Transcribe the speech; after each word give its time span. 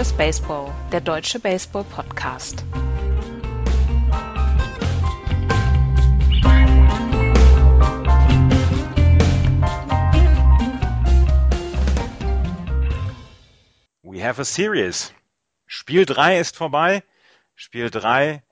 Just 0.00 0.16
Baseball, 0.16 0.72
der 0.92 1.02
deutsche 1.02 1.38
Baseball-Podcast. 1.38 2.64
We 14.02 14.20
have 14.20 14.38
a 14.38 14.46
series. 14.46 15.12
Spiel 15.66 16.06
3 16.06 16.38
ist 16.38 16.56
vorbei. 16.56 17.02
Spiel 17.54 17.90
3 17.90 18.42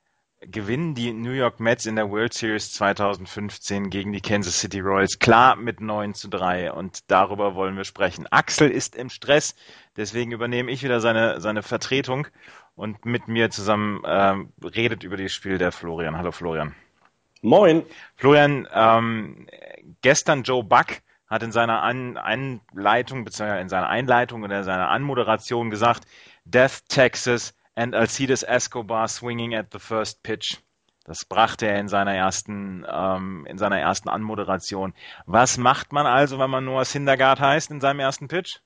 gewinnen 0.40 0.94
die 0.94 1.12
New 1.12 1.32
York 1.32 1.58
Mets 1.58 1.86
in 1.86 1.96
der 1.96 2.10
World 2.10 2.32
Series 2.32 2.72
2015 2.72 3.90
gegen 3.90 4.12
die 4.12 4.20
Kansas 4.20 4.60
City 4.60 4.80
Royals 4.80 5.18
klar 5.18 5.56
mit 5.56 5.80
9 5.80 6.14
zu 6.14 6.28
3 6.28 6.72
und 6.72 7.10
darüber 7.10 7.54
wollen 7.54 7.76
wir 7.76 7.84
sprechen. 7.84 8.26
Axel 8.30 8.70
ist 8.70 8.94
im 8.94 9.10
Stress, 9.10 9.56
deswegen 9.96 10.30
übernehme 10.30 10.70
ich 10.70 10.82
wieder 10.82 11.00
seine, 11.00 11.40
seine 11.40 11.62
Vertretung 11.62 12.28
und 12.76 13.04
mit 13.04 13.26
mir 13.26 13.50
zusammen 13.50 14.02
ähm, 14.06 14.52
redet 14.62 15.02
über 15.02 15.16
das 15.16 15.32
Spiel 15.32 15.58
der 15.58 15.72
Florian. 15.72 16.16
Hallo 16.16 16.30
Florian. 16.30 16.74
Moin. 17.42 17.84
Florian, 18.16 18.68
ähm, 18.72 19.48
gestern 20.02 20.44
Joe 20.44 20.62
Buck 20.62 20.86
hat 21.28 21.42
in 21.42 21.52
seiner 21.52 21.82
An 21.82 22.16
Einleitung, 22.16 23.24
beziehungsweise 23.24 23.60
in 23.60 23.68
seiner 23.68 23.88
Einleitung 23.88 24.42
oder 24.44 24.58
in 24.58 24.64
seiner 24.64 24.88
Anmoderation 24.88 25.70
gesagt, 25.70 26.04
Death 26.44 26.88
Texas 26.88 27.54
and 27.78 27.94
Alcides 27.94 28.42
Escobar 28.42 29.06
swinging 29.06 29.54
at 29.54 29.68
the 29.70 29.78
first 29.78 30.24
pitch. 30.24 30.56
Das 31.04 31.24
brachte 31.24 31.66
er 31.66 31.78
in 31.78 31.88
seiner 31.88 32.12
ersten, 32.12 32.84
ähm, 32.90 33.46
in 33.48 33.56
seiner 33.56 33.78
ersten 33.78 34.08
Anmoderation. 34.08 34.92
Was 35.26 35.58
macht 35.58 35.92
man 35.92 36.04
also, 36.04 36.40
wenn 36.40 36.50
man 36.50 36.64
Noah 36.64 36.84
Syndergaard 36.84 37.40
heißt 37.40 37.70
in 37.70 37.80
seinem 37.80 38.00
ersten 38.00 38.26
Pitch? 38.26 38.58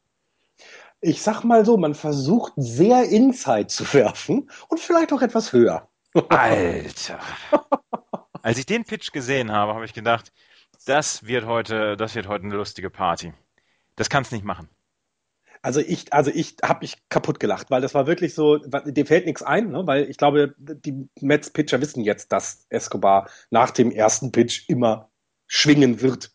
Ich 1.02 1.20
sag 1.20 1.44
mal 1.44 1.64
so, 1.64 1.76
man 1.76 1.94
versucht 1.94 2.54
sehr 2.56 3.04
Inside 3.10 3.66
zu 3.66 3.92
werfen 3.92 4.50
und 4.68 4.80
vielleicht 4.80 5.12
auch 5.12 5.20
etwas 5.20 5.52
höher. 5.52 5.88
Alter. 6.30 7.20
Als 8.42 8.58
ich 8.58 8.66
den 8.66 8.84
Pitch 8.84 9.12
gesehen 9.12 9.52
habe, 9.52 9.74
habe 9.74 9.84
ich 9.84 9.92
gedacht, 9.92 10.32
das 10.86 11.26
wird 11.26 11.44
heute, 11.44 11.96
das 11.96 12.14
wird 12.14 12.28
heute 12.28 12.44
eine 12.44 12.54
lustige 12.54 12.88
Party. 12.88 13.34
Das 13.94 14.08
kannst 14.08 14.32
nicht 14.32 14.44
machen. 14.44 14.68
Also 15.62 15.78
ich, 15.80 16.12
also 16.12 16.32
ich 16.34 16.56
habe 16.62 16.80
mich 16.80 17.08
kaputt 17.08 17.38
gelacht, 17.38 17.70
weil 17.70 17.80
das 17.80 17.94
war 17.94 18.08
wirklich 18.08 18.34
so, 18.34 18.58
dem 18.58 19.06
fällt 19.06 19.26
nichts 19.26 19.44
ein, 19.44 19.70
ne? 19.70 19.86
weil 19.86 20.10
ich 20.10 20.16
glaube, 20.16 20.54
die 20.58 21.08
Mets-Pitcher 21.20 21.80
wissen 21.80 22.02
jetzt, 22.02 22.32
dass 22.32 22.66
Escobar 22.68 23.30
nach 23.50 23.70
dem 23.70 23.92
ersten 23.92 24.32
Pitch 24.32 24.68
immer 24.68 25.10
schwingen 25.46 26.00
wird. 26.00 26.32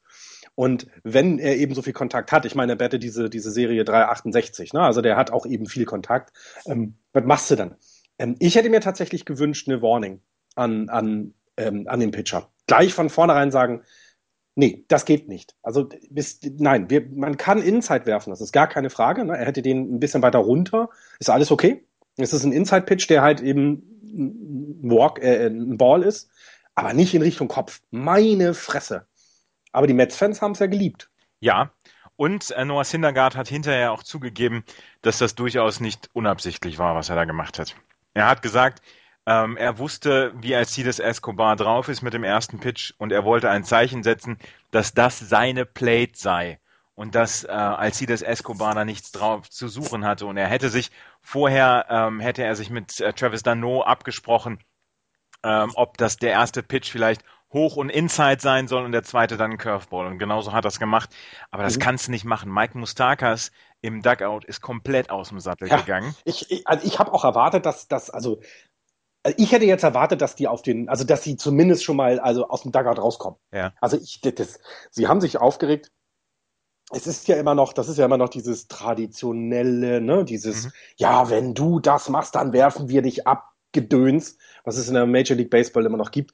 Und 0.55 0.87
wenn 1.03 1.39
er 1.39 1.57
eben 1.57 1.75
so 1.75 1.81
viel 1.81 1.93
Kontakt 1.93 2.31
hat, 2.31 2.45
ich 2.45 2.55
meine, 2.55 2.71
er 2.71 2.75
bette 2.77 2.99
diese, 2.99 3.29
diese 3.29 3.51
Serie 3.51 3.83
368, 3.83 4.73
ne? 4.73 4.81
also 4.81 5.01
der 5.01 5.17
hat 5.17 5.31
auch 5.31 5.45
eben 5.45 5.67
viel 5.67 5.85
Kontakt. 5.85 6.31
Ähm, 6.65 6.95
was 7.11 7.25
machst 7.25 7.51
du 7.51 7.55
dann? 7.55 7.75
Ähm, 8.17 8.37
ich 8.39 8.55
hätte 8.55 8.69
mir 8.69 8.81
tatsächlich 8.81 9.25
gewünscht, 9.25 9.67
eine 9.67 9.81
Warning 9.81 10.21
an, 10.55 10.89
an, 10.89 11.33
ähm, 11.57 11.83
an 11.87 11.99
den 11.99 12.11
Pitcher. 12.11 12.49
Gleich 12.65 12.93
von 12.93 13.09
vornherein 13.09 13.51
sagen, 13.51 13.83
Nee, 14.59 14.85
das 14.87 15.05
geht 15.05 15.27
nicht. 15.27 15.55
Also 15.61 15.87
bis, 16.09 16.39
nein, 16.57 16.89
wir, 16.89 17.07
man 17.11 17.37
kann 17.37 17.61
Inside 17.61 18.07
werfen, 18.07 18.31
das 18.31 18.41
ist 18.41 18.51
gar 18.51 18.65
keine 18.65 18.89
Frage. 18.89 19.23
Ne? 19.23 19.37
Er 19.37 19.45
hätte 19.45 19.61
den 19.61 19.95
ein 19.95 19.99
bisschen 19.99 20.23
weiter 20.23 20.39
runter, 20.39 20.89
ist 21.19 21.29
alles 21.29 21.51
okay. 21.51 21.85
Es 22.17 22.33
ist 22.33 22.43
ein 22.43 22.51
Inside-Pitch, 22.51 23.07
der 23.07 23.21
halt 23.21 23.39
eben 23.39 23.83
ein 24.03 24.89
Walk, 24.89 25.19
äh, 25.21 25.45
ein 25.45 25.77
Ball 25.77 26.01
ist, 26.01 26.31
aber 26.73 26.93
nicht 26.93 27.13
in 27.13 27.21
Richtung 27.21 27.47
Kopf. 27.47 27.81
Meine 27.91 28.55
Fresse. 28.55 29.05
Aber 29.73 29.85
die 29.85 29.93
Mets-Fans 29.93 30.41
haben 30.41 30.53
es 30.53 30.59
ja 30.59 30.65
geliebt. 30.65 31.11
Ja, 31.39 31.71
und 32.15 32.49
äh, 32.49 32.65
Noah 32.65 32.83
Syndergaard 32.83 33.35
hat 33.35 33.47
hinterher 33.47 33.91
auch 33.91 34.01
zugegeben, 34.01 34.63
dass 35.03 35.19
das 35.19 35.35
durchaus 35.35 35.81
nicht 35.81 36.09
unabsichtlich 36.13 36.79
war, 36.79 36.95
was 36.95 37.09
er 37.09 37.15
da 37.15 37.25
gemacht 37.25 37.59
hat. 37.59 37.75
Er 38.15 38.27
hat 38.27 38.41
gesagt, 38.41 38.81
ähm, 39.27 39.57
er 39.57 39.77
wusste, 39.77 40.31
wie 40.39 40.55
Alcides 40.55 40.99
Escobar 40.99 41.57
drauf 41.57 41.89
ist 41.89 42.01
mit 42.01 42.13
dem 42.13 42.23
ersten 42.23 42.59
Pitch 42.59 42.93
und 42.97 43.11
er 43.11 43.25
wollte 43.25 43.49
ein 43.49 43.65
Zeichen 43.65 44.01
setzen, 44.01 44.39
dass 44.71 44.93
das 44.93 45.19
seine 45.19 45.65
Plate 45.65 46.13
sei 46.15 46.59
und 46.95 47.13
dass 47.13 47.43
äh, 47.43 47.49
Alcides 47.49 48.21
Escobar 48.21 48.73
da 48.73 48.85
nichts 48.85 49.11
drauf 49.11 49.49
zu 49.49 49.67
suchen 49.67 50.05
hatte. 50.05 50.25
Und 50.25 50.37
er 50.37 50.47
hätte 50.47 50.69
sich 50.69 50.91
vorher, 51.21 51.87
ähm, 51.89 52.21
hätte 52.21 52.43
er 52.43 52.55
sich 52.55 52.69
mit 52.69 53.01
äh, 53.01 53.11
Travis 53.11 53.43
Dano 53.43 53.81
abgesprochen, 53.81 54.59
ähm, 55.43 55.71
ob 55.75 55.97
das 55.97 56.15
der 56.15 56.31
erste 56.31 56.63
Pitch 56.63 56.89
vielleicht 56.89 57.21
hoch 57.51 57.75
und 57.75 57.89
inside 57.89 58.39
sein 58.39 58.67
soll 58.67 58.83
und 58.83 58.91
der 58.91 59.03
zweite 59.03 59.35
dann 59.35 59.51
ein 59.51 59.57
Curveball. 59.57 60.07
Und 60.07 60.19
genauso 60.19 60.53
hat 60.53 60.65
er 60.65 60.69
es 60.69 60.79
gemacht. 60.79 61.09
Aber 61.51 61.63
das 61.63 61.75
mhm. 61.75 61.81
kannst 61.81 62.07
du 62.07 62.11
nicht 62.11 62.25
machen. 62.25 62.51
Mike 62.51 62.77
Mustakas 62.77 63.51
im 63.81 64.01
Dugout 64.01 64.41
ist 64.45 64.61
komplett 64.61 65.09
aus 65.09 65.29
dem 65.29 65.39
Sattel 65.39 65.67
ja, 65.67 65.77
gegangen. 65.77 66.15
Ich, 66.25 66.49
ich, 66.51 66.67
also 66.67 66.85
ich 66.85 66.99
habe 66.99 67.13
auch 67.13 67.23
erwartet, 67.23 67.65
dass, 67.65 67.87
dass 67.87 68.09
also 68.09 68.41
also 69.27 69.43
ich 69.43 69.51
hätte 69.51 69.65
jetzt 69.65 69.83
erwartet, 69.83 70.21
dass 70.21 70.35
die 70.35 70.47
auf 70.47 70.61
den, 70.61 70.87
also 70.87 71.03
dass 71.03 71.21
sie 71.21 71.35
zumindest 71.35 71.83
schon 71.83 71.97
mal 71.97 72.17
also 72.17 72.47
aus 72.47 72.61
dem 72.61 72.71
Dugout 72.71 73.01
rauskommen. 73.01 73.37
Ja. 73.51 73.73
Also 73.81 73.97
ich, 73.97 74.21
das, 74.21 74.61
sie 74.89 75.09
haben 75.09 75.19
sich 75.19 75.37
aufgeregt. 75.37 75.91
Es 76.93 77.07
ist 77.07 77.27
ja 77.27 77.35
immer 77.35 77.53
noch, 77.53 77.73
das 77.73 77.89
ist 77.89 77.97
ja 77.97 78.05
immer 78.05 78.17
noch 78.17 78.29
dieses 78.29 78.69
traditionelle, 78.69 79.99
ne, 79.99 80.23
dieses, 80.23 80.67
mhm. 80.67 80.71
ja, 80.95 81.29
wenn 81.29 81.53
du 81.53 81.81
das 81.81 82.07
machst, 82.07 82.35
dann 82.35 82.53
werfen 82.53 82.87
wir 82.87 83.01
dich 83.01 83.27
ab, 83.27 83.51
Gedöns, 83.73 84.37
was 84.63 84.77
es 84.77 84.87
in 84.87 84.93
der 84.93 85.05
Major 85.05 85.35
League 85.35 85.49
Baseball 85.49 85.85
immer 85.85 85.97
noch 85.97 86.11
gibt. 86.11 86.33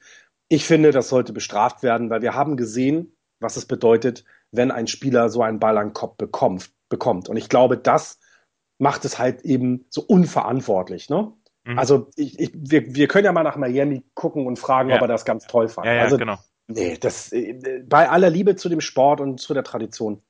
Ich 0.49 0.65
finde, 0.65 0.91
das 0.91 1.09
sollte 1.09 1.33
bestraft 1.33 1.81
werden, 1.81 2.11
weil 2.11 2.21
wir 2.21 2.35
haben 2.35 2.57
gesehen, 2.57 3.17
was 3.39 3.57
es 3.57 3.65
bedeutet, 3.65 4.23
wenn 4.51 4.69
ein 4.69 4.85
Spieler 4.85 5.29
so 5.29 5.41
einen 5.41 5.59
Ball 5.59 5.79
an 5.79 5.87
den 5.87 5.93
Kopf 5.93 6.15
bekommt, 6.17 6.69
bekommt. 6.89 7.27
Und 7.27 7.37
ich 7.37 7.49
glaube, 7.49 7.75
das 7.75 8.19
macht 8.77 9.03
es 9.03 9.17
halt 9.17 9.41
eben 9.41 9.87
so 9.89 10.03
unverantwortlich, 10.03 11.09
ne? 11.09 11.33
Mhm. 11.63 11.79
Also 11.79 12.09
ich, 12.15 12.39
ich, 12.39 12.51
wir, 12.53 12.95
wir 12.95 13.07
können 13.07 13.25
ja 13.25 13.31
mal 13.31 13.43
nach 13.43 13.55
Miami 13.55 14.03
gucken 14.13 14.47
und 14.47 14.59
fragen, 14.59 14.89
ja. 14.89 14.95
ob 14.95 15.01
er 15.01 15.07
das 15.07 15.25
ganz 15.25 15.47
toll 15.47 15.67
fand. 15.67 15.87
Ja, 15.87 15.93
ja, 15.93 16.01
also, 16.03 16.17
genau. 16.17 16.37
Nee, 16.67 16.97
das, 16.97 17.31
äh, 17.31 17.83
bei 17.85 18.09
aller 18.09 18.29
Liebe 18.29 18.55
zu 18.55 18.69
dem 18.69 18.81
Sport 18.81 19.21
und 19.21 19.39
zu 19.39 19.53
der 19.53 19.63
Tradition, 19.63 20.21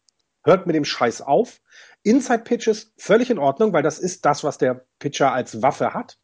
hört 0.44 0.68
mit 0.68 0.76
dem 0.76 0.86
Scheiß 0.86 1.22
auf. 1.22 1.62
Inside 2.04 2.44
Pitches 2.44 2.94
völlig 2.98 3.30
in 3.30 3.40
Ordnung, 3.40 3.74
weil 3.74 3.84
das 3.84 4.00
ist 4.00 4.26
das, 4.26 4.44
was 4.44 4.58
der 4.58 4.86
Pitcher 5.00 5.32
als 5.32 5.62
Waffe 5.62 5.94
hat. 5.94 6.18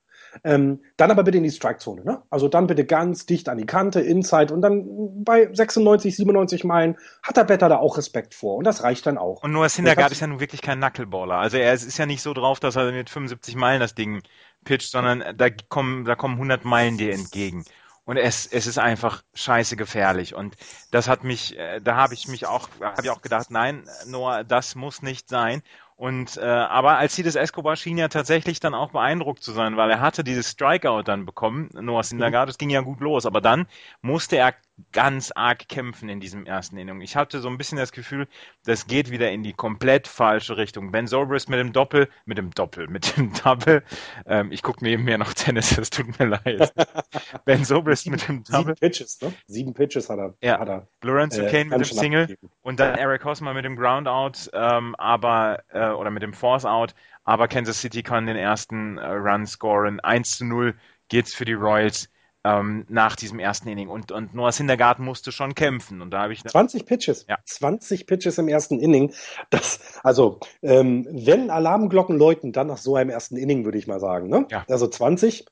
Ähm, 0.44 0.82
dann 0.98 1.12
aber 1.12 1.24
bitte 1.24 1.38
in 1.38 1.44
die 1.44 1.52
Strikezone. 1.52 2.04
Ne? 2.04 2.22
Also 2.30 2.48
dann 2.48 2.68
bitte 2.68 2.86
ganz 2.86 3.26
dicht 3.26 3.50
an 3.50 3.58
die 3.58 3.66
Kante, 3.66 4.02
Inside 4.02 4.54
und 4.54 4.62
dann 4.62 5.24
bei 5.24 5.50
96, 5.52 6.16
97 6.16 6.64
Meilen 6.64 6.98
hat 7.24 7.38
der 7.38 7.44
Better 7.44 7.70
da 7.70 7.78
auch 7.78 7.98
Respekt 7.98 8.34
vor 8.34 8.58
und 8.58 8.64
das 8.64 8.84
reicht 8.84 9.06
dann 9.06 9.18
auch. 9.18 9.44
Und 9.44 9.52
Noah 9.52 9.70
Syndergaard 9.70 10.12
ist 10.12 10.22
ja 10.22 10.28
nun 10.28 10.40
wirklich 10.40 10.62
kein 10.62 10.80
Knuckleballer. 10.80 11.36
Also 11.36 11.58
er 11.58 11.74
ist 11.74 11.98
ja 11.98 12.06
nicht 12.06 12.22
so 12.22 12.34
drauf, 12.34 12.60
dass 12.60 12.76
er 12.76 12.92
mit 12.92 13.10
75 13.10 13.56
Meilen 13.56 13.80
das 13.80 13.96
Ding 13.96 14.22
pitcht, 14.64 14.92
sondern 14.92 15.24
da 15.38 15.50
kommen, 15.50 16.06
da 16.06 16.16
kommen 16.16 16.36
100 16.36 16.66
Meilen 16.66 16.98
dir 16.98 17.14
entgegen. 17.14 17.66
Und 18.06 18.18
es, 18.18 18.48
es 18.48 18.66
ist 18.66 18.80
einfach 18.80 19.22
scheiße 19.36 19.76
gefährlich. 19.76 20.34
Und 20.34 20.56
das 20.90 21.08
hat 21.08 21.24
mich, 21.24 21.56
äh, 21.60 21.80
da 21.80 21.96
habe 21.96 22.16
ich 22.16 22.28
mich 22.28 22.48
auch, 22.48 22.68
habe 22.82 23.04
ich 23.04 23.12
auch 23.12 23.22
gedacht, 23.22 23.52
nein, 23.52 23.88
Noah, 24.08 24.44
das 24.44 24.74
muss 24.74 25.04
nicht 25.04 25.30
sein. 25.30 25.62
Und 26.00 26.38
äh, 26.38 26.46
aber 26.46 26.98
Alcides 26.98 27.36
Escobar 27.36 27.76
schien 27.76 27.98
ja 27.98 28.08
tatsächlich 28.08 28.62
dann 28.62 28.74
auch 28.74 28.92
beeindruckt 28.92 29.44
zu 29.44 29.52
sein, 29.52 29.76
weil 29.76 29.92
er 29.92 30.00
hatte 30.00 30.24
dieses 30.24 30.52
Strikeout 30.52 31.04
dann 31.04 31.26
bekommen, 31.26 31.70
Noah 31.74 32.06
Syndergaard, 32.06 32.48
das 32.48 32.58
ging 32.58 32.70
ja 32.70 32.80
gut 32.80 33.02
los, 33.02 33.26
aber 33.26 33.42
dann 33.42 33.68
musste 34.02 34.38
er 34.38 34.56
ganz 34.92 35.32
arg 35.32 35.68
kämpfen 35.68 36.10
in 36.10 36.20
diesem 36.20 36.46
ersten 36.46 36.78
Inning. 36.78 37.02
Ich 37.02 37.16
hatte 37.16 37.40
so 37.40 37.50
ein 37.50 37.58
bisschen 37.58 37.78
das 37.78 37.92
Gefühl, 37.92 38.28
das 38.66 38.88
geht 38.88 39.12
wieder 39.12 39.32
in 39.32 39.44
die 39.44 39.54
komplett 39.54 40.08
falsche 40.08 40.58
Richtung. 40.58 40.92
Ben 40.92 41.08
Zobrist 41.08 41.50
mit 41.50 41.60
dem 41.60 41.74
Doppel, 41.74 42.10
mit 42.26 42.38
dem 42.38 42.52
Doppel, 42.52 42.88
mit 42.88 43.18
dem 43.18 43.34
Double. 43.44 43.84
Ähm, 44.26 44.52
ich 44.52 44.64
gucke 44.64 44.84
neben 44.84 45.04
mir 45.04 45.18
noch 45.18 45.34
Tennis, 45.34 45.76
das 45.76 45.90
tut 45.90 46.20
mir 46.20 46.26
leid. 46.26 46.74
ben 47.46 47.64
Zobrist 47.64 48.08
mit 48.10 48.28
dem 48.28 48.44
Double. 48.44 48.76
Sieben 48.76 48.76
Pitches, 48.76 49.22
ne? 49.22 49.34
Sieben 49.48 49.74
Pitches 49.74 50.10
hat 50.10 50.20
er. 50.20 50.36
Ja. 50.42 50.60
Hat 50.60 50.70
er 50.70 50.88
Lorenzo 51.04 51.42
äh, 51.42 51.52
Kane 51.52 51.66
mit 51.66 51.80
dem 51.80 51.84
Single 51.84 52.24
abgegeben. 52.24 52.52
und 52.62 52.80
dann 52.80 52.96
Eric 52.96 53.26
Hosmer 53.26 53.54
mit 53.54 53.66
dem 53.66 53.76
Groundout, 53.76 54.50
ähm, 54.54 54.96
aber 54.96 55.64
äh, 55.70 55.90
oder 55.90 56.12
mit 56.12 56.24
dem 56.24 56.34
Force 56.34 56.66
Out, 56.66 56.94
aber 57.24 57.48
Kansas 57.48 57.82
City 57.82 58.04
kann 58.04 58.28
den 58.28 58.38
ersten 58.38 58.98
äh, 58.98 59.08
Run 59.08 59.46
scoren. 59.46 60.00
1 60.00 60.38
zu 60.38 60.46
0 60.46 60.76
geht's 61.10 61.34
für 61.34 61.46
die 61.46 61.54
Royals 61.54 62.10
ähm, 62.44 62.86
nach 62.90 63.16
diesem 63.16 63.40
ersten 63.40 63.68
Inning. 63.68 63.90
Und, 63.90 64.12
und 64.12 64.34
Noah 64.34 64.52
Syndergaard 64.52 65.00
musste 65.00 65.32
schon 65.32 65.56
kämpfen. 65.56 66.02
Und 66.02 66.12
da 66.12 66.24
habe 66.24 66.34
ich 66.34 66.44
20 66.44 66.86
Pitches. 66.86 67.26
Ja. 67.28 67.38
20 67.46 68.08
Pitches 68.08 68.38
im 68.38 68.48
ersten 68.48 68.80
Inning. 68.80 69.14
Das, 69.50 70.00
also, 70.04 70.40
ähm, 70.62 71.08
wenn 71.12 71.50
Alarmglocken 71.50 72.18
läuten, 72.18 72.52
dann 72.52 72.68
nach 72.68 72.78
so 72.78 72.96
einem 72.96 73.10
ersten 73.10 73.36
Inning, 73.36 73.66
würde 73.66 73.78
ich 73.78 73.88
mal 73.88 74.00
sagen. 74.00 74.30
Ne? 74.30 74.46
Ja. 74.50 74.66
Also 74.70 74.88
20. 74.88 75.46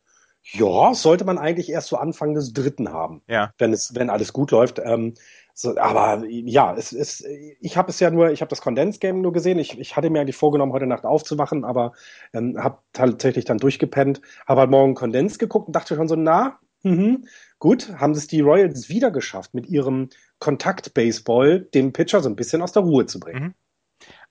Ja, 0.54 0.94
sollte 0.94 1.26
man 1.26 1.38
eigentlich 1.38 1.70
erst 1.70 1.90
so 1.90 1.98
Anfang 1.98 2.34
des 2.34 2.54
dritten 2.54 2.94
haben, 2.94 3.22
ja. 3.28 3.52
wenn 3.58 3.74
es, 3.74 3.96
wenn 3.96 4.10
alles 4.10 4.32
gut 4.32 4.52
läuft. 4.52 4.80
Ähm, 4.80 5.16
so, 5.54 5.76
aber 5.78 6.24
ja, 6.30 6.74
es 6.78 6.94
ist, 6.94 7.26
ich 7.60 7.76
habe 7.76 7.90
es 7.90 8.00
ja 8.00 8.12
nur, 8.12 8.30
ich 8.30 8.42
habe 8.42 8.50
das 8.50 8.62
Kondensgame 8.62 9.20
nur 9.20 9.34
gesehen. 9.34 9.60
Ich, 9.60 9.78
ich 9.78 9.98
hatte 9.98 10.10
mir 10.10 10.22
eigentlich 10.22 10.38
vorgenommen, 10.38 10.72
heute 10.72 10.86
Nacht 10.86 11.04
aufzuwachen, 11.04 11.66
aber 11.66 11.94
ähm, 12.32 12.64
habe 12.64 12.78
tatsächlich 12.94 13.44
dann 13.44 13.58
durchgepennt, 13.58 14.22
habe 14.46 14.62
halt 14.62 14.70
morgen 14.70 14.94
Kondens 14.94 15.38
geguckt 15.38 15.68
und 15.68 15.76
dachte 15.76 15.96
schon 15.96 16.08
so, 16.08 16.16
na, 16.16 16.60
mhm, 16.92 17.28
gut, 17.60 17.94
haben 17.98 18.12
es 18.12 18.28
die 18.28 18.42
Royals 18.42 18.90
wieder 18.90 19.12
geschafft, 19.12 19.54
mit 19.54 19.68
ihrem 19.68 20.10
Kontakt-Baseball 20.40 21.62
den 21.74 21.94
Pitcher 21.94 22.22
so 22.22 22.30
ein 22.30 22.36
bisschen 22.36 22.62
aus 22.62 22.72
der 22.72 22.84
Ruhe 22.84 23.06
zu 23.06 23.20
bringen. 23.20 23.44
Mhm. 23.44 23.54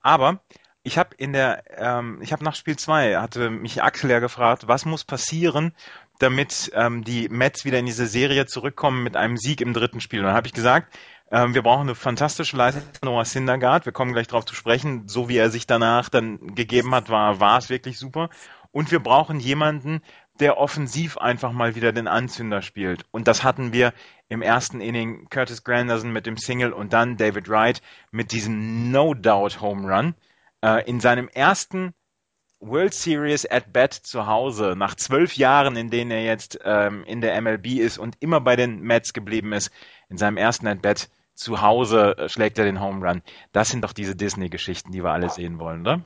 Aber 0.01 0.41
ich 0.83 0.97
habe 0.97 1.09
in 1.17 1.33
der, 1.33 1.63
ähm, 1.77 2.19
ich 2.21 2.31
habe 2.31 2.45
nach 2.45 2.55
Spiel 2.55 2.77
2 2.77 3.17
hatte 3.17 3.49
mich 3.49 3.83
Axel 3.83 4.09
ja 4.09 4.19
gefragt, 4.19 4.67
was 4.67 4.85
muss 4.85 5.03
passieren, 5.03 5.73
damit 6.19 6.71
ähm, 6.73 7.03
die 7.03 7.27
Mets 7.29 7.65
wieder 7.65 7.79
in 7.79 7.85
diese 7.85 8.07
Serie 8.07 8.45
zurückkommen 8.45 9.03
mit 9.03 9.17
einem 9.17 9.37
Sieg 9.37 9.59
im 9.59 9.73
dritten 9.73 9.99
Spiel. 9.99 10.19
Und 10.19 10.27
dann 10.27 10.35
habe 10.35 10.47
ich 10.47 10.53
gesagt, 10.53 10.97
ähm, 11.29 11.53
wir 11.53 11.61
brauchen 11.61 11.81
eine 11.81 11.95
fantastische 11.95 12.55
Leistung 12.55 12.83
von 12.97 13.09
Noah 13.09 13.25
Syndergaard. 13.25 13.85
Wir 13.85 13.91
kommen 13.91 14.13
gleich 14.13 14.27
darauf 14.27 14.45
zu 14.45 14.55
sprechen. 14.55 15.07
So 15.07 15.27
wie 15.27 15.37
er 15.37 15.49
sich 15.49 15.67
danach 15.67 16.07
dann 16.09 16.55
gegeben 16.55 16.95
hat, 16.95 17.09
war, 17.09 17.39
war 17.41 17.57
es 17.57 17.69
wirklich 17.69 17.99
super. 17.99 18.29
Und 18.71 18.91
wir 18.91 18.99
brauchen 18.99 19.39
jemanden, 19.39 20.01
der 20.39 20.57
offensiv 20.57 21.17
einfach 21.17 21.51
mal 21.51 21.75
wieder 21.75 21.91
den 21.91 22.07
Anzünder 22.07 22.61
spielt. 22.61 23.05
Und 23.11 23.27
das 23.27 23.43
hatten 23.43 23.73
wir 23.73 23.93
im 24.29 24.41
ersten 24.41 24.81
Inning 24.81 25.27
Curtis 25.29 25.63
Granderson 25.63 26.11
mit 26.11 26.25
dem 26.25 26.37
Single 26.37 26.73
und 26.73 26.93
dann 26.93 27.17
David 27.17 27.49
Wright 27.49 27.81
mit 28.11 28.31
diesem 28.31 28.91
No-Doubt 28.91 29.61
Home 29.61 29.87
Run. 29.87 30.15
Äh, 30.61 30.87
in 30.89 30.99
seinem 30.99 31.27
ersten 31.27 31.93
World 32.59 32.93
Series 32.93 33.45
at 33.49 33.71
Bat 33.71 33.93
zu 33.93 34.25
Hause, 34.25 34.73
nach 34.75 34.95
zwölf 34.95 35.35
Jahren, 35.37 35.75
in 35.75 35.89
denen 35.89 36.11
er 36.11 36.23
jetzt 36.23 36.59
ähm, 36.63 37.03
in 37.05 37.21
der 37.21 37.39
MLB 37.39 37.67
ist 37.79 37.97
und 37.97 38.17
immer 38.19 38.41
bei 38.41 38.55
den 38.55 38.81
Mets 38.81 39.13
geblieben 39.13 39.53
ist, 39.53 39.71
in 40.09 40.17
seinem 40.17 40.37
ersten 40.37 40.67
At 40.67 40.81
Bat 40.81 41.09
zu 41.35 41.61
Hause 41.61 42.17
äh, 42.17 42.29
schlägt 42.29 42.57
er 42.57 42.65
den 42.65 42.81
Home 42.81 43.07
Run. 43.07 43.21
Das 43.51 43.69
sind 43.69 43.83
doch 43.83 43.93
diese 43.93 44.15
Disney-Geschichten, 44.15 44.91
die 44.91 45.03
wir 45.03 45.11
alle 45.11 45.29
sehen 45.29 45.59
wollen, 45.59 45.81
oder? 45.81 46.01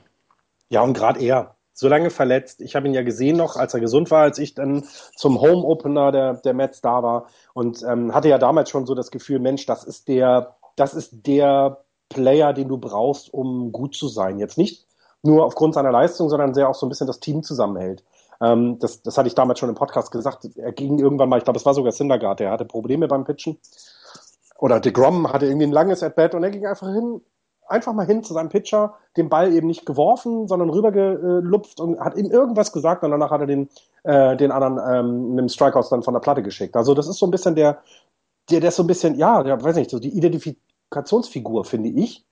Ja, 0.68 0.82
und 0.82 0.92
gerade 0.92 1.20
er, 1.20 1.56
so 1.74 1.88
lange 1.88 2.10
verletzt. 2.10 2.60
Ich 2.60 2.76
habe 2.76 2.86
ihn 2.86 2.94
ja 2.94 3.02
gesehen 3.02 3.36
noch, 3.36 3.56
als 3.56 3.74
er 3.74 3.80
gesund 3.80 4.10
war, 4.10 4.22
als 4.22 4.38
ich 4.38 4.54
dann 4.54 4.84
zum 5.16 5.40
Home 5.40 5.64
Opener 5.64 6.12
der, 6.12 6.34
der 6.34 6.54
Mets 6.54 6.80
da 6.80 7.02
war 7.02 7.26
und 7.54 7.82
ähm, 7.82 8.14
hatte 8.14 8.28
ja 8.28 8.38
damals 8.38 8.70
schon 8.70 8.86
so 8.86 8.94
das 8.94 9.10
Gefühl, 9.10 9.38
Mensch, 9.38 9.66
das 9.66 9.84
ist 9.84 10.08
der, 10.08 10.56
das 10.76 10.94
ist 10.94 11.26
der 11.26 11.84
Player, 12.08 12.52
den 12.52 12.68
du 12.68 12.78
brauchst, 12.78 13.32
um 13.32 13.72
gut 13.72 13.94
zu 13.94 14.08
sein. 14.08 14.38
Jetzt 14.38 14.58
nicht 14.58 14.86
nur 15.22 15.44
aufgrund 15.44 15.74
seiner 15.74 15.92
Leistung, 15.92 16.28
sondern 16.28 16.54
sehr 16.54 16.68
auch 16.68 16.74
so 16.74 16.86
ein 16.86 16.88
bisschen 16.88 17.06
das 17.06 17.20
Team 17.20 17.42
zusammenhält. 17.42 18.04
Ähm, 18.40 18.78
das, 18.80 19.02
das 19.02 19.16
hatte 19.16 19.28
ich 19.28 19.34
damals 19.34 19.58
schon 19.58 19.68
im 19.68 19.74
Podcast 19.74 20.10
gesagt. 20.10 20.48
Er 20.56 20.72
ging 20.72 20.98
irgendwann 20.98 21.28
mal, 21.28 21.38
ich 21.38 21.44
glaube, 21.44 21.58
es 21.58 21.66
war 21.66 21.74
sogar 21.74 21.92
Syndergaard, 21.92 22.40
der 22.40 22.50
hatte 22.50 22.64
Probleme 22.64 23.08
beim 23.08 23.24
Pitchen. 23.24 23.58
Oder 24.58 24.80
DeGrom 24.80 25.32
hatte 25.32 25.46
irgendwie 25.46 25.66
ein 25.66 25.72
langes 25.72 26.02
At-Bat 26.02 26.34
und 26.34 26.44
er 26.44 26.50
ging 26.50 26.66
einfach 26.66 26.88
hin, 26.92 27.20
einfach 27.68 27.92
mal 27.92 28.06
hin 28.06 28.22
zu 28.22 28.34
seinem 28.34 28.48
Pitcher, 28.48 28.94
den 29.16 29.28
Ball 29.28 29.52
eben 29.52 29.66
nicht 29.66 29.86
geworfen, 29.86 30.48
sondern 30.48 30.70
rübergelupft 30.70 31.80
und 31.80 32.00
hat 32.00 32.16
ihm 32.16 32.30
irgendwas 32.30 32.72
gesagt 32.72 33.04
und 33.04 33.10
danach 33.10 33.30
hat 33.30 33.40
er 33.40 33.46
den, 33.46 33.68
äh, 34.04 34.36
den 34.36 34.50
anderen 34.50 34.80
ähm, 34.90 35.30
mit 35.30 35.38
dem 35.40 35.48
Strikeout 35.48 35.86
dann 35.90 36.02
von 36.02 36.14
der 36.14 36.20
Platte 36.20 36.42
geschickt. 36.42 36.76
Also 36.76 36.94
das 36.94 37.08
ist 37.08 37.18
so 37.18 37.26
ein 37.26 37.30
bisschen 37.30 37.54
der, 37.54 37.82
der, 38.50 38.60
der 38.60 38.68
ist 38.68 38.76
so 38.76 38.82
ein 38.82 38.88
bisschen, 38.88 39.16
ja, 39.16 39.44
ja, 39.46 39.62
weiß 39.62 39.76
nicht, 39.76 39.90
so 39.90 39.98
die 39.98 40.16
Identifikationsfigur, 40.16 41.64
finde 41.64 41.90
ich 41.90 42.24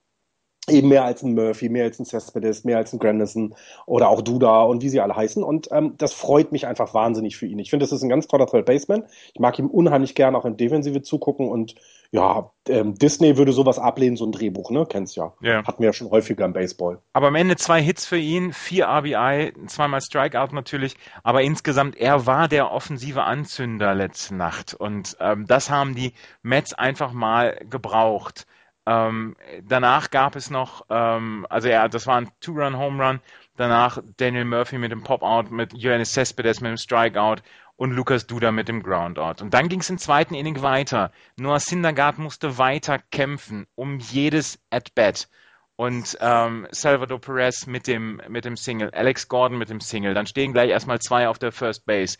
eben 0.69 0.89
mehr 0.89 1.03
als 1.03 1.23
ein 1.23 1.33
Murphy, 1.33 1.69
mehr 1.69 1.85
als 1.85 1.99
ein 1.99 2.05
Cespedes, 2.05 2.63
mehr 2.63 2.77
als 2.77 2.93
ein 2.93 2.99
Grandison 2.99 3.55
oder 3.87 4.09
auch 4.09 4.21
Duda 4.21 4.61
und 4.63 4.83
wie 4.83 4.89
sie 4.89 4.99
alle 4.99 5.15
heißen. 5.15 5.43
Und 5.43 5.69
ähm, 5.71 5.95
das 5.97 6.13
freut 6.13 6.51
mich 6.51 6.67
einfach 6.67 6.93
wahnsinnig 6.93 7.35
für 7.35 7.47
ihn. 7.47 7.59
Ich 7.59 7.71
finde, 7.71 7.83
das 7.83 7.91
ist 7.91 8.03
ein 8.03 8.09
ganz 8.09 8.27
toller 8.27 8.45
Third 8.45 8.65
Baseman. 8.65 9.03
Ich 9.33 9.39
mag 9.39 9.57
ihm 9.57 9.67
unheimlich 9.67 10.13
gern 10.13 10.35
auch 10.35 10.45
in 10.45 10.57
Defensive 10.57 11.01
zugucken 11.01 11.49
und 11.49 11.75
ja, 12.11 12.51
ähm, 12.67 12.95
Disney 12.95 13.37
würde 13.37 13.53
sowas 13.53 13.79
ablehnen, 13.79 14.17
so 14.17 14.25
ein 14.25 14.33
Drehbuch, 14.33 14.69
ne? 14.69 14.85
Kennst 14.87 15.15
ja. 15.15 15.33
Ja. 15.41 15.65
Hatten 15.65 15.81
wir 15.81 15.87
ja 15.87 15.93
schon 15.93 16.11
häufiger 16.11 16.43
im 16.43 16.51
Baseball. 16.51 16.99
Aber 17.13 17.27
am 17.27 17.35
Ende 17.35 17.55
zwei 17.55 17.81
Hits 17.81 18.05
für 18.05 18.17
ihn, 18.17 18.51
vier 18.51 18.87
RBI, 18.87 19.53
zweimal 19.67 20.01
Strikeout 20.01 20.53
natürlich, 20.53 20.95
aber 21.23 21.41
insgesamt, 21.41 21.95
er 21.95 22.25
war 22.25 22.49
der 22.49 22.71
offensive 22.71 23.23
Anzünder 23.23 23.95
letzte 23.95 24.35
Nacht 24.35 24.73
und 24.73 25.15
ähm, 25.21 25.45
das 25.47 25.69
haben 25.69 25.95
die 25.95 26.11
Mets 26.43 26.73
einfach 26.73 27.13
mal 27.13 27.57
gebraucht. 27.69 28.45
Ähm, 28.85 29.35
danach 29.63 30.09
gab 30.09 30.35
es 30.35 30.49
noch, 30.49 30.85
ähm, 30.89 31.45
also 31.49 31.67
ja, 31.67 31.87
das 31.87 32.07
war 32.07 32.17
ein 32.17 32.31
Two-Run-Home-Run. 32.39 33.19
Danach 33.57 33.99
Daniel 34.17 34.45
Murphy 34.45 34.77
mit 34.77 34.91
dem 34.91 35.03
Pop-Out, 35.03 35.51
mit 35.51 35.73
Johannes 35.73 36.13
Cespedes 36.13 36.61
mit 36.61 36.69
dem 36.69 36.77
Strikeout 36.77 37.43
und 37.75 37.91
Lucas 37.91 38.27
Duda 38.27 38.51
mit 38.51 38.67
dem 38.67 38.83
Groundout. 38.83 39.41
Und 39.41 39.53
dann 39.53 39.67
ging 39.67 39.81
es 39.81 39.89
im 39.89 39.97
zweiten 39.97 40.35
Inning 40.35 40.61
weiter. 40.61 41.11
Noah 41.35 41.59
Syndergaard 41.59 42.17
musste 42.17 42.57
weiter 42.57 42.99
kämpfen 43.11 43.67
um 43.75 43.99
jedes 43.99 44.59
At-Bat. 44.69 45.27
Und 45.75 46.17
ähm, 46.21 46.67
Salvador 46.69 47.19
Perez 47.19 47.65
mit 47.65 47.87
dem, 47.87 48.21
mit 48.29 48.45
dem 48.45 48.55
Single, 48.55 48.91
Alex 48.91 49.27
Gordon 49.27 49.57
mit 49.57 49.69
dem 49.69 49.79
Single. 49.79 50.13
Dann 50.13 50.27
stehen 50.27 50.53
gleich 50.53 50.69
erstmal 50.69 50.99
zwei 50.99 51.27
auf 51.27 51.39
der 51.39 51.51
First 51.51 51.87
Base. 51.87 52.19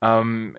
Ähm, 0.00 0.56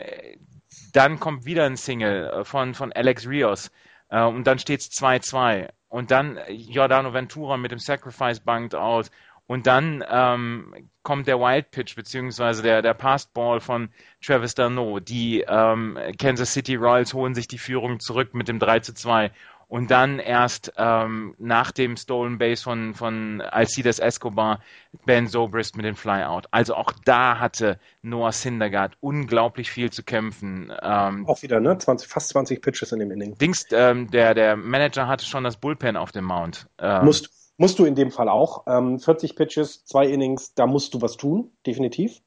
dann 0.91 1.19
kommt 1.19 1.45
wieder 1.45 1.65
ein 1.65 1.77
Single 1.77 2.29
äh, 2.29 2.43
von, 2.43 2.73
von 2.73 2.91
Alex 2.91 3.27
Rios. 3.27 3.71
Äh, 4.11 4.23
und 4.23 4.45
dann 4.45 4.59
steht 4.59 4.81
es 4.81 4.91
2-2. 4.91 5.69
Und 5.87 6.11
dann 6.11 6.39
Giordano 6.47 7.13
Ventura 7.13 7.57
mit 7.57 7.71
dem 7.71 7.79
Sacrifice 7.79 8.39
bunked 8.39 8.75
out. 8.75 9.09
Und 9.47 9.67
dann 9.67 10.03
ähm, 10.09 10.73
kommt 11.03 11.27
der 11.27 11.39
Wild 11.39 11.71
Pitch, 11.71 11.95
beziehungsweise 11.95 12.61
der, 12.61 12.81
der 12.81 12.93
Passed 12.93 13.33
Ball 13.33 13.59
von 13.59 13.89
Travis 14.23 14.55
Darno. 14.55 14.99
Die 14.99 15.41
ähm, 15.41 15.97
Kansas 16.17 16.53
City 16.53 16.75
Royals 16.75 17.13
holen 17.13 17.35
sich 17.35 17.47
die 17.47 17.57
Führung 17.57 17.99
zurück 17.99 18.33
mit 18.33 18.47
dem 18.47 18.59
3 18.59 18.79
zu 18.79 18.93
2 18.93 19.31
und 19.71 19.89
dann 19.89 20.19
erst 20.19 20.73
ähm, 20.75 21.33
nach 21.37 21.71
dem 21.71 21.95
Stolen 21.95 22.37
Base 22.37 22.61
von, 22.61 22.93
von 22.93 23.39
Alcides 23.39 23.99
Escobar 23.99 24.59
Ben 25.05 25.27
Zobrist 25.27 25.77
mit 25.77 25.85
dem 25.85 25.95
Flyout. 25.95 26.45
Also 26.51 26.75
auch 26.75 26.91
da 27.05 27.39
hatte 27.39 27.79
Noah 28.01 28.33
Syndergaard 28.33 28.97
unglaublich 28.99 29.71
viel 29.71 29.89
zu 29.89 30.03
kämpfen. 30.03 30.73
Ähm, 30.83 31.25
auch 31.25 31.41
wieder, 31.41 31.61
ne? 31.61 31.77
20, 31.77 32.09
fast 32.09 32.27
20 32.31 32.61
Pitches 32.61 32.91
in 32.91 32.99
dem 32.99 33.11
Inning. 33.11 33.37
Dings, 33.37 33.65
ähm, 33.71 34.11
der, 34.11 34.33
der 34.33 34.57
Manager 34.57 35.07
hatte 35.07 35.23
schon 35.23 35.45
das 35.45 35.55
Bullpen 35.55 35.95
auf 35.95 36.11
dem 36.11 36.25
Mount. 36.25 36.67
Ähm, 36.77 37.05
musst, 37.05 37.29
musst 37.55 37.79
du 37.79 37.85
in 37.85 37.95
dem 37.95 38.11
Fall 38.11 38.27
auch. 38.27 38.65
Ähm, 38.67 38.99
40 38.99 39.37
Pitches, 39.37 39.85
zwei 39.85 40.05
Innings, 40.05 40.53
da 40.53 40.67
musst 40.67 40.93
du 40.95 41.01
was 41.01 41.15
tun, 41.15 41.49
definitiv. 41.65 42.21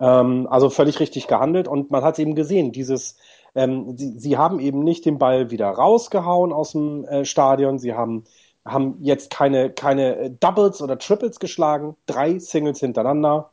Ähm, 0.00 0.46
also 0.50 0.70
völlig 0.70 0.98
richtig 0.98 1.26
gehandelt 1.26 1.68
und 1.68 1.90
man 1.90 2.02
hat 2.02 2.14
es 2.14 2.20
eben 2.20 2.34
gesehen, 2.34 2.72
dieses 2.72 3.18
ähm, 3.56 3.96
sie, 3.96 4.18
sie 4.18 4.36
haben 4.36 4.60
eben 4.60 4.84
nicht 4.84 5.06
den 5.06 5.18
Ball 5.18 5.50
wieder 5.50 5.70
rausgehauen 5.70 6.52
aus 6.52 6.72
dem 6.72 7.04
äh, 7.06 7.24
Stadion. 7.24 7.78
Sie 7.78 7.94
haben, 7.94 8.24
haben 8.64 8.98
jetzt 9.00 9.30
keine, 9.30 9.70
keine 9.70 10.16
äh, 10.16 10.30
Doubles 10.30 10.82
oder 10.82 10.98
Triples 10.98 11.40
geschlagen. 11.40 11.96
Drei 12.04 12.38
Singles 12.38 12.80
hintereinander 12.80 13.50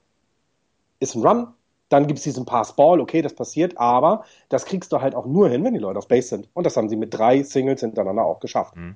ist 1.00 1.16
ein 1.16 1.26
Run. 1.26 1.48
Dann 1.88 2.07
gibt 2.07 2.18
es 2.18 2.24
diesen 2.24 2.45
Pass-Ball, 2.45 3.00
okay, 3.00 3.22
das 3.22 3.36
passiert, 3.36 3.78
aber 3.78 4.26
das 4.50 4.66
kriegst 4.66 4.92
du 4.92 5.00
halt 5.00 5.16
auch 5.16 5.26
nur 5.26 5.48
hin, 5.48 5.64
wenn 5.64 5.74
die 5.74 5.80
Leute 5.80 6.00
auf 6.00 6.07
Base 6.07 6.30
sind. 6.30 6.50
Und 6.54 6.66
das 6.66 6.76
haben 6.76 6.90
sie 6.90 6.95
mit 6.95 7.14
drei 7.14 7.44
Singles 7.44 7.81
hintereinander 7.81 8.26
auch 8.26 8.40
geschafft. 8.40 8.76
Mhm. 8.76 8.95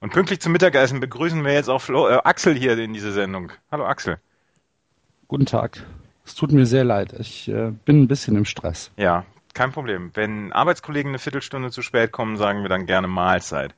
Und 0.00 0.12
pünktlich 0.12 0.40
zum 0.40 0.52
Mittagessen 0.52 0.98
begrüßen 0.98 1.44
wir 1.44 1.52
jetzt 1.52 1.68
auch 1.70 1.80
Flo, 1.80 2.08
äh, 2.08 2.18
Axel 2.24 2.54
hier 2.54 2.76
in 2.76 2.92
diese 2.92 3.12
Sendung. 3.12 3.52
Hallo 3.70 3.84
Axel. 3.84 4.18
Guten 5.28 5.46
Tag. 5.46 5.86
Es 6.26 6.34
tut 6.34 6.52
mir 6.52 6.66
sehr 6.66 6.84
leid. 6.84 7.14
Ich 7.18 7.48
äh, 7.48 7.70
bin 7.84 8.02
ein 8.02 8.08
bisschen 8.08 8.36
im 8.36 8.44
Stress. 8.44 8.90
Ja, 8.96 9.24
kein 9.54 9.72
Problem. 9.72 10.10
Wenn 10.14 10.52
Arbeitskollegen 10.52 11.10
eine 11.10 11.18
Viertelstunde 11.18 11.70
zu 11.70 11.82
spät 11.82 12.12
kommen, 12.12 12.36
sagen 12.36 12.62
wir 12.62 12.68
dann 12.68 12.86
gerne 12.86 13.08
Mahlzeit. 13.08 13.74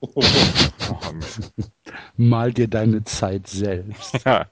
Oh, 0.00 0.22
Mal 2.16 2.52
dir 2.52 2.68
deine 2.68 3.04
Zeit 3.04 3.46
selbst. 3.46 4.24
Ja, 4.24 4.46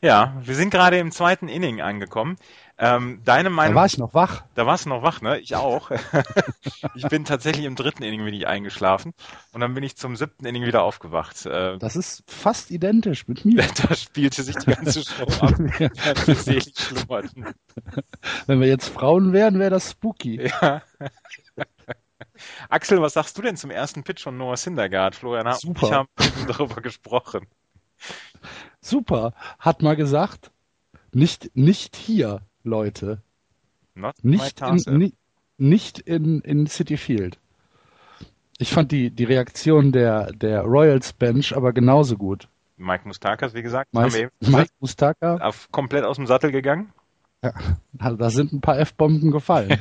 ja 0.00 0.40
wir 0.42 0.54
sind 0.54 0.70
gerade 0.70 0.98
im 0.98 1.12
zweiten 1.12 1.48
Inning 1.48 1.80
angekommen. 1.80 2.36
Ähm, 2.78 3.20
deine 3.24 3.50
Meinung. 3.50 3.74
Da 3.74 3.80
war 3.80 3.86
ich 3.86 3.98
noch 3.98 4.14
wach. 4.14 4.44
Da 4.54 4.66
warst 4.66 4.86
du 4.86 4.88
noch 4.88 5.02
wach, 5.02 5.20
ne? 5.20 5.38
Ich 5.38 5.54
auch. 5.54 5.90
ich 6.94 7.06
bin 7.08 7.24
tatsächlich 7.24 7.66
im 7.66 7.76
dritten 7.76 8.02
Inning 8.02 8.24
bin 8.24 8.34
ich 8.34 8.46
eingeschlafen 8.46 9.12
und 9.52 9.60
dann 9.60 9.74
bin 9.74 9.84
ich 9.84 9.96
zum 9.96 10.16
siebten 10.16 10.46
Inning 10.46 10.64
wieder 10.64 10.82
aufgewacht. 10.82 11.46
Äh, 11.46 11.78
das 11.78 11.96
ist 11.96 12.24
fast 12.26 12.70
identisch 12.70 13.28
mit 13.28 13.44
mir. 13.44 13.64
da 13.88 13.94
spielte 13.94 14.42
sich 14.42 14.56
die 14.56 14.72
ganze 14.72 15.04
Show 15.04 15.26
ab. 15.40 15.58
Wenn 18.46 18.60
wir 18.60 18.68
jetzt 18.68 18.88
Frauen 18.88 19.32
wären, 19.32 19.58
wäre 19.58 19.70
das 19.70 19.92
spooky. 19.92 20.48
Ja. 20.48 20.82
Axel, 22.68 23.00
was 23.00 23.12
sagst 23.12 23.38
du 23.38 23.42
denn 23.42 23.56
zum 23.56 23.70
ersten 23.70 24.02
Pitch 24.02 24.22
von 24.22 24.36
Noah 24.36 24.56
Syndergaard? 24.56 25.14
Florian 25.14 25.52
Super. 25.54 25.86
ich 25.86 25.92
haben 25.92 26.08
darüber 26.46 26.80
gesprochen. 26.80 27.46
Super. 28.80 29.34
Hat 29.58 29.82
mal 29.82 29.94
gesagt, 29.94 30.50
nicht, 31.12 31.54
nicht 31.54 31.96
hier. 31.96 32.40
Leute. 32.64 33.22
Not 33.94 34.14
nicht 34.22 34.60
in, 34.60 34.98
ni, 34.98 35.14
nicht 35.58 35.98
in, 35.98 36.40
in 36.40 36.66
City 36.66 36.96
Field. 36.96 37.38
Ich 38.58 38.72
fand 38.72 38.92
die, 38.92 39.10
die 39.10 39.24
Reaktion 39.24 39.92
der, 39.92 40.32
der 40.32 40.62
Royals 40.62 41.12
Bench 41.12 41.56
aber 41.56 41.72
genauso 41.72 42.16
gut. 42.16 42.48
Mike 42.76 43.06
Mustakas, 43.06 43.54
wie 43.54 43.62
gesagt, 43.62 43.92
Mike, 43.92 44.30
Mike 44.40 44.70
Mustaka 44.80 45.36
auf, 45.36 45.68
komplett 45.70 46.04
aus 46.04 46.16
dem 46.16 46.26
Sattel 46.26 46.52
gegangen. 46.52 46.92
Ja, 47.44 47.52
also 47.98 48.16
da 48.16 48.30
sind 48.30 48.52
ein 48.52 48.60
paar 48.60 48.78
F-Bomben 48.78 49.30
gefallen. 49.32 49.78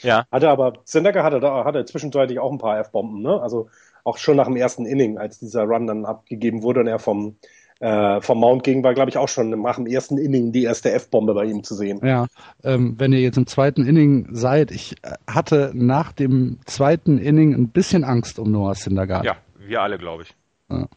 ja. 0.00 0.26
Hatte 0.32 0.50
aber, 0.50 0.80
Sendaka 0.84 1.22
hatte, 1.22 1.38
da, 1.38 1.64
hatte 1.64 1.84
zwischenzeitlich 1.84 2.40
auch 2.40 2.50
ein 2.50 2.58
paar 2.58 2.78
F-Bomben, 2.80 3.22
ne? 3.22 3.40
Also 3.40 3.68
auch 4.02 4.18
schon 4.18 4.36
nach 4.36 4.46
dem 4.46 4.56
ersten 4.56 4.84
Inning, 4.84 5.18
als 5.18 5.38
dieser 5.38 5.62
Run 5.62 5.86
dann 5.86 6.04
abgegeben 6.04 6.62
wurde 6.62 6.80
und 6.80 6.86
er 6.88 6.98
vom, 6.98 7.36
äh, 7.80 8.20
vom 8.20 8.40
Mount 8.40 8.64
ging, 8.64 8.82
war, 8.82 8.94
glaube 8.94 9.10
ich, 9.10 9.18
auch 9.18 9.28
schon 9.28 9.50
nach 9.50 9.76
dem 9.76 9.86
ersten 9.86 10.18
Inning 10.18 10.52
die 10.52 10.64
erste 10.64 10.92
F-Bombe 10.92 11.34
bei 11.34 11.44
ihm 11.44 11.62
zu 11.62 11.74
sehen. 11.74 12.00
Ja, 12.02 12.26
ähm, 12.64 12.94
wenn 12.98 13.12
ihr 13.12 13.20
jetzt 13.20 13.36
im 13.36 13.46
zweiten 13.46 13.84
Inning 13.86 14.28
seid, 14.32 14.70
ich 14.70 14.96
äh, 15.02 15.12
hatte 15.26 15.72
nach 15.74 16.12
dem 16.12 16.58
zweiten 16.64 17.18
Inning 17.18 17.54
ein 17.54 17.68
bisschen 17.68 18.04
Angst 18.04 18.38
um 18.38 18.50
Noah 18.50 18.74
Syndergaard. 18.74 19.24
Ja, 19.24 19.36
wir 19.58 19.82
alle, 19.82 19.98
glaube 19.98 20.24
ich. 20.24 20.34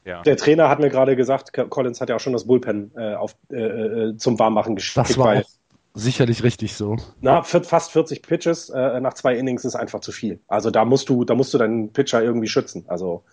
Ja. 0.03 0.24
Der 0.24 0.36
Trainer 0.36 0.67
hat 0.67 0.79
mir 0.79 0.89
gerade 0.89 1.15
gesagt, 1.15 1.53
Collins 1.69 2.01
hat 2.01 2.09
ja 2.09 2.15
auch 2.15 2.19
schon 2.19 2.33
das 2.33 2.48
Bullpen 2.48 2.91
äh, 2.95 3.13
auf, 3.13 3.36
äh, 3.51 3.57
äh 3.57 4.17
zum 4.17 4.39
Warmmachen 4.39 4.75
geschickt. 4.75 4.98
Das 4.98 5.15
war 5.15 5.27
weil, 5.27 5.45
sicherlich 5.93 6.43
richtig 6.43 6.74
so. 6.74 6.98
Na, 7.21 7.43
fast 7.43 7.91
40 7.91 8.24
Pitches 8.24 8.69
äh, 8.69 9.00
nach 9.00 9.13
zwei 9.13 9.36
Innings 9.36 9.65
ist 9.65 9.75
einfach 9.75 10.00
zu 10.00 10.12
viel. 10.12 10.39
Also 10.48 10.71
da 10.71 10.86
musst 10.86 11.09
du, 11.09 11.24
da 11.24 11.36
musst 11.36 11.53
du 11.53 11.59
deinen 11.59 11.93
Pitcher 11.93 12.24
irgendwie 12.24 12.48
schützen. 12.48 12.86
Also 12.88 13.24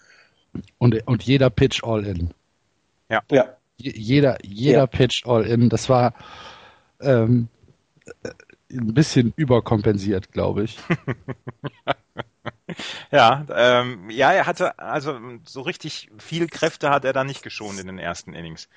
und, 0.79 1.07
und 1.07 1.23
jeder 1.23 1.51
Pitch 1.51 1.83
all 1.85 2.05
in. 2.05 2.31
Ja. 3.09 3.23
ja. 3.31 3.57
Jeder, 3.77 4.39
jeder 4.43 4.79
ja. 4.79 4.87
Pitch 4.87 5.27
all 5.27 5.45
in. 5.45 5.69
Das 5.69 5.89
war 5.89 6.15
ähm, 7.01 7.49
ein 8.71 8.95
bisschen 8.95 9.33
überkompensiert, 9.37 10.33
glaube 10.33 10.65
ich. 10.65 10.79
ja, 13.11 13.45
ähm, 13.51 14.11
ja, 14.11 14.33
er 14.33 14.47
hatte, 14.47 14.79
also 14.79 15.19
so 15.45 15.61
richtig 15.61 16.11
viel 16.19 16.49
Kräfte 16.49 16.91
hat 16.91 17.05
er 17.05 17.13
da 17.13 17.25
nicht 17.25 17.43
geschont 17.43 17.79
in 17.79 17.87
den 17.87 17.99
ersten 17.99 18.33
Innings. 18.33 18.69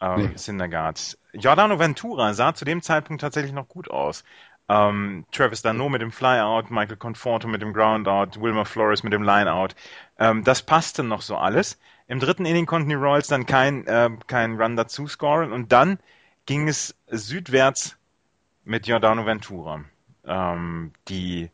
Ähm, 0.00 0.30
nee. 0.30 0.36
Syndergaard. 0.36 1.18
Giordano 1.32 1.78
Ventura 1.78 2.32
sah 2.34 2.54
zu 2.54 2.64
dem 2.64 2.82
Zeitpunkt 2.82 3.20
tatsächlich 3.20 3.52
noch 3.52 3.68
gut 3.68 3.90
aus. 3.90 4.22
Ähm, 4.68 5.24
Travis 5.32 5.62
Dano 5.62 5.88
mit 5.88 6.02
dem 6.02 6.12
Flyout, 6.12 6.70
Michael 6.70 6.98
Conforto 6.98 7.48
mit 7.48 7.62
dem 7.62 7.72
Groundout, 7.72 8.40
Wilmer 8.40 8.66
Flores 8.66 9.02
mit 9.02 9.12
dem 9.12 9.22
Lineout. 9.22 9.74
Ähm, 10.18 10.44
das 10.44 10.62
passte 10.62 11.02
noch 11.02 11.22
so 11.22 11.36
alles. 11.36 11.78
Im 12.08 12.20
dritten 12.20 12.46
Inning 12.46 12.64
konnten 12.64 12.88
die 12.88 12.94
Royals 12.94 13.28
dann 13.28 13.44
kein, 13.44 13.86
äh, 13.86 14.10
kein 14.26 14.60
Run 14.60 14.76
dazu 14.76 15.06
scoren 15.06 15.52
und 15.52 15.72
dann 15.72 15.98
ging 16.46 16.66
es 16.66 16.96
südwärts 17.06 17.96
mit 18.64 18.84
Giordano 18.84 19.26
Ventura. 19.26 19.84
Ähm, 20.24 20.92
die 21.08 21.50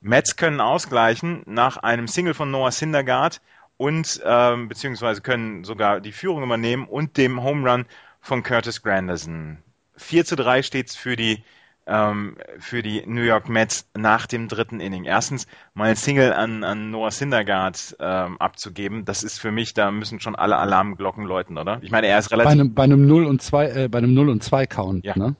Mets 0.00 0.36
können 0.36 0.62
ausgleichen 0.62 1.42
nach 1.44 1.76
einem 1.76 2.08
Single 2.08 2.32
von 2.32 2.50
Noah 2.50 2.72
Syndergaard 2.72 3.42
und 3.76 4.20
ähm, 4.24 4.68
beziehungsweise 4.68 5.20
können 5.20 5.64
sogar 5.64 6.00
die 6.00 6.12
Führung 6.12 6.42
übernehmen 6.42 6.86
und 6.86 7.18
dem 7.18 7.42
Home 7.42 7.70
Run 7.70 7.86
von 8.20 8.42
Curtis 8.42 8.82
Granderson. 8.82 9.58
4 9.96 10.24
zu 10.24 10.36
3 10.36 10.62
steht's 10.62 10.96
für 10.96 11.16
die 11.16 11.44
ähm, 11.90 12.36
für 12.58 12.82
die 12.82 13.02
New 13.06 13.22
York 13.22 13.48
Mets 13.48 13.90
nach 13.96 14.26
dem 14.26 14.48
dritten 14.48 14.80
Inning. 14.80 15.04
Erstens 15.04 15.46
mal 15.74 15.90
ein 15.90 15.96
Single 15.96 16.32
an, 16.32 16.64
an 16.64 16.90
Noah 16.90 17.10
Syndergaard 17.10 17.96
ähm, 17.98 18.38
abzugeben, 18.38 19.04
das 19.04 19.22
ist 19.22 19.38
für 19.38 19.50
mich, 19.50 19.74
da 19.74 19.90
müssen 19.90 20.20
schon 20.20 20.36
alle 20.36 20.56
Alarmglocken 20.56 21.24
läuten, 21.24 21.58
oder? 21.58 21.80
Ich 21.82 21.90
meine, 21.90 22.06
er 22.06 22.18
ist 22.18 22.30
relativ. 22.30 22.48
Bei 22.48 22.52
einem, 22.52 22.74
bei 22.74 22.84
einem 22.84 23.06
0 23.06 23.26
und 23.26 23.42
2, 23.42 23.70
äh, 23.70 23.88
bei 23.88 23.98
einem 23.98 24.14
0 24.14 24.28
und 24.28 24.44
2 24.44 24.66
Count, 24.66 25.04
ja. 25.04 25.18
ne? 25.18 25.34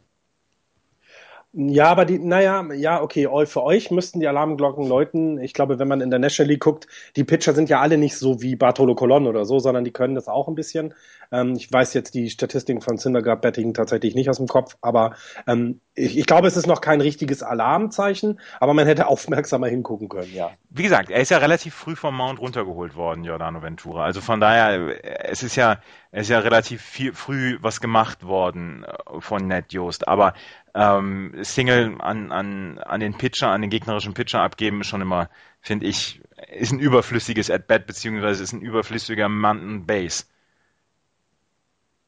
Ja, 1.53 1.87
aber 1.87 2.05
die, 2.05 2.21
naja, 2.21 2.65
ja, 2.75 3.03
okay, 3.03 3.29
für 3.47 3.65
euch 3.65 3.91
müssten 3.91 4.21
die 4.21 4.29
Alarmglocken 4.29 4.87
läuten. 4.87 5.41
Ich 5.41 5.53
glaube, 5.53 5.81
wenn 5.81 5.89
man 5.89 6.01
in 6.01 6.11
der 6.11 6.21
National 6.21 6.49
League 6.49 6.63
guckt, 6.63 6.87
die 7.17 7.25
Pitcher 7.25 7.55
sind 7.55 7.69
ja 7.69 7.81
alle 7.81 7.99
nicht 7.99 8.17
so 8.17 8.41
wie 8.41 8.55
Bartolo 8.55 8.95
Colon 8.95 9.27
oder 9.27 9.45
so, 9.45 9.59
sondern 9.59 9.83
die 9.83 9.91
können 9.91 10.15
das 10.15 10.29
auch 10.29 10.47
ein 10.47 10.55
bisschen. 10.55 10.95
Ähm, 11.33 11.55
ich 11.55 11.73
weiß 11.73 11.95
jetzt 11.95 12.15
die 12.15 12.31
Statistiken 12.31 12.81
von 12.81 12.97
Syndergaard 12.97 13.41
Betting 13.41 13.75
tatsächlich 13.75 14.15
nicht 14.15 14.29
aus 14.29 14.39
dem 14.39 14.49
Kopf, 14.49 14.77
aber 14.81 15.15
ähm, 15.47 15.81
ich, 15.95 16.19
ich, 16.19 16.27
glaube, 16.27 16.49
es 16.49 16.57
ist 16.57 16.67
noch 16.67 16.81
kein 16.81 17.01
richtiges 17.01 17.43
Alarmzeichen, 17.43 18.41
aber 18.59 18.75
man 18.75 18.87
hätte 18.87 19.07
aufmerksamer 19.09 19.69
hingucken 19.69 20.09
können, 20.09 20.33
ja. 20.33 20.51
Wie 20.71 20.83
gesagt, 20.83 21.11
er 21.11 21.21
ist 21.21 21.31
ja 21.31 21.39
relativ 21.39 21.75
früh 21.75 21.97
vom 21.97 22.17
Mount 22.17 22.41
runtergeholt 22.41 22.97
worden, 22.97 23.23
Giordano 23.23 23.63
Ventura. 23.63 24.05
Also 24.05 24.21
von 24.21 24.41
daher, 24.41 25.29
es 25.29 25.43
ist 25.43 25.57
ja, 25.57 25.81
es 26.11 26.23
ist 26.23 26.31
ja 26.31 26.41
relativ 26.41 26.83
viel, 26.83 27.13
früh 27.13 27.59
was 27.61 27.81
gemacht 27.81 28.25
worden 28.25 28.85
äh, 28.85 29.21
von 29.21 29.47
Ned 29.47 29.73
Jost, 29.73 30.09
aber 30.09 30.35
ähm, 30.75 31.35
Single 31.43 31.97
an, 32.01 32.33
an, 32.33 32.79
an 32.79 33.01
den 33.01 33.15
Pitcher, 33.15 33.51
an 33.51 33.61
den 33.61 33.71
gegnerischen 33.71 34.15
Pitcher 34.15 34.41
abgeben, 34.41 34.81
ist 34.81 34.89
schon 34.89 35.01
immer, 35.01 35.29
finde 35.61 35.87
ich, 35.87 36.21
ist 36.49 36.73
ein 36.73 36.79
überflüssiges 36.79 37.51
At-Bat, 37.51 37.87
beziehungsweise 37.87 38.43
ist 38.43 38.53
ein 38.53 38.63
überflüssiger 38.63 39.29
Mountain 39.29 39.87
Base 39.87 40.25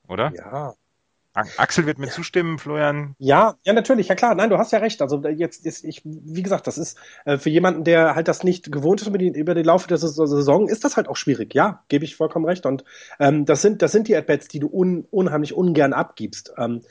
oder? 0.09 0.33
Ja. 0.37 0.75
Axel 1.35 1.87
wird 1.87 1.99
mir 1.99 2.07
ja. 2.07 2.13
zustimmen, 2.13 2.59
Florian. 2.59 3.15
Ja, 3.19 3.55
ja, 3.65 3.73
natürlich, 3.73 4.09
ja 4.09 4.15
klar. 4.15 4.35
Nein, 4.35 4.51
du 4.51 4.59
hast 4.59 4.71
ja 4.71 4.81
recht. 4.81 5.01
Also 5.01 5.23
jetzt 5.29 5.65
ist 5.65 5.83
ich, 5.83 6.03
wie 6.05 6.43
gesagt, 6.43 6.67
das 6.67 6.77
ist 6.77 6.99
äh, 7.25 7.39
für 7.39 7.49
jemanden, 7.49 7.85
der 7.85 8.15
halt 8.15 8.29
das 8.29 8.45
nicht 8.45 8.71
gewohnt 8.71 9.01
ist 9.01 9.07
über 9.07 9.17
die, 9.17 9.29
über 9.29 9.55
die 9.55 9.63
Laufe 9.63 9.89
der 9.89 9.97
Saison, 9.97 10.69
ist 10.69 10.85
das 10.85 10.97
halt 10.97 11.09
auch 11.09 11.17
schwierig. 11.17 11.55
Ja, 11.55 11.85
gebe 11.89 12.05
ich 12.05 12.17
vollkommen 12.17 12.45
recht. 12.45 12.67
Und 12.67 12.85
ähm, 13.19 13.47
das 13.47 13.63
sind, 13.63 13.81
das 13.81 13.93
sind 13.93 14.09
die 14.09 14.17
At-Bats, 14.17 14.49
die 14.49 14.59
du 14.59 14.69
un, 14.71 15.07
unheimlich 15.11 15.55
ungern 15.55 15.95
abgibst. 15.95 16.53
Ähm, 16.59 16.83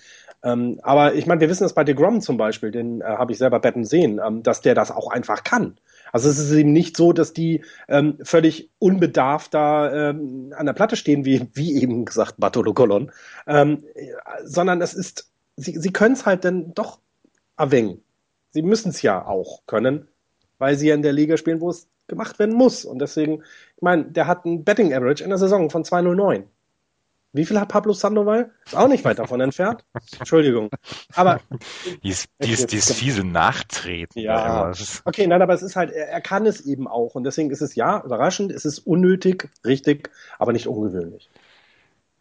ähm, 0.43 0.79
aber 0.81 1.13
ich 1.13 1.27
meine, 1.27 1.39
wir 1.41 1.49
wissen 1.49 1.63
das 1.63 1.73
bei 1.73 1.83
DeGrom 1.83 2.21
zum 2.21 2.37
Beispiel, 2.37 2.71
den 2.71 3.01
äh, 3.01 3.03
habe 3.03 3.31
ich 3.31 3.37
selber 3.37 3.59
betten 3.59 3.85
sehen, 3.85 4.19
ähm, 4.25 4.41
dass 4.41 4.61
der 4.61 4.73
das 4.73 4.89
auch 4.89 5.11
einfach 5.11 5.43
kann. 5.43 5.77
Also 6.11 6.29
es 6.29 6.39
ist 6.39 6.51
eben 6.51 6.73
nicht 6.73 6.97
so, 6.97 7.13
dass 7.13 7.33
die 7.33 7.63
ähm, 7.87 8.17
völlig 8.23 8.69
unbedarft 8.79 9.53
da 9.53 10.09
ähm, 10.09 10.53
an 10.55 10.65
der 10.65 10.73
Platte 10.73 10.95
stehen, 10.95 11.25
wie, 11.25 11.47
wie 11.53 11.81
eben 11.81 12.05
gesagt 12.05 12.35
Bartolo 12.37 12.73
Colon, 12.73 13.11
ähm, 13.47 13.83
sondern 14.43 14.81
es 14.81 14.93
ist, 14.93 15.31
sie, 15.55 15.77
sie 15.77 15.91
können 15.91 16.15
es 16.15 16.25
halt 16.25 16.45
dann 16.45 16.73
doch 16.73 16.99
erwängen. 17.57 18.01
Sie 18.51 18.61
müssen 18.61 18.89
es 18.89 19.01
ja 19.01 19.25
auch 19.25 19.65
können, 19.65 20.07
weil 20.57 20.77
sie 20.77 20.89
ja 20.89 20.95
in 20.95 21.01
der 21.01 21.13
Liga 21.13 21.37
spielen, 21.37 21.61
wo 21.61 21.69
es 21.69 21.87
gemacht 22.07 22.37
werden 22.39 22.55
muss. 22.55 22.85
Und 22.85 22.99
deswegen, 22.99 23.43
ich 23.75 23.81
meine, 23.81 24.05
der 24.05 24.27
hat 24.27 24.45
ein 24.45 24.63
Betting 24.63 24.93
Average 24.93 25.23
in 25.23 25.29
der 25.29 25.39
Saison 25.39 25.69
von 25.69 25.85
209. 25.85 26.43
Wie 27.33 27.45
viel 27.45 27.59
hat 27.59 27.69
Pablo 27.69 27.93
Sandoval? 27.93 28.51
Ist 28.65 28.75
auch 28.75 28.89
nicht 28.89 29.05
weit 29.05 29.19
davon 29.19 29.39
entfernt. 29.39 29.85
Entschuldigung. 30.19 30.69
Aber. 31.13 31.39
Dies, 32.03 32.27
dies, 32.43 32.65
dies 32.65 32.91
fiese 32.91 33.23
Nachtreten. 33.23 34.19
Ja. 34.19 34.71
Okay, 35.05 35.27
nein, 35.27 35.41
aber 35.41 35.53
es 35.53 35.61
ist 35.61 35.77
halt, 35.77 35.91
er, 35.91 36.09
er, 36.09 36.21
kann 36.21 36.45
es 36.45 36.61
eben 36.61 36.87
auch. 36.87 37.15
Und 37.15 37.23
deswegen 37.23 37.49
ist 37.49 37.61
es 37.61 37.75
ja 37.75 38.03
überraschend, 38.03 38.51
es 38.51 38.65
ist 38.65 38.79
unnötig, 38.79 39.49
richtig, 39.65 40.09
aber 40.39 40.51
nicht 40.51 40.67
ungewöhnlich. 40.67 41.29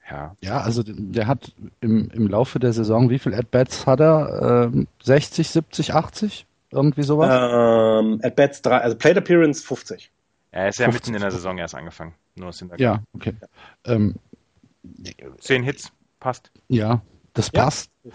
Ja. 0.08 0.36
Ja, 0.42 0.60
also 0.60 0.82
der 0.84 1.26
hat 1.26 1.52
im, 1.80 2.10
im 2.10 2.28
Laufe 2.28 2.60
der 2.60 2.72
Saison, 2.72 3.10
wie 3.10 3.18
viel 3.18 3.34
At-Bats 3.34 3.86
hat 3.86 4.00
er? 4.00 4.70
Ähm, 4.72 4.86
60, 5.02 5.48
70, 5.50 5.94
80? 5.94 6.46
Irgendwie 6.72 7.02
sowas? 7.02 7.28
Ähm, 7.30 8.20
At-Bats, 8.22 8.64
also 8.64 8.96
Plate 8.96 9.18
Appearance 9.18 9.64
50. 9.64 10.10
Er 10.52 10.68
ist 10.68 10.78
ja 10.78 10.86
50. 10.86 11.00
mitten 11.00 11.14
in 11.16 11.22
der 11.22 11.30
Saison 11.30 11.58
erst 11.58 11.74
angefangen. 11.74 12.14
Nur 12.36 12.52
ja, 12.78 13.02
okay. 13.12 13.34
Ja. 13.40 13.92
Ähm, 13.92 14.16
Zehn 15.38 15.62
Hits, 15.62 15.92
passt. 16.18 16.50
Ja, 16.68 17.02
das 17.34 17.50
passt. 17.50 17.90
Ja. 18.04 18.12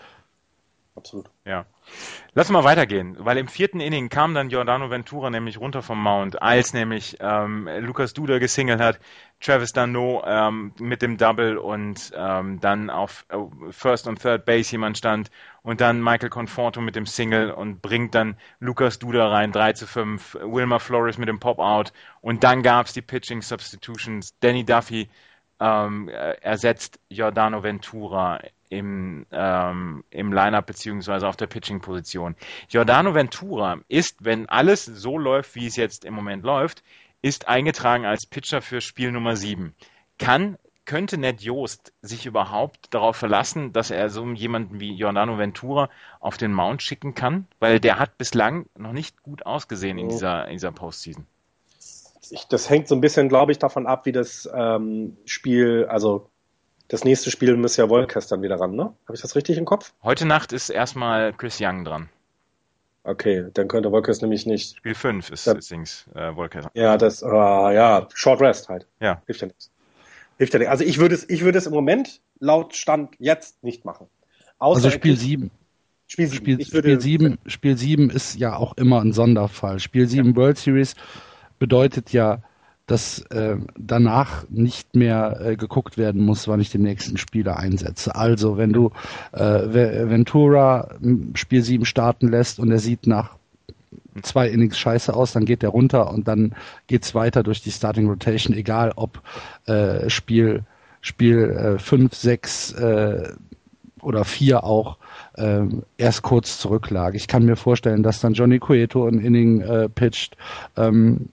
Absolut. 0.95 1.29
Ja. 1.43 1.65
Lass 2.33 2.49
mal 2.49 2.63
weitergehen, 2.63 3.17
weil 3.19 3.37
im 3.37 3.49
vierten 3.49 3.81
Inning 3.81 4.07
kam 4.07 4.33
dann 4.33 4.47
Giordano 4.47 4.89
Ventura 4.89 5.29
nämlich 5.29 5.59
runter 5.59 5.81
vom 5.81 6.01
Mount, 6.01 6.41
als 6.41 6.73
nämlich 6.73 7.17
ähm, 7.19 7.69
Lukas 7.79 8.13
Duda 8.13 8.39
gesingelt 8.39 8.79
hat, 8.79 8.99
Travis 9.41 9.73
Dano 9.73 10.23
ähm, 10.25 10.73
mit 10.79 11.01
dem 11.01 11.17
Double 11.17 11.57
und 11.57 12.13
ähm, 12.15 12.61
dann 12.61 12.89
auf 12.89 13.25
äh, 13.27 13.37
First 13.71 14.07
und 14.07 14.21
Third 14.21 14.45
Base 14.45 14.71
jemand 14.71 14.97
stand 14.97 15.31
und 15.63 15.81
dann 15.81 16.01
Michael 16.01 16.29
Conforto 16.29 16.79
mit 16.79 16.95
dem 16.95 17.05
Single 17.05 17.51
und 17.51 17.81
bringt 17.81 18.15
dann 18.15 18.37
Lukas 18.59 18.97
Duda 18.97 19.27
rein, 19.27 19.51
3 19.51 19.73
zu 19.73 19.87
5, 19.87 20.37
Wilmer 20.43 20.79
Flores 20.79 21.17
mit 21.17 21.27
dem 21.27 21.41
Pop-Out 21.41 21.91
und 22.21 22.45
dann 22.45 22.63
gab's 22.63 22.93
die 22.93 23.01
Pitching 23.01 23.41
Substitutions, 23.41 24.39
Danny 24.39 24.63
Duffy 24.63 25.09
ähm, 25.59 26.09
ersetzt 26.09 26.99
Giordano 27.09 27.63
Ventura 27.63 28.39
im, 28.69 29.25
ähm, 29.31 30.03
im 30.09 30.33
Lineup 30.33 30.65
beziehungsweise 30.65 31.27
auf 31.27 31.37
der 31.37 31.47
Pitching-Position. 31.47 32.35
Giordano 32.67 33.13
Ventura 33.13 33.79
ist, 33.87 34.25
wenn 34.25 34.49
alles 34.49 34.85
so 34.85 35.17
läuft, 35.17 35.55
wie 35.55 35.67
es 35.67 35.75
jetzt 35.75 36.05
im 36.05 36.13
Moment 36.13 36.43
läuft, 36.43 36.83
ist 37.21 37.47
eingetragen 37.47 38.05
als 38.05 38.25
Pitcher 38.25 38.61
für 38.61 38.81
Spiel 38.81 39.11
Nummer 39.11 39.35
7. 39.35 39.73
Kann, 40.17 40.57
könnte 40.85 41.17
Ned 41.17 41.41
Joost 41.41 41.93
sich 42.01 42.25
überhaupt 42.25 42.93
darauf 42.93 43.15
verlassen, 43.15 43.73
dass 43.73 43.91
er 43.91 44.09
so 44.09 44.25
jemanden 44.31 44.79
wie 44.79 44.95
Giordano 44.95 45.37
Ventura 45.37 45.89
auf 46.19 46.37
den 46.37 46.53
Mount 46.53 46.83
schicken 46.83 47.15
kann? 47.15 47.47
Weil 47.59 47.79
der 47.79 47.97
hat 47.97 48.17
bislang 48.17 48.65
noch 48.77 48.93
nicht 48.93 49.23
gut 49.23 49.45
ausgesehen 49.45 49.97
in 49.97 50.09
dieser, 50.09 50.45
in 50.47 50.53
dieser 50.53 50.71
Postseason 50.71 51.25
ich, 52.31 52.45
das 52.45 52.69
hängt 52.69 52.87
so 52.87 52.95
ein 52.95 53.01
bisschen, 53.01 53.29
glaube 53.29 53.51
ich, 53.51 53.59
davon 53.59 53.87
ab, 53.87 54.05
wie 54.05 54.11
das 54.11 54.49
ähm, 54.53 55.17
Spiel, 55.25 55.85
also 55.89 56.29
das 56.87 57.03
nächste 57.03 57.31
Spiel 57.31 57.55
muss 57.57 57.77
ja 57.77 57.89
Wolkers 57.89 58.27
dann 58.27 58.41
wieder 58.41 58.59
ran, 58.59 58.75
ne? 58.75 58.93
Habe 59.05 59.15
ich 59.15 59.21
das 59.21 59.35
richtig 59.35 59.57
im 59.57 59.65
Kopf? 59.65 59.93
Heute 60.03 60.25
Nacht 60.25 60.53
ist 60.53 60.69
erstmal 60.69 61.33
Chris 61.33 61.57
Young 61.59 61.83
dran. 61.83 62.09
Okay, 63.03 63.45
dann 63.53 63.67
könnte 63.67 63.91
Wolkers 63.91 64.21
nämlich 64.21 64.45
nicht. 64.45 64.77
Spiel 64.77 64.95
5 64.95 65.29
ist 65.29 65.47
übrigens 65.47 66.07
äh, 66.15 66.35
Wolkers. 66.35 66.65
Ja, 66.73 66.97
das, 66.97 67.21
uh, 67.21 67.27
ja, 67.27 68.07
Short 68.13 68.41
Rest 68.41 68.69
halt. 68.69 68.87
Ja. 68.99 69.21
Hilft 69.25 69.41
ja 69.41 69.47
nichts. 69.47 69.71
Hilft 70.37 70.53
ja 70.53 70.59
nichts. 70.59 70.71
Also 70.71 70.83
ich 70.83 70.99
würde 70.99 71.15
es, 71.15 71.29
ich 71.29 71.43
würde 71.43 71.57
es 71.57 71.67
im 71.67 71.73
Moment 71.73 72.21
laut 72.39 72.75
Stand 72.75 73.15
jetzt 73.19 73.63
nicht 73.63 73.85
machen. 73.85 74.07
Außer 74.57 74.85
also 74.85 74.89
Spiel 74.89 75.17
7. 75.17 75.51
Spiel 76.07 76.27
7. 76.27 76.37
Spiel, 76.37 76.65
Spiel 76.65 77.01
7. 77.01 77.37
Spiel 77.45 77.77
7 77.77 78.09
ist 78.09 78.35
ja 78.35 78.55
auch 78.55 78.77
immer 78.77 79.01
ein 79.01 79.13
Sonderfall. 79.13 79.79
Spiel 79.79 80.07
7 80.07 80.29
ja. 80.29 80.35
World 80.35 80.57
Series 80.57 80.95
bedeutet 81.59 82.11
ja, 82.13 82.39
dass 82.87 83.19
äh, 83.31 83.57
danach 83.77 84.45
nicht 84.49 84.95
mehr 84.95 85.39
äh, 85.41 85.55
geguckt 85.55 85.97
werden 85.97 86.23
muss, 86.23 86.47
wann 86.47 86.59
ich 86.59 86.69
den 86.69 86.83
nächsten 86.83 87.17
Spieler 87.17 87.57
einsetze. 87.57 88.15
Also 88.15 88.57
wenn 88.57 88.73
du 88.73 88.91
äh, 89.31 89.39
Ventura 89.39 90.89
Spiel 91.33 91.63
7 91.63 91.85
starten 91.85 92.27
lässt 92.27 92.59
und 92.59 92.71
er 92.71 92.79
sieht 92.79 93.07
nach 93.07 93.35
zwei 94.21 94.49
Innings 94.49 94.77
scheiße 94.77 95.13
aus, 95.13 95.33
dann 95.33 95.45
geht 95.45 95.63
der 95.63 95.69
runter 95.69 96.11
und 96.11 96.27
dann 96.27 96.53
geht's 96.87 97.15
weiter 97.15 97.41
durch 97.41 97.61
die 97.61 97.71
Starting 97.71 98.07
Rotation, 98.07 98.55
egal 98.55 98.93
ob 98.95 99.21
äh, 99.65 100.09
Spiel 100.09 100.63
Spiel 101.01 101.77
5, 101.79 102.11
äh, 102.11 102.15
6 102.15 102.71
äh, 102.73 103.33
oder 104.01 104.25
4 104.25 104.63
auch 104.63 104.97
äh, 105.37 105.63
erst 105.97 106.21
kurz 106.21 106.59
zurücklag. 106.59 107.15
Ich 107.15 107.27
kann 107.27 107.45
mir 107.45 107.55
vorstellen, 107.55 108.03
dass 108.03 108.19
dann 108.19 108.33
Johnny 108.33 108.59
Cueto 108.59 109.07
ein 109.07 109.19
Inning 109.19 109.61
äh, 109.61 109.89
pitcht. 109.89 110.37
Ähm, 110.75 111.29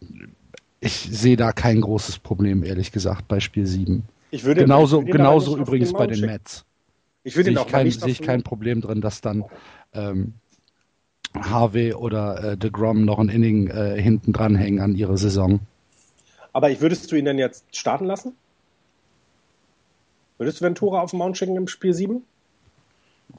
ich 0.80 0.94
sehe 0.94 1.36
da 1.36 1.52
kein 1.52 1.80
großes 1.80 2.18
Problem, 2.18 2.64
ehrlich 2.64 2.92
gesagt, 2.92 3.28
bei 3.28 3.40
Spiel 3.40 3.66
7. 3.66 4.02
Ich 4.30 4.44
würde, 4.44 4.62
genauso 4.62 5.00
ich 5.00 5.06
würde 5.06 5.18
genauso 5.18 5.56
übrigens 5.56 5.92
bei 5.92 6.06
den 6.06 6.20
Mets. 6.20 6.64
Ich 7.24 7.36
würde 7.36 7.52
sehe 7.52 7.60
ich, 7.60 7.66
kein, 7.68 7.90
sehe 7.90 8.08
ich 8.10 8.22
kein 8.22 8.42
Problem 8.42 8.80
drin, 8.80 9.00
dass 9.00 9.20
dann 9.20 9.44
ähm, 9.92 10.34
Harvey 11.34 11.94
oder 11.94 12.52
äh, 12.52 12.56
DeGrom 12.56 13.04
noch 13.04 13.18
ein 13.18 13.28
Inning 13.28 13.68
äh, 13.68 14.00
hinten 14.00 14.32
dranhängen 14.32 14.80
an 14.80 14.96
ihre 14.96 15.16
Saison. 15.18 15.60
Aber 16.52 16.70
ich 16.70 16.80
würdest 16.80 17.10
du 17.12 17.16
ihn 17.16 17.24
denn 17.24 17.38
jetzt 17.38 17.64
starten 17.76 18.06
lassen? 18.06 18.34
Würdest 20.38 20.60
du 20.60 20.64
Ventura 20.64 21.00
auf 21.00 21.10
den 21.10 21.18
Mount 21.18 21.38
schicken 21.38 21.56
im 21.56 21.68
Spiel 21.68 21.94
7? 21.94 22.22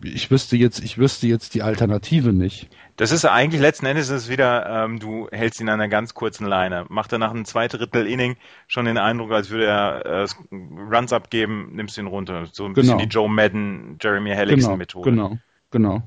Ich 0.02 0.30
wüsste 0.32 0.58
jetzt, 0.58 0.84
ich 0.84 0.98
wüsste 0.98 1.28
jetzt 1.28 1.54
die 1.54 1.62
Alternative 1.62 2.34
nicht. 2.34 2.70
Das 2.98 3.12
ist 3.12 3.25
eigentlich 3.25 3.62
letzten 3.62 3.86
Endes 3.86 4.10
ist 4.10 4.24
es 4.24 4.30
wieder, 4.30 4.86
ähm, 4.86 5.00
du 5.00 5.28
hältst 5.32 5.60
ihn 5.62 5.70
an 5.70 5.80
einer 5.80 5.88
ganz 5.88 6.13
kurzen 6.13 6.46
Leine. 6.46 6.86
Macht 6.90 7.12
er 7.12 7.20
nach 7.20 7.32
einem 7.32 7.46
zweiten 7.46 7.78
Drittel 7.78 8.06
Inning 8.06 8.36
schon 8.68 8.86
den 8.86 8.98
Eindruck, 8.98 9.32
als 9.32 9.50
würde 9.50 9.66
er 9.66 10.06
äh, 10.06 10.28
Runs 10.52 11.13
abgeben, 11.13 11.72
nimmst 11.74 11.98
ihn 11.98 12.08
runter. 12.08 12.46
So 12.52 12.66
ein 12.66 12.74
genau. 12.74 12.82
bisschen 12.82 12.98
die 13.00 13.06
Joe 13.06 13.30
Madden, 13.30 13.98
Jeremy 14.02 14.32
Hellickson 14.32 14.78
Methode. 14.78 15.10
Genau, 15.10 15.38
genau. 15.72 16.04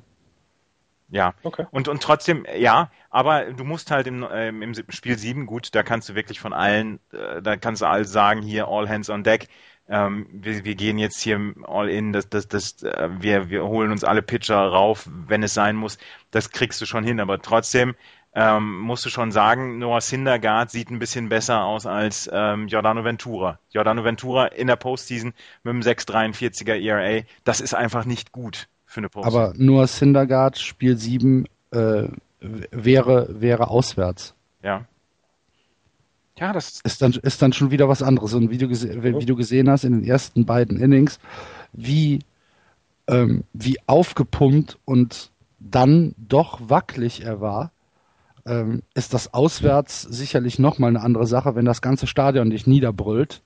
Ja, 1.08 1.34
okay. 1.44 1.66
und, 1.70 1.86
und 1.86 2.02
trotzdem, 2.02 2.46
ja, 2.58 2.90
aber 3.10 3.52
du 3.52 3.62
musst 3.62 3.92
halt 3.92 4.08
im, 4.08 4.24
äh, 4.24 4.48
im 4.48 4.74
Spiel 4.88 5.16
7, 5.16 5.46
gut, 5.46 5.74
da 5.74 5.84
kannst 5.84 6.08
du 6.08 6.14
wirklich 6.16 6.40
von 6.40 6.52
allen, 6.52 6.98
äh, 7.12 7.40
da 7.42 7.56
kannst 7.56 7.82
du 7.82 7.86
all 7.86 8.04
sagen, 8.04 8.42
hier 8.42 8.66
all 8.66 8.88
hands 8.88 9.08
on 9.08 9.22
deck, 9.22 9.48
ähm, 9.88 10.26
wir, 10.32 10.64
wir 10.64 10.74
gehen 10.74 10.98
jetzt 10.98 11.20
hier 11.20 11.40
all 11.64 11.88
in, 11.88 12.12
das, 12.12 12.28
das, 12.28 12.48
das, 12.48 12.82
äh, 12.82 13.08
wir, 13.20 13.50
wir 13.50 13.64
holen 13.64 13.92
uns 13.92 14.04
alle 14.04 14.22
Pitcher 14.22 14.56
rauf, 14.56 15.08
wenn 15.28 15.42
es 15.42 15.54
sein 15.54 15.76
muss, 15.76 15.98
das 16.30 16.50
kriegst 16.50 16.80
du 16.80 16.86
schon 16.86 17.04
hin, 17.04 17.20
aber 17.20 17.40
trotzdem 17.40 17.94
ähm, 18.34 18.80
musst 18.80 19.04
du 19.06 19.10
schon 19.10 19.32
sagen, 19.32 19.78
Noah 19.78 20.00
Syndergaard 20.00 20.70
sieht 20.70 20.90
ein 20.90 20.98
bisschen 20.98 21.28
besser 21.28 21.64
aus 21.64 21.86
als 21.86 22.28
ähm, 22.32 22.66
Giordano 22.66 23.02
Ventura. 23.02 23.58
Giordano 23.72 24.04
Ventura 24.04 24.46
in 24.46 24.66
der 24.66 24.76
Postseason 24.76 25.32
mit 25.62 25.70
einem 25.70 25.80
6,43er 25.80 26.74
ERA, 26.74 27.22
das 27.44 27.60
ist 27.60 27.74
einfach 27.74 28.04
nicht 28.04 28.32
gut 28.32 28.68
für 28.84 28.98
eine 28.98 29.08
Postseason. 29.08 29.40
Aber 29.40 29.54
Noah 29.56 29.86
Syndergaard, 29.86 30.58
Spiel 30.58 30.98
7, 30.98 31.46
äh, 31.70 32.08
wäre, 32.40 33.40
wäre 33.40 33.70
auswärts. 33.70 34.34
Ja. 34.62 34.84
Ja, 36.38 36.52
das 36.52 36.80
ist 36.84 37.00
dann, 37.00 37.12
ist 37.12 37.40
dann 37.40 37.52
schon 37.52 37.70
wieder 37.70 37.88
was 37.88 38.02
anderes. 38.02 38.34
Und 38.34 38.50
wie 38.50 38.58
du, 38.58 38.68
wie 38.68 39.26
du 39.26 39.36
gesehen 39.36 39.70
hast 39.70 39.84
in 39.84 39.92
den 39.92 40.04
ersten 40.04 40.44
beiden 40.44 40.78
Innings, 40.78 41.18
wie, 41.72 42.20
ähm, 43.06 43.44
wie 43.52 43.78
aufgepumpt 43.86 44.78
und 44.84 45.30
dann 45.58 46.14
doch 46.18 46.60
wackelig 46.68 47.24
er 47.24 47.40
war, 47.40 47.72
ähm, 48.44 48.82
ist 48.94 49.14
das 49.14 49.32
auswärts 49.32 50.02
sicherlich 50.02 50.58
nochmal 50.58 50.90
eine 50.90 51.00
andere 51.00 51.26
Sache, 51.26 51.54
wenn 51.54 51.64
das 51.64 51.80
ganze 51.80 52.06
Stadion 52.06 52.50
dich 52.50 52.66
niederbrüllt 52.66 53.42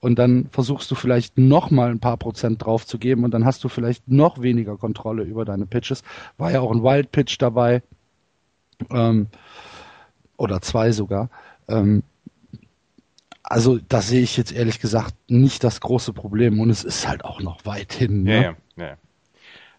und 0.00 0.18
dann 0.18 0.48
versuchst 0.50 0.90
du 0.90 0.94
vielleicht 0.94 1.38
nochmal 1.38 1.90
ein 1.90 2.00
paar 2.00 2.16
Prozent 2.16 2.64
drauf 2.64 2.86
zu 2.86 2.98
geben 2.98 3.24
und 3.24 3.32
dann 3.32 3.44
hast 3.44 3.64
du 3.64 3.68
vielleicht 3.68 4.08
noch 4.08 4.42
weniger 4.42 4.76
Kontrolle 4.76 5.22
über 5.22 5.44
deine 5.44 5.66
Pitches. 5.66 6.02
War 6.36 6.50
ja 6.50 6.60
auch 6.60 6.70
ein 6.70 6.82
Wild 6.82 7.10
Pitch 7.10 7.36
dabei. 7.38 7.82
Ähm, 8.90 9.28
oder 10.36 10.60
zwei 10.60 10.92
sogar. 10.92 11.30
Ähm, 11.68 12.02
also 13.44 13.78
da 13.78 14.00
sehe 14.00 14.22
ich 14.22 14.36
jetzt 14.36 14.52
ehrlich 14.52 14.80
gesagt 14.80 15.14
nicht 15.28 15.62
das 15.62 15.80
große 15.80 16.12
Problem 16.12 16.60
und 16.60 16.70
es 16.70 16.82
ist 16.82 17.06
halt 17.06 17.24
auch 17.24 17.40
noch 17.40 17.64
weit 17.66 17.92
hin. 17.92 18.24
Ne? 18.24 18.42
Ja, 18.42 18.56
ja, 18.76 18.86
ja. 18.86 18.96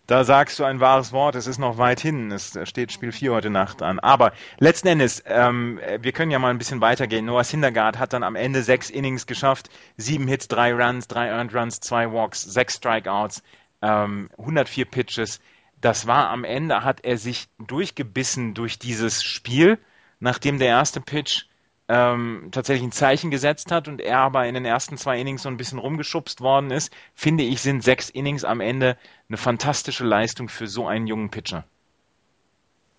Da 0.08 0.24
sagst 0.24 0.60
du 0.60 0.64
ein 0.64 0.80
wahres 0.80 1.12
Wort, 1.14 1.34
es 1.34 1.48
ist 1.48 1.58
noch 1.58 1.80
weit 1.80 2.00
hin, 2.00 2.32
es 2.32 2.56
steht 2.66 2.92
Spiel 2.92 3.12
4 3.12 3.34
heute 3.34 3.50
Nacht 3.50 3.82
an. 3.82 4.00
Aber 4.00 4.34
letzten 4.60 4.90
Endes, 4.90 5.24
ähm, 5.26 5.80
wir 6.00 6.12
können 6.12 6.30
ja 6.30 6.38
mal 6.38 6.52
ein 6.52 6.60
bisschen 6.60 6.80
weitergehen. 6.80 7.26
Noah 7.26 7.44
Syndergaard 7.44 7.98
hat 7.98 8.14
dann 8.14 8.22
am 8.22 8.36
Ende 8.36 8.62
sechs 8.62 8.92
Innings 8.92 9.26
geschafft, 9.26 9.72
sieben 9.98 10.28
Hits, 10.28 10.48
drei 10.48 10.76
Runs, 10.76 11.08
drei 11.08 11.30
Earned 11.30 11.56
Runs, 11.56 11.80
zwei 11.80 12.12
Walks, 12.12 12.44
sechs 12.44 12.76
Strikeouts, 12.76 13.42
ähm, 13.82 14.30
104 14.38 14.86
Pitches. 14.86 15.42
Das 15.82 16.06
war 16.06 16.30
am 16.30 16.44
Ende, 16.44 16.84
hat 16.84 17.04
er 17.04 17.18
sich 17.18 17.48
durchgebissen 17.58 18.54
durch 18.54 18.78
dieses 18.78 19.24
Spiel, 19.24 19.80
nachdem 20.20 20.60
der 20.60 20.68
erste 20.68 21.02
Pitch 21.02 21.46
ähm, 21.88 22.50
tatsächlich 22.52 22.88
ein 22.88 22.92
Zeichen 22.92 23.30
gesetzt 23.30 23.72
hat 23.72 23.88
und 23.88 24.02
er 24.02 24.20
aber 24.20 24.48
in 24.48 24.56
den 24.56 24.66
ersten 24.66 24.98
zwei 24.98 25.20
Innings 25.20 25.44
so 25.44 25.50
ein 25.50 25.58
bisschen 25.58 25.78
rumgeschubst 25.78 26.42
worden 26.42 26.72
ist, 26.72 26.92
finde 27.14 27.44
ich, 27.44 27.62
sind 27.62 27.84
sechs 27.84 28.10
Innings 28.10 28.44
am 28.44 28.60
Ende 28.60 28.98
eine 29.30 29.38
fantastische 29.38 30.04
Leistung 30.04 30.50
für 30.50 30.68
so 30.68 30.88
einen 30.88 31.08
jungen 31.08 31.30
Pitcher. 31.30 31.64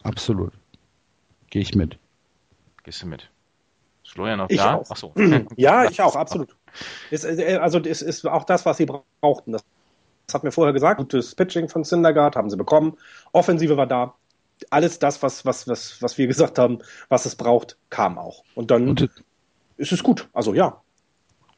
Absolut. 0.04 0.52
Gehe 1.50 1.62
ich 1.62 1.74
mit. 1.74 1.98
Gehst 2.84 3.02
du 3.02 3.06
mit? 3.06 3.28
Ist 4.04 4.12
Florian 4.12 4.38
noch 4.38 4.50
ich 4.50 4.58
da? 4.58 4.74
Auch. 4.74 4.86
Ach 4.88 4.96
so. 4.96 5.12
ja, 5.56 5.90
ich 5.90 6.00
auch, 6.00 6.14
absolut. 6.14 6.54
Ist, 7.10 7.24
äh, 7.24 7.56
also 7.56 7.80
es 7.80 8.02
ist 8.02 8.24
auch 8.26 8.44
das, 8.44 8.64
was 8.66 8.76
sie 8.76 8.86
brauchten. 8.86 9.52
Das 9.52 9.64
hat 10.32 10.44
mir 10.44 10.52
vorher 10.52 10.72
gesagt. 10.72 10.98
Gutes 10.98 11.34
Pitching 11.34 11.68
von 11.68 11.82
Syndergaard 11.82 12.36
haben 12.36 12.50
sie 12.50 12.56
bekommen. 12.56 12.96
Offensive 13.32 13.76
war 13.76 13.86
da 13.86 14.14
alles 14.70 14.98
das, 14.98 15.22
was, 15.22 15.44
was, 15.44 15.68
was, 15.68 16.00
was 16.02 16.18
wir 16.18 16.26
gesagt 16.26 16.58
haben, 16.58 16.78
was 17.08 17.26
es 17.26 17.36
braucht, 17.36 17.76
kam 17.90 18.18
auch. 18.18 18.44
Und 18.54 18.70
dann 18.70 18.88
und, 18.88 19.10
ist 19.76 19.92
es 19.92 20.02
gut. 20.02 20.28
Also 20.32 20.54
ja. 20.54 20.80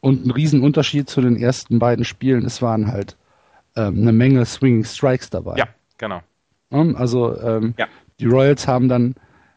Und 0.00 0.26
ein 0.26 0.30
Riesenunterschied 0.30 1.08
zu 1.08 1.20
den 1.20 1.36
ersten 1.36 1.78
beiden 1.78 2.04
Spielen, 2.04 2.44
es 2.44 2.62
waren 2.62 2.90
halt 2.90 3.16
ähm, 3.76 4.00
eine 4.02 4.12
Menge 4.12 4.44
Swinging 4.44 4.84
Strikes 4.84 5.30
dabei. 5.30 5.56
Ja, 5.56 5.68
genau. 5.96 6.20
Also 6.70 7.40
ähm, 7.40 7.74
ja. 7.78 7.86
die 8.20 8.26
Royals 8.26 8.68
haben 8.68 8.88
dann, 8.88 9.14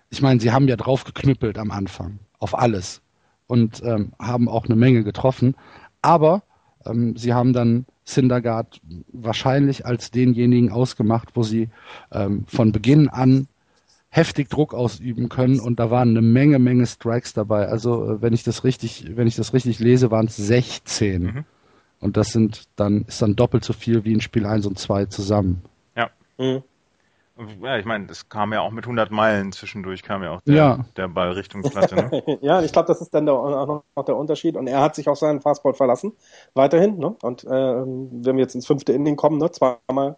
ich 0.10 0.22
meine, 0.22 0.40
sie 0.40 0.52
haben 0.52 0.68
ja 0.68 0.78
drauf 0.78 1.04
geknüppelt 1.04 1.58
am 1.58 1.72
Anfang, 1.72 2.20
auf 2.40 2.58
alles. 2.58 3.02
Und 3.48 3.84
ähm, 3.84 4.14
haben 4.18 4.48
auch 4.48 4.66
eine 4.66 4.78
Menge 4.78 5.04
getroffen. 5.04 5.56
Aber 6.02 6.44
ähm, 6.86 7.18
sie 7.18 7.34
haben 7.34 7.52
dann 7.52 7.86
Syndergaard 8.14 8.82
wahrscheinlich 9.12 9.86
als 9.86 10.12
denjenigen 10.12 10.72
ausgemacht, 10.72 11.30
wo 11.34 11.44
sie 11.44 11.70
ähm, 12.12 12.46
von 12.48 12.72
Beginn 12.72 13.10
an 13.10 13.48
heftig 14.10 14.50
Druck 14.50 14.74
ausüben 14.74 15.30
können 15.30 15.60
und 15.60 15.80
da 15.80 15.90
waren 15.90 16.10
eine 16.10 16.22
Menge, 16.22 16.60
Menge 16.60 16.86
Strikes 16.86 17.34
dabei. 17.34 17.68
Also 17.68 18.12
äh, 18.12 18.22
wenn 18.22 18.34
ich 18.34 18.44
das 18.44 18.64
richtig, 18.64 19.16
wenn 19.16 19.28
ich 19.28 19.38
das 19.38 19.54
richtig 19.54 19.80
lese, 19.80 20.12
waren 20.12 20.28
es 20.28 20.36
16. 20.36 21.24
Mhm. 21.24 21.46
Und 22.02 22.18
das 22.18 22.30
sind 22.30 22.64
dann, 22.76 23.04
ist 23.04 23.22
dann 23.22 23.36
doppelt 23.36 23.64
so 23.64 23.74
viel 23.74 24.04
wie 24.04 24.12
in 24.12 24.22
Spiel 24.22 24.46
1 24.46 24.66
und 24.66 24.78
2 24.78 25.06
zusammen. 25.06 25.62
Ja. 25.96 26.10
Mhm. 26.38 26.64
Ja, 27.62 27.78
ich 27.78 27.86
meine, 27.86 28.06
das 28.08 28.30
kam 28.30 28.54
ja 28.54 28.62
auch 28.62 28.72
mit 28.72 28.86
100 28.86 29.10
Meilen 29.10 29.52
zwischendurch, 29.52 30.04
kam 30.04 30.22
ja 30.22 30.32
auch 30.32 30.42
der, 30.42 30.56
ja. 30.56 30.86
der 30.98 31.08
Ball 31.08 31.32
Richtung 31.32 31.62
Platte. 31.62 31.96
Ne? 31.96 32.38
ja, 32.42 32.62
ich 32.62 32.72
glaube, 32.72 32.88
das 32.88 33.02
ist 33.02 33.14
dann 33.14 33.26
der, 33.26 33.36
auch 33.36 33.84
noch 33.96 34.06
der 34.06 34.18
Unterschied. 34.18 34.58
Und 34.58 34.68
er 34.68 34.82
hat 34.82 34.96
sich 34.96 35.08
auf 35.08 35.18
seinen 35.18 35.42
Fastball 35.42 35.74
verlassen, 35.74 36.14
weiterhin. 36.54 36.98
Ne? 36.98 37.16
Und 37.22 37.44
äh, 37.44 37.48
wenn 37.50 38.36
wir 38.36 38.44
jetzt 38.44 38.56
ins 38.56 38.68
fünfte 38.68 38.94
Inning 38.94 39.16
kommen, 39.16 39.38
ne? 39.38 39.50
zweimal 39.52 40.18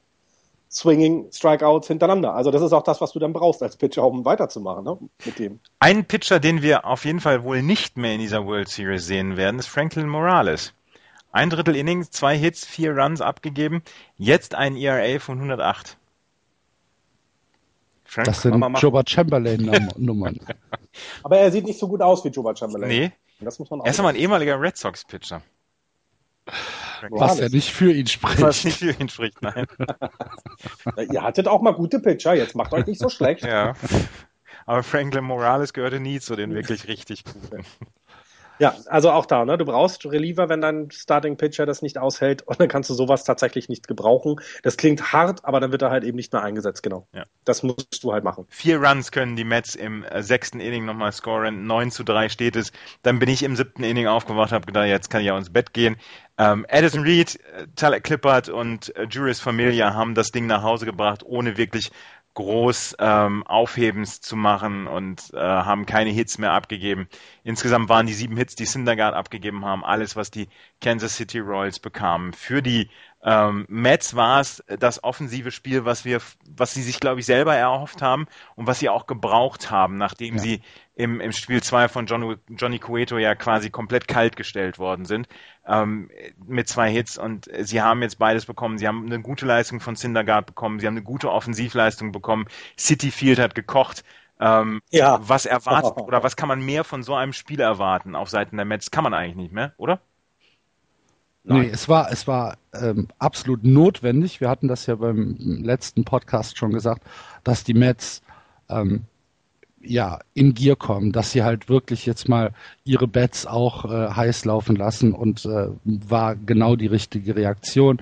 Swinging 0.73 1.31
Strikeouts 1.31 1.87
hintereinander. 1.87 2.33
Also 2.33 2.49
das 2.49 2.63
ist 2.63 2.73
auch 2.73 2.83
das, 2.83 2.99
was 2.99 3.11
du 3.11 3.19
dann 3.19 3.31
brauchst 3.31 3.61
als 3.61 3.77
Pitcher, 3.77 4.03
um 4.03 4.25
weiterzumachen 4.25 4.83
ne? 4.83 4.97
mit 5.23 5.39
dem. 5.39 5.59
Ein 5.79 6.05
Pitcher, 6.05 6.39
den 6.39 6.61
wir 6.61 6.85
auf 6.85 7.05
jeden 7.05 7.19
Fall 7.19 7.43
wohl 7.43 7.61
nicht 7.61 7.95
mehr 7.95 8.13
in 8.13 8.19
dieser 8.19 8.45
World 8.45 8.69
Series 8.69 9.05
sehen 9.05 9.37
werden, 9.37 9.59
ist 9.59 9.67
Franklin 9.67 10.09
Morales. 10.09 10.73
Ein 11.31 11.49
Drittel 11.49 11.75
Inning, 11.75 12.03
zwei 12.09 12.37
Hits, 12.37 12.65
vier 12.65 12.95
Runs 12.95 13.21
abgegeben, 13.21 13.83
jetzt 14.17 14.55
ein 14.55 14.75
ERA 14.75 15.19
von 15.19 15.37
108. 15.37 15.97
Frank, 18.13 18.27
das 18.27 18.43
sind 18.43 18.53
Joba 18.77 19.01
Chamberlain-Nummern. 19.07 20.39
Aber 21.23 21.37
er 21.39 21.51
sieht 21.51 21.65
nicht 21.65 21.79
so 21.79 21.87
gut 21.87 21.99
aus 22.03 22.23
wie 22.23 22.29
Joba 22.29 22.55
Chamberlain. 22.55 22.87
Nee. 22.87 23.11
Das 23.39 23.57
muss 23.57 23.71
man 23.71 23.81
auch 23.81 23.85
er 23.85 23.91
ist 23.91 23.99
aber 23.99 24.09
ein 24.09 24.15
ehemaliger 24.15 24.61
Red 24.61 24.77
Sox-Pitcher. 24.77 25.41
Was 27.09 27.39
ja 27.39 27.49
nicht 27.49 27.71
für 27.71 27.91
ihn 27.91 28.05
spricht. 28.05 28.39
Was 28.39 28.63
nicht 28.63 28.77
für 28.77 28.91
ihn 28.91 29.09
spricht, 29.09 29.41
nein. 29.41 29.65
Ihr 31.11 31.23
hattet 31.23 31.47
auch 31.47 31.61
mal 31.61 31.73
gute 31.73 31.99
Pitcher, 31.99 32.35
jetzt 32.35 32.55
macht 32.55 32.71
euch 32.73 32.85
nicht 32.85 32.99
so 32.99 33.09
schlecht. 33.09 33.43
Ja. 33.43 33.73
Aber 34.67 34.83
Franklin 34.83 35.23
Morales 35.23 35.73
gehörte 35.73 35.99
nie 35.99 36.19
zu 36.19 36.35
den 36.35 36.53
wirklich 36.53 36.87
richtig 36.87 37.23
guten. 37.25 37.65
Ja, 38.59 38.75
also 38.87 39.11
auch 39.11 39.25
da, 39.25 39.45
ne? 39.45 39.57
Du 39.57 39.65
brauchst 39.65 40.05
Reliever, 40.05 40.49
wenn 40.49 40.61
dein 40.61 40.91
Starting 40.91 41.37
Pitcher 41.37 41.65
das 41.65 41.81
nicht 41.81 41.97
aushält 41.97 42.41
und 42.43 42.59
dann 42.59 42.67
kannst 42.67 42.89
du 42.89 42.93
sowas 42.93 43.23
tatsächlich 43.23 43.69
nicht 43.69 43.87
gebrauchen. 43.87 44.39
Das 44.61 44.77
klingt 44.77 45.11
hart, 45.11 45.43
aber 45.43 45.59
dann 45.59 45.71
wird 45.71 45.81
er 45.81 45.89
halt 45.89 46.03
eben 46.03 46.15
nicht 46.15 46.31
mehr 46.33 46.43
eingesetzt, 46.43 46.83
genau. 46.83 47.07
Ja. 47.13 47.25
Das 47.45 47.63
musst 47.63 48.03
du 48.03 48.13
halt 48.13 48.23
machen. 48.23 48.45
Vier 48.49 48.81
Runs 48.81 49.11
können 49.11 49.35
die 49.35 49.43
Mets 49.43 49.75
im 49.75 50.03
äh, 50.03 50.21
sechsten 50.21 50.59
Inning 50.59 50.85
nochmal 50.85 51.11
scoren, 51.11 51.65
9 51.65 51.91
zu 51.91 52.03
3 52.03 52.29
steht 52.29 52.55
es. 52.55 52.71
Dann 53.01 53.19
bin 53.19 53.29
ich 53.29 53.43
im 53.43 53.55
siebten 53.55 53.83
Inning 53.83 54.07
aufgewacht, 54.07 54.51
habe 54.51 54.65
gedacht, 54.65 54.87
jetzt 54.87 55.09
kann 55.09 55.21
ich 55.21 55.27
ja 55.27 55.37
ins 55.37 55.51
Bett 55.51 55.73
gehen. 55.73 55.97
Ähm, 56.37 56.65
Addison 56.69 57.03
Reed, 57.03 57.39
äh, 57.55 57.67
Tyler 57.75 57.99
Clippert 57.99 58.49
und 58.49 58.95
äh, 58.95 59.07
Juris 59.09 59.39
Familia 59.39 59.93
haben 59.93 60.15
das 60.15 60.31
Ding 60.31 60.47
nach 60.47 60.63
Hause 60.63 60.85
gebracht, 60.85 61.23
ohne 61.23 61.57
wirklich 61.57 61.91
groß 62.33 62.95
ähm, 62.99 63.43
Aufhebens 63.45 64.21
zu 64.21 64.35
machen 64.35 64.87
und 64.87 65.31
äh, 65.33 65.37
haben 65.37 65.85
keine 65.85 66.09
Hits 66.09 66.37
mehr 66.37 66.51
abgegeben. 66.51 67.07
Insgesamt 67.43 67.89
waren 67.89 68.07
die 68.07 68.13
sieben 68.13 68.37
Hits, 68.37 68.55
die 68.55 68.65
Syndergaard 68.65 69.13
abgegeben 69.13 69.65
haben, 69.65 69.83
alles, 69.83 70.15
was 70.15 70.31
die 70.31 70.49
Kansas 70.81 71.15
City 71.15 71.39
Royals 71.39 71.79
bekamen. 71.79 72.33
Für 72.33 72.61
die 72.61 72.89
ähm, 73.23 73.65
Mets 73.69 74.15
war 74.15 74.41
es 74.41 74.63
das 74.79 75.03
offensive 75.03 75.51
Spiel, 75.51 75.85
was 75.85 76.05
wir, 76.05 76.21
was 76.49 76.73
sie 76.73 76.81
sich, 76.81 76.99
glaube 76.99 77.19
ich, 77.19 77.25
selber 77.25 77.55
erhofft 77.55 78.01
haben 78.01 78.27
und 78.55 78.67
was 78.67 78.79
sie 78.79 78.89
auch 78.89 79.05
gebraucht 79.05 79.69
haben, 79.71 79.97
nachdem 79.97 80.35
ja. 80.35 80.41
sie 80.41 80.61
im, 80.95 81.19
im 81.19 81.31
Spiel 81.31 81.61
2 81.61 81.87
von 81.87 82.05
John, 82.05 82.37
Johnny 82.49 82.79
Cueto 82.79 83.17
ja 83.17 83.35
quasi 83.35 83.69
komplett 83.69 84.07
kalt 84.07 84.35
gestellt 84.35 84.77
worden 84.77 85.05
sind 85.05 85.27
ähm, 85.65 86.09
mit 86.45 86.67
zwei 86.67 86.91
Hits 86.91 87.17
und 87.17 87.49
sie 87.61 87.81
haben 87.81 88.01
jetzt 88.01 88.19
beides 88.19 88.45
bekommen. 88.45 88.77
Sie 88.77 88.87
haben 88.87 89.05
eine 89.05 89.21
gute 89.21 89.45
Leistung 89.45 89.79
von 89.79 89.95
Syndergaard 89.95 90.45
bekommen, 90.45 90.79
sie 90.79 90.87
haben 90.87 90.95
eine 90.95 91.03
gute 91.03 91.31
Offensivleistung 91.31 92.11
bekommen. 92.11 92.45
City 92.77 93.11
Field 93.11 93.39
hat 93.39 93.55
gekocht. 93.55 94.03
Ähm, 94.39 94.81
ja. 94.89 95.19
Was 95.21 95.45
erwartet 95.45 95.97
oder 95.97 96.23
was 96.23 96.35
kann 96.35 96.47
man 96.47 96.63
mehr 96.63 96.83
von 96.83 97.03
so 97.03 97.15
einem 97.15 97.33
Spiel 97.33 97.59
erwarten 97.59 98.15
auf 98.15 98.29
Seiten 98.29 98.57
der 98.57 98.65
Mets? 98.65 98.91
Kann 98.91 99.03
man 99.03 99.13
eigentlich 99.13 99.35
nicht 99.35 99.53
mehr, 99.53 99.73
oder? 99.77 99.99
Nein. 101.45 101.61
Nee, 101.61 101.69
es 101.69 101.89
war, 101.89 102.09
es 102.09 102.25
war 102.25 102.57
ähm, 102.73 103.09
absolut 103.19 103.65
notwendig. 103.65 104.39
Wir 104.39 104.49
hatten 104.49 104.69
das 104.69 104.85
ja 104.85 104.95
beim 104.95 105.35
letzten 105.39 106.05
Podcast 106.05 106.57
schon 106.57 106.71
gesagt, 106.71 107.03
dass 107.43 107.65
die 107.65 107.73
Mets 107.73 108.21
ähm, 108.69 109.05
ja 109.83 110.19
in 110.33 110.53
Gier 110.53 110.75
kommen, 110.75 111.11
dass 111.11 111.31
sie 111.31 111.43
halt 111.43 111.69
wirklich 111.69 112.05
jetzt 112.05 112.29
mal 112.29 112.51
ihre 112.83 113.07
Bets 113.07 113.45
auch 113.45 113.85
äh, 113.85 114.09
heiß 114.09 114.45
laufen 114.45 114.75
lassen 114.75 115.13
und 115.13 115.45
äh, 115.45 115.67
war 115.83 116.35
genau 116.35 116.75
die 116.75 116.87
richtige 116.87 117.35
Reaktion. 117.35 118.01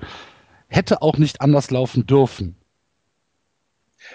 Hätte 0.68 1.02
auch 1.02 1.18
nicht 1.18 1.40
anders 1.40 1.70
laufen 1.70 2.06
dürfen. 2.06 2.56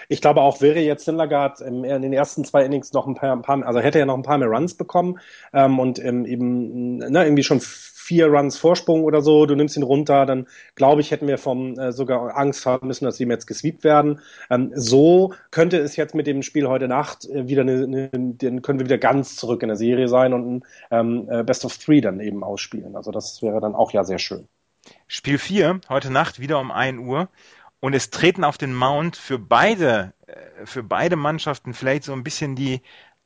Ich 0.08 0.20
glaube 0.20 0.42
auch, 0.42 0.60
wäre 0.60 0.80
jetzt 0.80 1.04
Syndergaard 1.04 1.60
in 1.60 1.82
den 1.82 2.12
ersten 2.12 2.44
zwei 2.44 2.64
Innings 2.64 2.92
noch 2.92 3.06
ein 3.06 3.14
paar, 3.14 3.66
also 3.66 3.80
hätte 3.80 3.98
er 3.98 4.06
noch 4.06 4.16
ein 4.16 4.22
paar 4.22 4.38
mehr 4.38 4.48
Runs 4.48 4.74
bekommen 4.74 5.18
ähm, 5.52 5.78
und 5.78 5.98
ähm, 6.04 6.26
eben 6.26 6.98
ne, 6.98 7.24
irgendwie 7.24 7.42
schon 7.42 7.60
vier 8.08 8.28
Runs 8.28 8.56
Vorsprung 8.56 9.04
oder 9.04 9.20
so, 9.20 9.44
du 9.44 9.54
nimmst 9.54 9.76
ihn 9.76 9.82
runter, 9.82 10.24
dann 10.24 10.46
glaube 10.76 11.02
ich, 11.02 11.10
hätten 11.10 11.26
wir 11.26 11.36
vom 11.36 11.78
äh, 11.78 11.92
sogar 11.92 12.38
Angst 12.38 12.64
haben 12.64 12.86
müssen, 12.86 13.04
dass 13.04 13.18
sie 13.18 13.24
jetzt 13.24 13.46
gesweept 13.46 13.84
werden. 13.84 14.20
Ähm, 14.48 14.72
so 14.74 15.34
könnte 15.50 15.76
es 15.76 15.96
jetzt 15.96 16.14
mit 16.14 16.26
dem 16.26 16.42
Spiel 16.42 16.66
heute 16.66 16.88
Nacht 16.88 17.26
äh, 17.28 17.48
wieder 17.48 17.62
eine, 17.62 17.84
eine, 17.84 18.08
dann 18.10 18.62
können 18.62 18.78
wir 18.78 18.86
wieder 18.86 18.96
ganz 18.96 19.36
zurück 19.36 19.62
in 19.62 19.68
der 19.68 19.76
Serie 19.76 20.08
sein 20.08 20.32
und 20.32 20.56
ein 20.56 20.64
ähm, 20.90 21.28
äh, 21.30 21.44
Best 21.44 21.66
of 21.66 21.76
Three 21.76 22.00
dann 22.00 22.20
eben 22.20 22.42
ausspielen. 22.42 22.96
Also 22.96 23.10
das 23.10 23.42
wäre 23.42 23.60
dann 23.60 23.74
auch 23.74 23.92
ja 23.92 24.04
sehr 24.04 24.18
schön. 24.18 24.48
Spiel 25.06 25.36
4, 25.36 25.82
heute 25.90 26.10
Nacht 26.10 26.40
wieder 26.40 26.58
um 26.60 26.70
1 26.70 27.00
Uhr. 27.00 27.28
Und 27.80 27.94
es 27.94 28.08
treten 28.08 28.42
auf 28.42 28.56
den 28.56 28.74
Mount 28.74 29.16
für 29.16 29.38
beide, 29.38 30.14
äh, 30.26 30.64
für 30.64 30.82
beide 30.82 31.16
Mannschaften 31.16 31.74
vielleicht 31.74 32.04
so 32.04 32.14
ein 32.14 32.24
bisschen 32.24 32.56
die, 32.56 32.80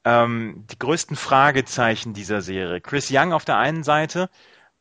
ähm, 0.05 0.64
die 0.71 0.79
größten 0.79 1.16
Fragezeichen 1.16 2.14
dieser 2.14 2.42
Serie. 2.42 2.81
Chris 2.81 3.09
Young 3.12 3.33
auf 3.33 3.45
der 3.45 3.59
einen 3.59 3.85
Seite, 3.85 4.29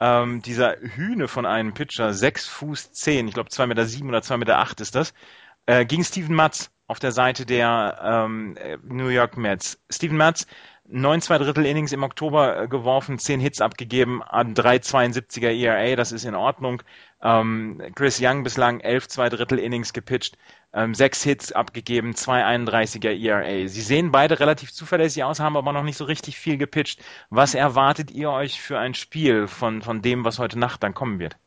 ähm, 0.02 0.42
dieser 0.42 0.76
Hühne 0.82 1.28
von 1.28 1.46
einem 1.46 1.74
Pitcher, 1.74 2.14
6 2.14 2.48
Fuß 2.48 2.92
10, 2.92 3.28
ich 3.28 3.34
glaube 3.36 3.50
2,7 3.50 3.68
Meter 3.68 3.86
sieben 3.86 4.10
oder 4.10 4.20
2,8 4.20 4.38
Meter 4.38 4.58
acht 4.58 4.82
ist 4.82 4.96
das, 4.96 5.14
äh, 5.68 5.86
gegen 5.86 6.04
Steven 6.04 6.36
Matz 6.36 6.72
auf 6.88 7.00
der 7.00 7.12
Seite 7.12 7.46
der 7.46 8.00
ähm, 8.04 8.58
New 8.84 9.08
York 9.08 9.38
Mets. 9.38 9.80
Steven 9.90 10.18
Matz, 10.18 10.48
neun 10.86 11.22
zwei 11.22 11.38
Drittel 11.38 11.66
Innings 11.66 11.94
im 11.94 12.04
Oktober 12.04 12.64
äh, 12.64 12.68
geworfen, 12.68 13.20
zehn 13.20 13.40
Hits 13.40 13.62
abgegeben 13.62 14.24
an 14.24 14.56
3,72er 14.56 15.52
ERA, 15.52 15.96
das 15.96 16.12
ist 16.12 16.26
in 16.26 16.36
Ordnung. 16.36 16.82
Ähm, 17.24 17.82
Chris 17.96 18.20
Young 18.22 18.44
bislang 18.44 18.80
elf 18.80 19.08
zwei 19.08 19.30
Drittel 19.30 19.60
Innings 19.60 19.94
gepitcht 19.94 20.38
ähm, 20.74 20.94
sechs 20.94 21.24
Hits 21.24 21.52
abgegeben, 21.52 22.14
2,31er 22.14 23.12
ERA. 23.12 23.68
Sie 23.68 23.82
sehen 23.82 24.12
beide 24.12 24.40
relativ 24.40 24.72
zuverlässig 24.72 25.24
aus, 25.24 25.40
haben 25.40 25.58
aber 25.58 25.74
noch 25.74 25.84
nicht 25.84 25.98
so 25.98 26.06
richtig 26.06 26.38
viel 26.38 26.58
gepitcht. 26.58 27.02
Was 27.30 27.56
erwartet 27.56 28.12
ihr 28.12 28.32
euch 28.32 28.62
für 28.62 28.80
ein 28.80 28.94
Spiel 28.94 29.48
von, 29.48 29.82
von 29.82 30.02
dem, 30.02 30.24
was 30.24 30.40
heute 30.40 30.58
Nacht 30.58 30.84
dann 30.84 30.94
kommen 30.94 31.20
wird? 31.20 31.38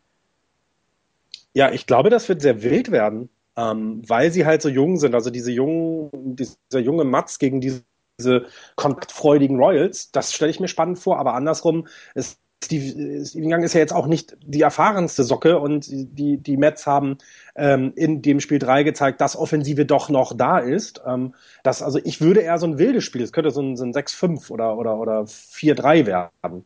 Ja, 1.55 1.71
ich 1.71 1.87
glaube, 1.87 2.11
das 2.11 2.29
wird 2.29 2.43
sehr 2.43 2.63
wild 2.63 2.91
werden, 2.91 3.31
ähm, 3.57 4.03
weil 4.07 4.31
sie 4.31 4.45
halt 4.45 4.61
so 4.61 4.69
jung 4.69 4.97
sind. 4.99 5.15
Also 5.15 5.31
diese 5.31 5.53
jungen, 5.53 6.11
dieser 6.37 6.81
junge 6.81 7.05
Mats 7.05 7.39
gegen 7.39 7.61
diese 7.61 7.83
diese 8.21 8.47
kontaktfreudigen 8.77 9.59
Royals, 9.59 10.13
das 10.13 10.33
stelle 10.33 10.49
ich 10.49 10.61
mir 10.61 10.69
spannend 10.69 11.01
vor, 11.01 11.19
aber 11.19 11.35
andersrum, 11.35 11.89
es 12.15 12.39
Steve, 12.65 13.25
Steven 13.25 13.53
Young 13.53 13.63
ist 13.63 13.75
ja 13.75 13.81
jetzt 13.81 13.93
auch 13.93 14.07
nicht 14.07 14.37
die 14.45 14.63
erfahrenste 14.63 15.25
Socke 15.25 15.59
und 15.59 15.87
die, 15.89 16.39
die 16.39 16.57
Mets 16.57 16.87
haben 16.87 17.19
ähm, 17.55 17.93
in 17.97 18.23
dem 18.23 18.41
Spiel 18.41 18.59
3 18.59 18.83
gezeigt, 18.83 19.21
dass 19.21 19.37
Offensive 19.37 19.87
doch 19.87 20.09
noch 20.09 20.37
da 20.37 20.59
ist. 20.59 21.03
Ähm, 21.07 21.35
das, 21.63 21.83
also 21.83 21.99
ich 22.03 22.21
würde 22.21 22.41
eher 22.41 22.59
so 22.59 22.67
ein 22.67 22.79
wildes 22.79 23.05
Spiel, 23.05 23.23
es 23.23 23.33
könnte 23.33 23.51
so 23.51 23.61
ein, 23.61 23.77
so 23.77 23.85
ein 23.85 23.93
6-5 23.93 24.51
oder, 24.51 24.77
oder, 24.77 24.97
oder 24.97 25.23
4-3 25.23 26.07
werden. 26.07 26.65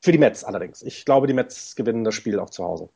Für 0.00 0.12
die 0.12 0.18
Mets 0.18 0.44
allerdings. 0.44 0.82
Ich 0.82 1.04
glaube, 1.04 1.26
die 1.26 1.32
Mets 1.32 1.76
gewinnen 1.76 2.04
das 2.04 2.14
Spiel 2.14 2.38
auch 2.38 2.50
zu 2.50 2.64
Hause. 2.64 2.90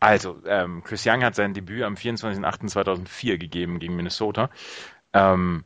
Also, 0.00 0.36
ähm, 0.46 0.82
Chris 0.84 1.04
Young 1.06 1.24
hat 1.24 1.34
sein 1.34 1.54
Debüt 1.54 1.82
am 1.82 1.94
24.08.2004 1.94 3.38
gegeben 3.38 3.80
gegen 3.80 3.96
Minnesota. 3.96 4.50
Ähm, 5.12 5.64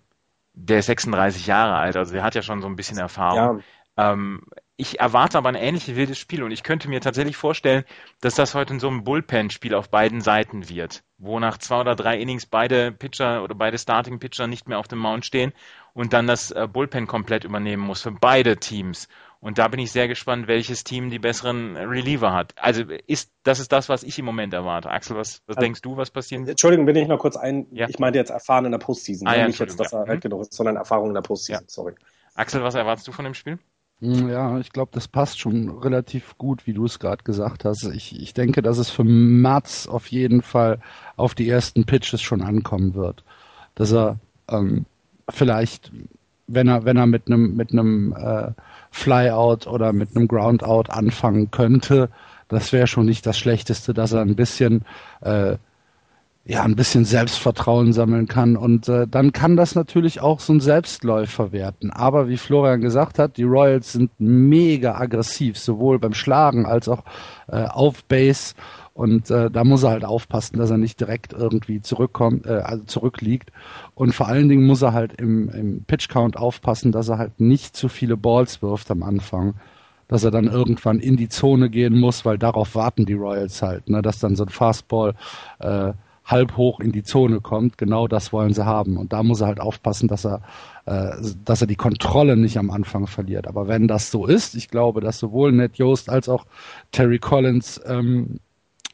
der 0.55 0.81
ist 0.81 0.87
36 0.87 1.47
Jahre 1.47 1.77
alt, 1.77 1.97
also 1.97 2.13
der 2.13 2.23
hat 2.23 2.35
ja 2.35 2.43
schon 2.43 2.61
so 2.61 2.67
ein 2.67 2.77
bisschen 2.77 2.99
Erfahrung. 2.99 3.63
Ja. 3.97 4.13
Ähm, 4.13 4.43
ich 4.77 5.01
erwarte 5.01 5.39
aber 5.39 5.49
ein 5.49 5.55
ähnlich 5.55 5.95
wildes 5.95 6.19
Spiel 6.19 6.43
und 6.43 6.51
ich 6.51 6.63
könnte 6.63 6.89
mir 6.89 7.01
tatsächlich 7.01 7.37
vorstellen, 7.37 7.85
dass 8.21 8.35
das 8.35 8.55
heute 8.55 8.75
in 8.75 8.81
so 8.81 8.89
einem 8.89 9.05
Bullpen-Spiel 9.05 9.75
auf 9.75 9.91
beiden 9.91 10.21
Seiten 10.21 10.69
wird, 10.69 11.05
wo 11.19 11.39
nach 11.39 11.59
zwei 11.59 11.81
oder 11.81 11.95
drei 11.95 12.19
Innings 12.19 12.47
beide 12.47 12.91
Pitcher 12.91 13.45
oder 13.45 13.55
beide 13.55 13.79
Starting-Pitcher 13.79 14.47
nicht 14.47 14.69
mehr 14.69 14.79
auf 14.79 14.89
dem 14.89 14.99
Mount 14.99 15.25
stehen 15.25 15.53
und 15.93 16.13
dann 16.13 16.27
das 16.27 16.51
äh, 16.51 16.67
Bullpen 16.67 17.07
komplett 17.07 17.45
übernehmen 17.45 17.83
muss 17.83 18.03
für 18.03 18.13
beide 18.13 18.57
Teams. 18.57 19.09
Und 19.43 19.59
da 19.59 19.67
bin 19.67 19.81
ich 19.81 19.91
sehr 19.91 20.07
gespannt, 20.07 20.47
welches 20.47 20.85
Team 20.85 21.11
die 21.11 21.19
besseren 21.19 21.77
Reliever 21.77 22.33
hat. 22.33 22.55
Also 22.57 22.85
ist 23.09 23.33
das 23.43 23.59
ist 23.59 23.73
das, 23.73 23.89
was 23.89 24.05
ich 24.05 24.17
im 24.21 24.25
Moment 24.25 24.55
erwarte. 24.55 24.89
Axel, 24.89 25.17
was, 25.17 25.43
was 25.47 25.57
also, 25.57 25.61
denkst 25.61 25.83
du, 25.83 25.97
was 25.97 26.13
passieren 26.13 26.43
wird? 26.47 26.53
Entschuldigung, 26.53 26.87
bin 26.87 26.95
ich 26.95 27.09
noch 27.09 27.19
kurz 27.19 27.37
ein. 27.37 27.67
Ja? 27.73 27.89
Ich 27.89 27.99
meinte 27.99 28.21
jetzt 28.21 28.31
erfahren 28.31 28.67
in 28.67 28.71
der 28.71 28.79
Postseason. 28.79 29.27
Ah, 29.27 29.37
ja, 29.37 29.49
nicht 29.49 29.59
jetzt, 29.59 29.81
dass 29.81 29.93
er 29.93 30.07
ja. 30.07 30.13
alt 30.13 30.21
genug 30.21 30.43
ist, 30.43 30.53
sondern 30.53 30.77
Erfahrung 30.77 31.09
in 31.09 31.15
der 31.15 31.23
Postseason. 31.23 31.65
Ja. 31.65 31.69
Sorry. 31.69 31.95
Axel, 32.37 32.63
was 32.63 32.77
erwartest 32.77 33.09
du 33.09 33.13
von 33.13 33.25
dem 33.25 33.35
Spiel? 33.35 33.59
Hm, 33.99 34.29
ja, 34.29 34.61
ich 34.61 34.71
glaube, 34.71 34.93
das 34.95 35.09
passt 35.09 35.41
schon 35.41 35.71
relativ 35.71 36.39
gut, 36.39 36.69
wie 36.69 36.73
du 36.73 36.85
es 36.85 37.01
gerade 37.01 37.25
gesagt 37.25 37.65
hast. 37.65 37.83
Ich, 37.85 38.17
ich 38.21 38.35
denke, 38.35 38.63
dass 38.63 38.79
es 38.79 38.91
für 38.91 39.03
Mats 39.03 39.89
auf 39.89 40.07
jeden 40.07 40.43
Fall 40.43 40.81
auf 41.17 41.35
die 41.35 41.49
ersten 41.49 41.85
Pitches 41.85 42.23
schon 42.23 42.43
ankommen 42.43 42.95
wird. 42.95 43.25
Dass 43.75 43.93
er 43.93 44.21
ähm, 44.49 44.87
vielleicht, 45.29 45.91
wenn 46.53 46.69
er, 46.69 46.85
wenn 46.85 46.97
er 46.97 47.07
mit 47.07 47.27
einem 47.27 47.57
mit 47.57 47.73
einem 47.73 48.15
äh, 48.17 48.51
Flyout 48.91 49.67
oder 49.67 49.93
mit 49.93 50.15
einem 50.15 50.29
Groundout 50.29 50.91
anfangen 50.91 51.51
könnte. 51.51 52.11
Das 52.49 52.73
wäre 52.73 52.87
schon 52.87 53.07
nicht 53.07 53.25
das 53.25 53.39
Schlechteste, 53.39 53.95
dass 53.95 54.13
er 54.13 54.21
ein 54.21 54.37
bisschen 54.37 54.85
äh, 55.23 55.57
ja 56.45 56.65
ein 56.65 56.75
bisschen 56.75 57.05
Selbstvertrauen 57.05 57.93
sammeln 57.93 58.27
kann 58.27 58.57
und 58.57 58.89
äh, 58.89 59.07
dann 59.07 59.33
kann 59.33 59.57
das 59.57 59.77
natürlich 59.77 60.21
auch 60.21 60.41
so 60.41 60.53
ein 60.53 60.61
Selbstläufer 60.61 61.53
werden. 61.53 61.93
Aber 61.93 62.29
wie 62.29 62.37
Florian 62.37 62.81
gesagt 62.81 63.19
hat, 63.19 63.37
die 63.37 63.45
Royals 63.45 63.93
sind 63.93 64.11
mega 64.19 64.97
aggressiv, 64.97 65.57
sowohl 65.57 66.01
beim 66.01 66.15
Schlagen 66.15 66.67
als 66.67 66.89
auch 66.89 67.05
äh, 67.47 67.65
auf 67.65 68.03
Base 68.05 68.55
und 68.95 69.31
äh, 69.31 69.51
da 69.51 69.65
muss 69.65 69.85
er 69.85 69.91
halt 69.91 70.05
aufpassen, 70.05 70.59
dass 70.59 70.71
er 70.71 70.77
nicht 70.77 71.01
direkt 71.01 71.33
irgendwie 71.33 71.81
zurückkommt, 71.81 72.47
äh, 72.47 72.61
also 72.63 72.85
zurückliegt. 72.85 73.51
Und 73.95 74.15
vor 74.15 74.29
allen 74.29 74.49
Dingen 74.49 74.67
muss 74.67 74.83
er 74.83 74.93
halt 74.93 75.15
im, 75.19 75.49
im 75.49 75.85
Pitch 75.85 76.09
Count 76.09 76.37
aufpassen, 76.37 76.93
dass 76.93 77.09
er 77.09 77.19
halt 77.19 77.41
nicht 77.41 77.75
zu 77.75 77.89
viele 77.89 78.17
Balls 78.17 78.61
wirft 78.61 78.91
am 78.91 79.03
Anfang. 79.03 79.55
Dass 80.09 80.25
er 80.25 80.31
dann 80.31 80.47
irgendwann 80.47 80.99
in 80.99 81.17
die 81.17 81.31
Zone 81.31 81.71
gehen 81.71 81.99
muss, 81.99 82.27
weil 82.27 82.37
darauf 82.37 82.75
warten 82.75 83.07
die 83.07 83.15
Royals 83.15 83.63
halt, 83.63 83.89
ne, 83.89 84.03
dass 84.03 84.19
dann 84.19 84.37
so 84.37 84.45
ein 84.45 84.51
Fastball 84.51 85.15
äh, 85.61 85.95
halb 86.27 86.59
hoch 86.59 86.81
in 86.81 86.93
die 86.93 87.03
Zone 87.03 87.41
kommt. 87.41 87.79
Genau 87.79 88.09
das 88.09 88.31
wollen 88.31 88.53
sie 88.53 88.67
haben. 88.67 88.99
Und 88.99 89.15
da 89.15 89.23
muss 89.23 89.41
er 89.41 89.47
halt 89.47 89.61
aufpassen, 89.61 90.09
dass 90.09 90.27
er, 90.27 90.43
äh, 90.85 91.17
dass 91.47 91.63
er 91.63 91.67
die 91.67 91.77
Kontrolle 91.77 92.37
nicht 92.37 92.59
am 92.59 92.71
Anfang 92.71 93.07
verliert. 93.07 93.47
Aber 93.47 93.69
wenn 93.69 93.89
das 93.89 94.11
so 94.11 94.27
ist, 94.27 94.55
ich 94.55 94.69
glaube, 94.69 95.01
dass 95.01 95.19
sowohl 95.19 95.51
Ned 95.51 95.79
Yost 95.79 96.11
als 96.11 96.29
auch 96.29 96.45
Terry 96.91 97.19
Collins 97.19 97.81
ähm, 97.87 98.39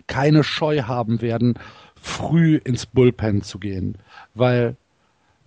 keine 0.09 0.42
Scheu 0.42 0.83
haben 0.83 1.23
werden, 1.23 1.55
früh 2.01 2.57
ins 2.57 2.87
Bullpen 2.87 3.42
zu 3.42 3.59
gehen, 3.59 3.97
weil 4.35 4.77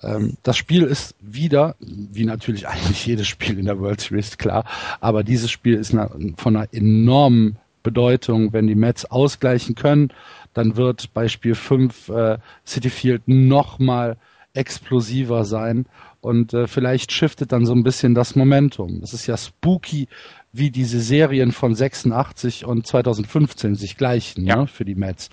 ähm, 0.02 0.38
das 0.44 0.58
Spiel 0.58 0.84
ist 0.84 1.16
wieder, 1.20 1.76
wie 1.80 2.26
natürlich 2.26 2.68
eigentlich 2.70 3.06
jedes 3.06 3.28
Spiel 3.28 3.60
in 3.60 3.66
der 3.66 3.80
World 3.80 4.00
Series, 4.00 4.38
klar, 4.38 4.66
aber 5.02 5.24
dieses 5.24 5.52
Spiel 5.52 5.76
ist 5.76 5.94
eine, 5.94 6.10
von 6.38 6.56
einer 6.56 6.74
enormen 6.74 7.58
Bedeutung, 7.84 8.54
wenn 8.54 8.68
die 8.68 8.76
Mets 8.76 9.06
ausgleichen 9.06 9.76
können, 9.76 10.14
dann 10.54 10.78
wird 10.78 11.14
bei 11.14 11.28
Spiel 11.28 11.56
5 11.56 12.10
äh, 12.10 12.38
City 12.66 12.90
Field 12.90 13.28
nochmal 13.28 14.18
explosiver 14.54 15.46
sein 15.46 15.86
und 16.20 16.54
äh, 16.54 16.68
vielleicht 16.68 17.12
shiftet 17.12 17.52
dann 17.52 17.66
so 17.66 17.74
ein 17.74 17.84
bisschen 17.84 18.14
das 18.14 18.36
Momentum. 18.36 19.02
Es 19.02 19.14
ist 19.14 19.28
ja 19.28 19.38
spooky, 19.38 20.08
wie 20.54 20.72
diese 20.72 21.00
Serien 21.00 21.52
von 21.52 21.76
86 21.76 22.66
und 22.66 22.86
2015 22.86 23.76
sich 23.76 23.98
gleichen 23.98 24.46
ja. 24.46 24.58
ne, 24.58 24.68
für 24.68 24.86
die 24.86 24.96
Mets. 24.96 25.30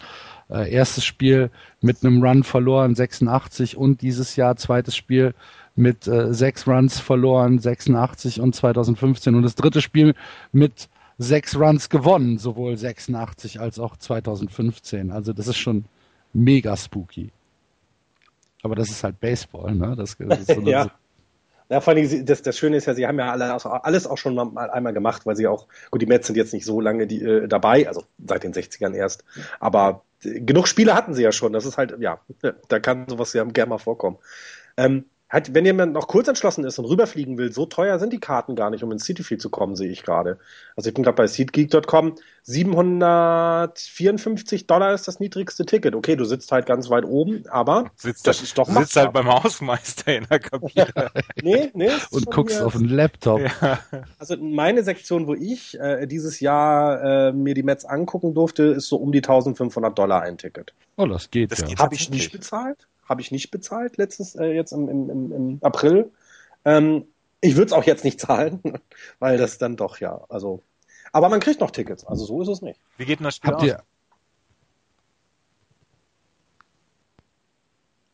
Äh, 0.51 0.73
erstes 0.73 1.05
Spiel 1.05 1.51
mit 1.81 2.05
einem 2.05 2.23
Run 2.23 2.43
verloren, 2.43 2.95
86 2.95 3.77
und 3.77 4.01
dieses 4.01 4.37
Jahr 4.37 4.57
zweites 4.57 4.97
Spiel 4.97 5.35
mit 5.77 6.07
äh, 6.09 6.33
sechs 6.33 6.67
Runs 6.67 6.99
verloren, 6.99 7.59
86 7.59 8.41
und 8.41 8.55
2015 8.55 9.35
und 9.35 9.43
das 9.43 9.55
dritte 9.55 9.81
Spiel 9.81 10.15
mit 10.53 10.89
sechs 11.19 11.57
Runs 11.57 11.89
gewonnen, 11.89 12.39
sowohl 12.39 12.77
86 12.77 13.61
als 13.61 13.79
auch 13.79 13.97
2015. 13.97 15.11
Also 15.11 15.33
das 15.33 15.49
ist 15.49 15.59
schon 15.59 15.85
mega 16.33 16.77
spooky. 16.77 17.31
Aber 18.63 18.75
das 18.75 18.89
ist 18.89 19.05
halt 19.05 19.21
Baseball, 19.21 19.75
ne? 19.75 19.95
Das, 19.97 20.17
das 20.19 20.41
ist 20.49 20.55
so 20.55 20.63
ja. 20.63 20.91
Ja, 21.71 21.81
vor 21.83 21.93
allem, 21.93 22.25
das, 22.25 22.41
das 22.43 22.57
Schöne 22.59 22.79
ist 22.79 22.87
ja, 22.87 22.95
sie 22.95 23.07
haben 23.07 23.19
ja 23.19 23.31
alle, 23.31 23.63
alles 23.85 24.07
auch 24.07 24.17
schon 24.17 24.35
mal 24.35 24.71
einmal 24.71 24.95
gemacht, 24.95 25.27
weil 25.27 25.37
sie 25.37 25.47
auch, 25.47 25.69
gut, 25.91 26.01
die 26.01 26.07
Mets 26.07 26.27
sind 26.27 26.37
jetzt 26.37 26.55
nicht 26.55 26.65
so 26.65 26.81
lange 26.81 27.07
die, 27.07 27.23
äh, 27.23 27.47
dabei, 27.47 27.87
also 27.87 28.05
seit 28.27 28.43
den 28.43 28.53
60ern 28.55 28.95
erst, 28.95 29.25
aber 29.61 30.05
äh, 30.25 30.41
genug 30.41 30.67
Spiele 30.67 30.95
hatten 30.95 31.13
sie 31.15 31.23
ja 31.23 31.31
schon, 31.33 31.53
das 31.53 31.67
ist 31.67 31.77
halt, 31.77 31.97
ja, 32.01 32.21
da 32.69 32.81
kann 32.81 33.07
sowas 33.09 33.35
ja 33.35 33.45
gerne 33.45 33.69
mal 33.71 33.79
vorkommen. 33.79 34.17
Ähm, 34.79 35.07
Halt, 35.31 35.53
wenn 35.53 35.67
jemand 35.67 35.93
noch 35.93 36.09
kurz 36.09 36.27
entschlossen 36.27 36.65
ist 36.65 36.79
und 36.79 36.87
rüberfliegen 36.87 37.37
will, 37.37 37.53
so 37.53 37.67
teuer 37.67 37.99
sind 37.99 38.15
die 38.15 38.21
Karten 38.21 38.57
gar 38.57 38.71
nicht, 38.71 38.83
um 38.83 38.91
ins 38.93 39.05
Cityfield 39.05 39.43
zu 39.43 39.51
kommen, 39.51 39.77
sehe 39.77 39.91
ich 39.91 40.03
gerade. 40.03 40.39
Also 40.75 40.89
ich 40.89 40.95
bin 40.95 41.05
gerade 41.05 41.17
bei 41.17 41.27
SeatGeek.com, 41.27 42.15
754 42.45 44.67
Dollar 44.67 44.95
ist 44.95 45.07
das 45.07 45.21
niedrigste 45.21 45.67
Ticket. 45.67 45.95
Okay, 45.95 46.17
du 46.17 46.25
sitzt 46.25 46.51
halt 46.51 46.65
ganz 46.65 46.89
weit 46.89 47.05
oben, 47.05 47.45
aber 47.51 47.91
sitzt 47.97 48.27
das 48.27 48.43
ist 48.43 48.57
doch 48.57 48.69
machbar. 48.69 48.85
Sitzt 48.85 48.97
halt 48.97 49.13
beim 49.13 49.29
Hausmeister 49.29 50.17
in 50.17 50.27
der 50.31 50.39
Kabine. 50.39 50.87
nee, 51.43 51.71
nee. 51.75 51.91
Und 52.11 52.31
guckst 52.31 52.63
auf 52.63 52.73
den 52.73 52.89
Laptop. 52.89 53.41
Ja. 53.41 53.81
Also 54.19 54.39
meine 54.39 54.83
Sektion, 54.83 55.27
wo 55.27 55.35
ich 55.35 55.79
äh, 55.79 56.07
dieses 56.07 56.41
Jahr 56.41 57.29
äh, 57.29 57.33
mir 57.33 57.53
die 57.53 57.63
Mets 57.63 57.85
angucken 57.85 58.33
durfte, 58.33 58.63
ist 58.63 58.89
so 58.89 58.97
um 58.97 59.13
die 59.13 59.19
1500 59.19 59.99
Dollar 59.99 60.23
ein 60.23 60.39
Ticket. 60.39 60.73
Oh, 60.97 61.05
das 61.05 61.31
geht 61.31 61.53
das 61.53 61.61
ja. 61.61 61.79
Habe 61.79 61.97
ich 61.97 62.09
nicht 62.09 62.33
bezahlt 62.33 62.89
habe 63.09 63.21
ich 63.21 63.31
nicht 63.31 63.51
bezahlt 63.51 63.97
letztes, 63.97 64.35
äh, 64.35 64.53
jetzt 64.53 64.73
im, 64.73 64.89
im, 64.89 65.11
im, 65.11 65.33
im 65.33 65.59
April. 65.63 66.13
Ähm, 66.65 67.07
ich 67.41 67.57
würde 67.57 67.67
es 67.67 67.73
auch 67.73 67.85
jetzt 67.85 68.05
nicht 68.05 68.21
zahlen, 68.29 68.61
weil 69.19 69.39
das 69.39 69.59
dann 69.59 69.77
doch 69.77 69.99
ja, 69.99 70.25
also. 70.29 70.63
Aber 71.13 71.29
man 71.31 71.41
kriegt 71.41 71.61
noch 71.61 71.71
Tickets, 71.71 72.05
also 72.05 72.27
so 72.27 72.43
ist 72.43 72.49
es 72.49 72.63
nicht. 72.63 72.81
Wie 72.99 73.07
geht 73.07 73.21
denn 73.21 73.25
das 73.25 73.37
Spiel 73.37 73.51
Habt 73.51 73.63
aus? 73.63 73.67
Ihr 73.67 73.83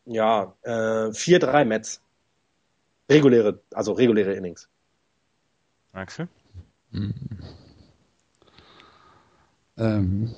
ja, 0.05 0.53
äh, 0.61 1.09
4-3 1.11 1.65
Mets. 1.65 2.01
Reguläre, 3.09 3.61
also 3.73 3.93
reguläre 3.93 4.33
Innings. 4.33 4.69
Axel? 5.93 6.27
Hm. 6.91 7.13
Ähm. 9.77 10.35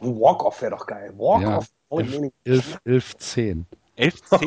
Walk-Off 0.00 0.60
wäre 0.60 0.72
doch 0.72 0.86
geil. 0.86 1.14
Walk-Off. 1.16 1.70
Ja. 1.90 1.98
11, 2.44 2.78
11, 2.84 3.16
10. 3.16 3.66
11, 3.96 4.22
10? 4.22 4.46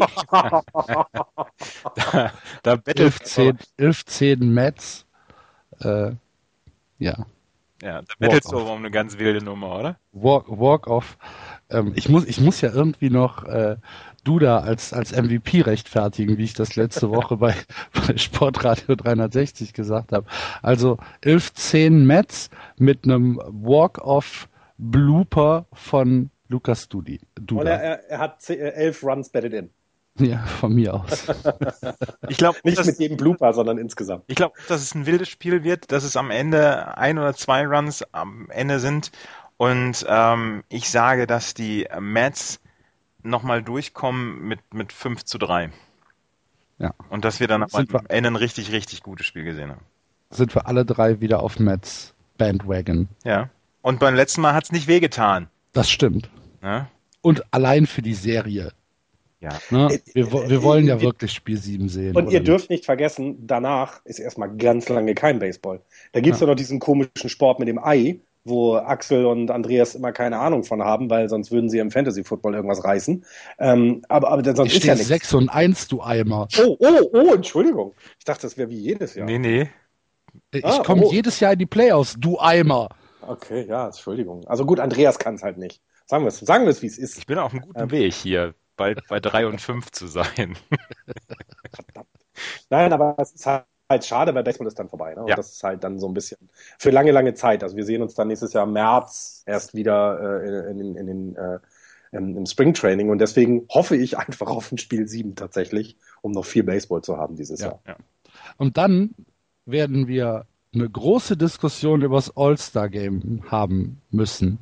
da, 1.95 2.31
da 2.63 2.79
11, 2.85 3.19
10, 3.21 3.57
11, 3.77 4.05
10 4.05 4.53
Mets. 4.53 5.05
Äh, 5.79 6.11
ja. 6.99 7.25
Ja, 7.81 8.01
da 8.01 8.13
bettelst 8.19 8.51
du 8.51 8.59
aber 8.59 8.73
um 8.73 8.79
eine 8.79 8.91
ganz 8.91 9.17
wilde 9.17 9.43
Nummer, 9.43 9.79
oder? 9.79 9.97
Walk, 10.11 10.45
walk 10.47 10.87
off. 10.87 11.17
Ähm, 11.71 11.93
ich, 11.95 12.09
muss, 12.09 12.25
ich 12.25 12.39
muss 12.39 12.61
ja 12.61 12.71
irgendwie 12.71 13.09
noch 13.09 13.43
äh, 13.45 13.77
Duda 14.23 14.59
als, 14.59 14.93
als 14.93 15.11
MVP 15.11 15.61
rechtfertigen, 15.61 16.37
wie 16.37 16.43
ich 16.43 16.53
das 16.53 16.75
letzte 16.75 17.09
Woche 17.09 17.37
bei, 17.37 17.55
bei 17.93 18.17
Sportradio 18.17 18.95
360 18.95 19.73
gesagt 19.73 20.11
habe. 20.11 20.27
Also 20.61 20.97
11-10 21.23 21.89
Mets 21.89 22.49
mit 22.77 23.03
einem 23.03 23.41
Walk-off 23.45 24.47
Blooper 24.77 25.65
von 25.73 26.30
Lukas 26.51 26.89
Dudi. 26.89 27.19
Duda. 27.35 27.61
Oder 27.61 27.81
er, 27.81 28.09
er 28.09 28.19
hat 28.19 28.49
äh, 28.49 28.55
elf 28.55 29.03
Runs 29.03 29.29
batted 29.29 29.53
in. 29.53 29.69
Ja, 30.19 30.45
von 30.45 30.73
mir 30.73 30.93
aus. 30.93 31.25
ich 32.27 32.37
glaube 32.37 32.59
nicht 32.65 32.77
das, 32.77 32.85
mit 32.85 32.99
jedem 32.99 33.15
Blooper, 33.15 33.53
sondern 33.53 33.77
insgesamt. 33.77 34.25
Ich 34.27 34.35
glaube, 34.35 34.55
dass 34.67 34.81
es 34.81 34.93
ein 34.93 35.05
wildes 35.05 35.29
Spiel 35.29 35.63
wird, 35.63 35.89
dass 35.93 36.03
es 36.03 36.17
am 36.17 36.31
Ende 36.31 36.97
ein 36.97 37.17
oder 37.17 37.33
zwei 37.33 37.65
Runs 37.65 38.03
am 38.11 38.49
Ende 38.49 38.81
sind. 38.81 39.11
Und 39.55 40.05
ähm, 40.09 40.63
ich 40.67 40.89
sage, 40.89 41.27
dass 41.27 41.53
die 41.53 41.87
Mets 41.97 42.59
nochmal 43.23 43.63
durchkommen 43.63 44.45
mit, 44.45 44.59
mit 44.73 44.91
5 44.91 45.23
zu 45.23 45.37
3. 45.37 45.71
Ja. 46.77 46.93
Und 47.09 47.23
dass 47.23 47.39
wir 47.39 47.47
dann 47.47 47.63
am 47.63 47.87
Ende 48.09 48.31
ein 48.31 48.35
richtig, 48.35 48.73
richtig 48.73 49.03
gutes 49.03 49.25
Spiel 49.25 49.45
gesehen 49.45 49.69
haben. 49.69 49.85
Sind 50.29 50.53
wir 50.55 50.67
alle 50.67 50.83
drei 50.83 51.21
wieder 51.21 51.41
auf 51.41 51.57
Mets 51.57 52.13
Bandwagon. 52.37 53.07
Ja. 53.23 53.49
Und 53.81 53.99
beim 53.99 54.15
letzten 54.15 54.41
Mal 54.41 54.53
hat 54.53 54.65
es 54.65 54.71
nicht 54.71 54.87
wehgetan. 54.87 55.47
Das 55.73 55.89
stimmt. 55.89 56.29
Ja? 56.61 56.89
Und 57.21 57.43
allein 57.51 57.85
für 57.85 58.01
die 58.01 58.13
Serie. 58.13 58.71
Ja. 59.39 59.49
Ne? 59.71 59.99
Wir, 60.13 60.31
wir 60.31 60.63
wollen 60.63 60.85
ja 60.85 61.01
wirklich 61.01 61.31
Spiel 61.31 61.57
7 61.57 61.89
sehen. 61.89 62.15
Und 62.15 62.31
ihr 62.31 62.43
dürft 62.43 62.69
nicht 62.69 62.85
vergessen, 62.85 63.47
danach 63.47 64.05
ist 64.05 64.19
erstmal 64.19 64.55
ganz 64.55 64.87
lange 64.87 65.15
kein 65.15 65.39
Baseball. 65.39 65.81
Da 66.11 66.19
gibt 66.19 66.35
es 66.35 66.41
ja. 66.41 66.47
noch 66.47 66.55
diesen 66.55 66.79
komischen 66.79 67.29
Sport 67.29 67.57
mit 67.57 67.67
dem 67.67 67.79
Ei, 67.83 68.19
wo 68.43 68.75
Axel 68.75 69.25
und 69.25 69.49
Andreas 69.49 69.95
immer 69.95 70.11
keine 70.11 70.37
Ahnung 70.37 70.63
von 70.63 70.83
haben, 70.83 71.09
weil 71.09 71.27
sonst 71.27 71.51
würden 71.51 71.69
sie 71.69 71.79
im 71.79 71.89
Fantasy 71.89 72.23
Football 72.23 72.53
irgendwas 72.53 72.83
reißen. 72.83 73.25
Ähm, 73.57 74.03
aber, 74.09 74.29
aber 74.29 74.55
sonst 74.55 74.71
ich 74.71 74.77
ist 74.79 74.85
ja 74.85 74.93
nichts. 74.93 75.07
6 75.07 75.33
und 75.33 75.49
1, 75.49 75.87
du 75.87 76.01
Eimer. 76.01 76.47
Oh, 76.59 76.77
oh, 76.79 77.09
oh, 77.11 77.33
Entschuldigung. 77.33 77.93
Ich 78.19 78.25
dachte, 78.25 78.43
das 78.43 78.57
wäre 78.57 78.69
wie 78.69 78.79
jedes 78.79 79.15
Jahr. 79.15 79.25
Nee, 79.25 79.39
nee. 79.39 79.69
Ich 80.51 80.63
ah, 80.63 80.83
komme 80.83 81.05
oh. 81.05 81.11
jedes 81.11 81.39
Jahr 81.39 81.53
in 81.53 81.59
die 81.59 81.65
Playoffs, 81.65 82.15
du 82.19 82.39
Eimer. 82.39 82.89
Okay, 83.21 83.65
ja, 83.67 83.87
Entschuldigung. 83.87 84.45
Also 84.47 84.65
gut, 84.65 84.79
Andreas 84.79 85.17
kann 85.17 85.35
es 85.35 85.43
halt 85.43 85.57
nicht. 85.57 85.81
Sagen 86.11 86.25
wir 86.25 86.27
es, 86.27 86.39
sagen 86.39 86.65
wir 86.65 86.71
es, 86.71 86.81
wie 86.81 86.87
es 86.87 86.97
ist. 86.97 87.19
Ich 87.19 87.25
bin 87.25 87.37
auf 87.37 87.53
einem 87.53 87.61
guten 87.61 87.83
ähm, 87.83 87.91
Weg 87.91 88.13
hier, 88.13 88.53
bald 88.75 88.99
bei 89.07 89.21
drei 89.21 89.47
und 89.47 89.61
fünf 89.61 89.91
zu 89.91 90.07
sein. 90.07 90.57
Verdammt. 91.73 92.09
Nein, 92.69 92.91
aber 92.91 93.15
es 93.17 93.31
ist 93.31 93.45
halt 93.45 94.05
schade, 94.05 94.35
weil 94.35 94.43
Baseball 94.43 94.67
ist 94.67 94.77
dann 94.77 94.89
vorbei. 94.89 95.13
Ne? 95.13 95.21
Und 95.21 95.29
ja. 95.29 95.37
das 95.37 95.53
ist 95.53 95.63
halt 95.63 95.85
dann 95.85 95.99
so 95.99 96.09
ein 96.09 96.13
bisschen 96.13 96.49
für 96.77 96.89
lange, 96.89 97.11
lange 97.11 97.33
Zeit. 97.33 97.63
Also 97.63 97.77
wir 97.77 97.85
sehen 97.85 98.01
uns 98.01 98.13
dann 98.13 98.27
nächstes 98.27 98.51
Jahr 98.51 98.65
im 98.65 98.73
März 98.73 99.43
erst 99.45 99.73
wieder 99.73 100.43
äh, 100.43 100.71
in, 100.71 100.81
in, 100.81 100.95
in 100.97 101.07
den 101.07 101.35
äh, 101.37 101.59
im, 102.11 102.35
im 102.35 102.45
Springtraining 102.45 103.09
und 103.09 103.19
deswegen 103.19 103.65
hoffe 103.69 103.95
ich 103.95 104.17
einfach 104.17 104.49
auf 104.49 104.69
ein 104.69 104.77
Spiel 104.77 105.07
7 105.07 105.35
tatsächlich, 105.35 105.95
um 106.19 106.33
noch 106.33 106.43
viel 106.43 106.63
Baseball 106.63 107.01
zu 107.01 107.15
haben 107.15 107.37
dieses 107.37 107.61
ja, 107.61 107.67
Jahr. 107.67 107.79
Ja. 107.87 107.95
Und 108.57 108.75
dann 108.75 109.15
werden 109.65 110.09
wir 110.09 110.45
eine 110.73 110.89
große 110.89 111.37
Diskussion 111.37 112.01
über 112.01 112.17
das 112.17 112.35
All-Star-Game 112.35 113.43
haben 113.49 114.01
müssen 114.11 114.57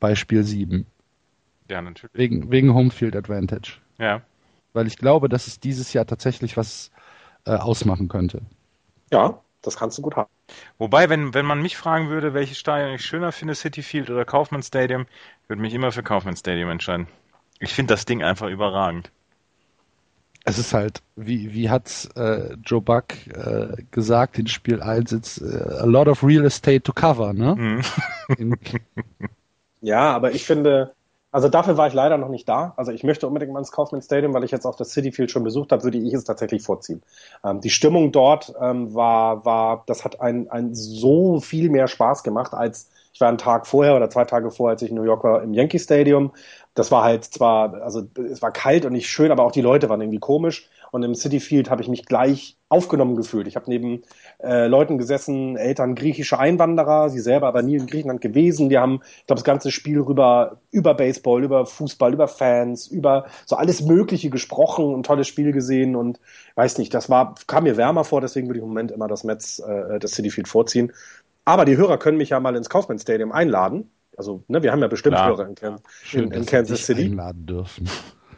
bei 0.00 0.14
Spiel 0.14 0.44
7. 0.44 0.86
Ja, 1.70 1.80
natürlich. 1.80 2.14
Wegen, 2.14 2.50
wegen 2.50 2.74
Homefield 2.74 3.16
Advantage. 3.16 3.78
Ja. 3.98 4.22
Weil 4.72 4.86
ich 4.86 4.98
glaube, 4.98 5.28
dass 5.28 5.46
es 5.46 5.60
dieses 5.60 5.92
Jahr 5.92 6.06
tatsächlich 6.06 6.56
was 6.56 6.90
äh, 7.46 7.52
ausmachen 7.52 8.08
könnte. 8.08 8.42
Ja, 9.12 9.40
das 9.62 9.76
kannst 9.76 9.98
du 9.98 10.02
gut 10.02 10.16
haben. 10.16 10.28
Wobei, 10.78 11.08
wenn, 11.08 11.32
wenn 11.32 11.46
man 11.46 11.62
mich 11.62 11.76
fragen 11.76 12.08
würde, 12.08 12.34
welches 12.34 12.58
Stadion 12.58 12.94
ich 12.94 13.04
schöner 13.04 13.32
finde, 13.32 13.54
City 13.54 13.82
Field 13.82 14.10
oder 14.10 14.24
Kaufmann 14.24 14.62
Stadium, 14.62 15.06
würde 15.46 15.62
mich 15.62 15.72
immer 15.72 15.92
für 15.92 16.02
Kaufmann 16.02 16.36
Stadium 16.36 16.70
entscheiden. 16.70 17.06
Ich 17.60 17.72
finde 17.72 17.94
das 17.94 18.04
Ding 18.04 18.22
einfach 18.22 18.48
überragend 18.48 19.10
es 20.44 20.58
ist 20.58 20.74
halt, 20.74 21.02
wie, 21.16 21.54
wie 21.54 21.70
hat 21.70 22.08
äh, 22.16 22.54
Joe 22.64 22.82
Buck 22.82 23.26
äh, 23.28 23.82
gesagt 23.90 24.38
in 24.38 24.46
Spiel 24.46 24.82
1, 24.82 25.12
it's 25.12 25.40
uh, 25.40 25.78
a 25.80 25.86
lot 25.86 26.06
of 26.06 26.22
real 26.22 26.44
estate 26.44 26.82
to 26.82 26.92
cover, 26.92 27.32
ne? 27.32 27.82
Mhm. 28.38 28.56
ja, 29.80 30.12
aber 30.12 30.32
ich 30.32 30.44
finde, 30.44 30.92
also 31.34 31.48
dafür 31.48 31.76
war 31.76 31.88
ich 31.88 31.94
leider 31.94 32.16
noch 32.16 32.28
nicht 32.28 32.48
da. 32.48 32.74
Also 32.76 32.92
ich 32.92 33.02
möchte 33.02 33.26
unbedingt 33.26 33.52
mal 33.52 33.58
ins 33.58 33.72
Kaufman 33.72 34.00
Stadium, 34.00 34.32
weil 34.34 34.44
ich 34.44 34.52
jetzt 34.52 34.64
auch 34.64 34.76
das 34.76 34.92
City 34.92 35.10
Field 35.10 35.32
schon 35.32 35.42
besucht 35.42 35.72
habe, 35.72 35.82
würde 35.82 35.98
ich 35.98 36.14
es 36.14 36.22
tatsächlich 36.22 36.62
vorziehen. 36.62 37.02
Ähm, 37.44 37.60
die 37.60 37.70
Stimmung 37.70 38.12
dort 38.12 38.54
ähm, 38.62 38.94
war, 38.94 39.44
war, 39.44 39.82
das 39.86 40.04
hat 40.04 40.20
ein, 40.20 40.48
ein 40.48 40.76
so 40.76 41.40
viel 41.40 41.70
mehr 41.70 41.88
Spaß 41.88 42.22
gemacht 42.22 42.54
als 42.54 42.88
ich 43.14 43.20
war 43.20 43.28
einen 43.28 43.38
Tag 43.38 43.68
vorher 43.68 43.94
oder 43.94 44.10
zwei 44.10 44.24
Tage 44.24 44.50
vorher, 44.50 44.72
als 44.72 44.82
ich 44.82 44.90
in 44.90 44.96
New 44.96 45.04
York 45.04 45.22
war, 45.22 45.40
im 45.40 45.54
Yankee 45.54 45.78
Stadium. 45.78 46.32
Das 46.74 46.90
war 46.90 47.04
halt 47.04 47.22
zwar, 47.22 47.74
also 47.82 48.08
es 48.16 48.42
war 48.42 48.50
kalt 48.50 48.84
und 48.84 48.92
nicht 48.92 49.08
schön, 49.08 49.30
aber 49.30 49.44
auch 49.44 49.52
die 49.52 49.60
Leute 49.60 49.88
waren 49.88 50.00
irgendwie 50.00 50.18
komisch. 50.18 50.68
Und 50.90 51.04
im 51.04 51.14
City 51.14 51.38
Field 51.38 51.70
habe 51.70 51.80
ich 51.80 51.86
mich 51.88 52.06
gleich 52.06 52.56
aufgenommen 52.68 53.14
gefühlt. 53.14 53.46
Ich 53.46 53.54
habe 53.54 53.66
neben 53.68 54.02
äh, 54.44 54.66
Leuten 54.66 54.98
gesessen, 54.98 55.56
Eltern 55.56 55.94
griechische 55.94 56.38
Einwanderer, 56.38 57.08
sie 57.10 57.20
selber 57.20 57.48
aber 57.48 57.62
nie 57.62 57.76
in 57.76 57.86
Griechenland 57.86 58.20
gewesen. 58.20 58.68
Die 58.68 58.78
haben, 58.78 59.00
ich 59.02 59.26
glaube, 59.26 59.38
das 59.38 59.44
ganze 59.44 59.70
Spiel 59.70 60.00
rüber 60.00 60.58
über 60.70 60.94
Baseball, 60.94 61.42
über 61.42 61.66
Fußball, 61.66 62.12
über 62.12 62.28
Fans, 62.28 62.86
über 62.86 63.26
so 63.46 63.56
alles 63.56 63.82
Mögliche 63.82 64.30
gesprochen 64.30 64.94
und 64.94 65.06
tolles 65.06 65.26
Spiel 65.26 65.52
gesehen. 65.52 65.96
Und 65.96 66.20
weiß 66.54 66.78
nicht, 66.78 66.92
das 66.94 67.10
war 67.10 67.34
kam 67.46 67.64
mir 67.64 67.76
wärmer 67.76 68.04
vor. 68.04 68.20
Deswegen 68.20 68.48
würde 68.48 68.58
ich 68.58 68.62
im 68.62 68.68
Moment 68.68 68.92
immer 68.92 69.08
das 69.08 69.24
Metz, 69.24 69.58
äh, 69.58 69.98
das 69.98 70.12
City 70.12 70.30
Field 70.30 70.48
vorziehen. 70.48 70.92
Aber 71.44 71.64
die 71.64 71.76
Hörer 71.76 71.98
können 71.98 72.18
mich 72.18 72.30
ja 72.30 72.40
mal 72.40 72.56
ins 72.56 72.70
Kaufmann 72.70 72.98
Stadium 72.98 73.32
einladen. 73.32 73.90
Also, 74.16 74.44
ne, 74.48 74.62
wir 74.62 74.72
haben 74.72 74.80
ja 74.80 74.88
bestimmt 74.88 75.16
Klar. 75.16 75.30
Hörer 75.30 75.48
in, 75.48 75.54
Can 75.54 75.80
Schön, 76.02 76.24
in, 76.24 76.32
in 76.32 76.46
Kansas 76.46 76.86
City. 76.86 77.04
einladen 77.04 77.46
dürfen. 77.46 77.88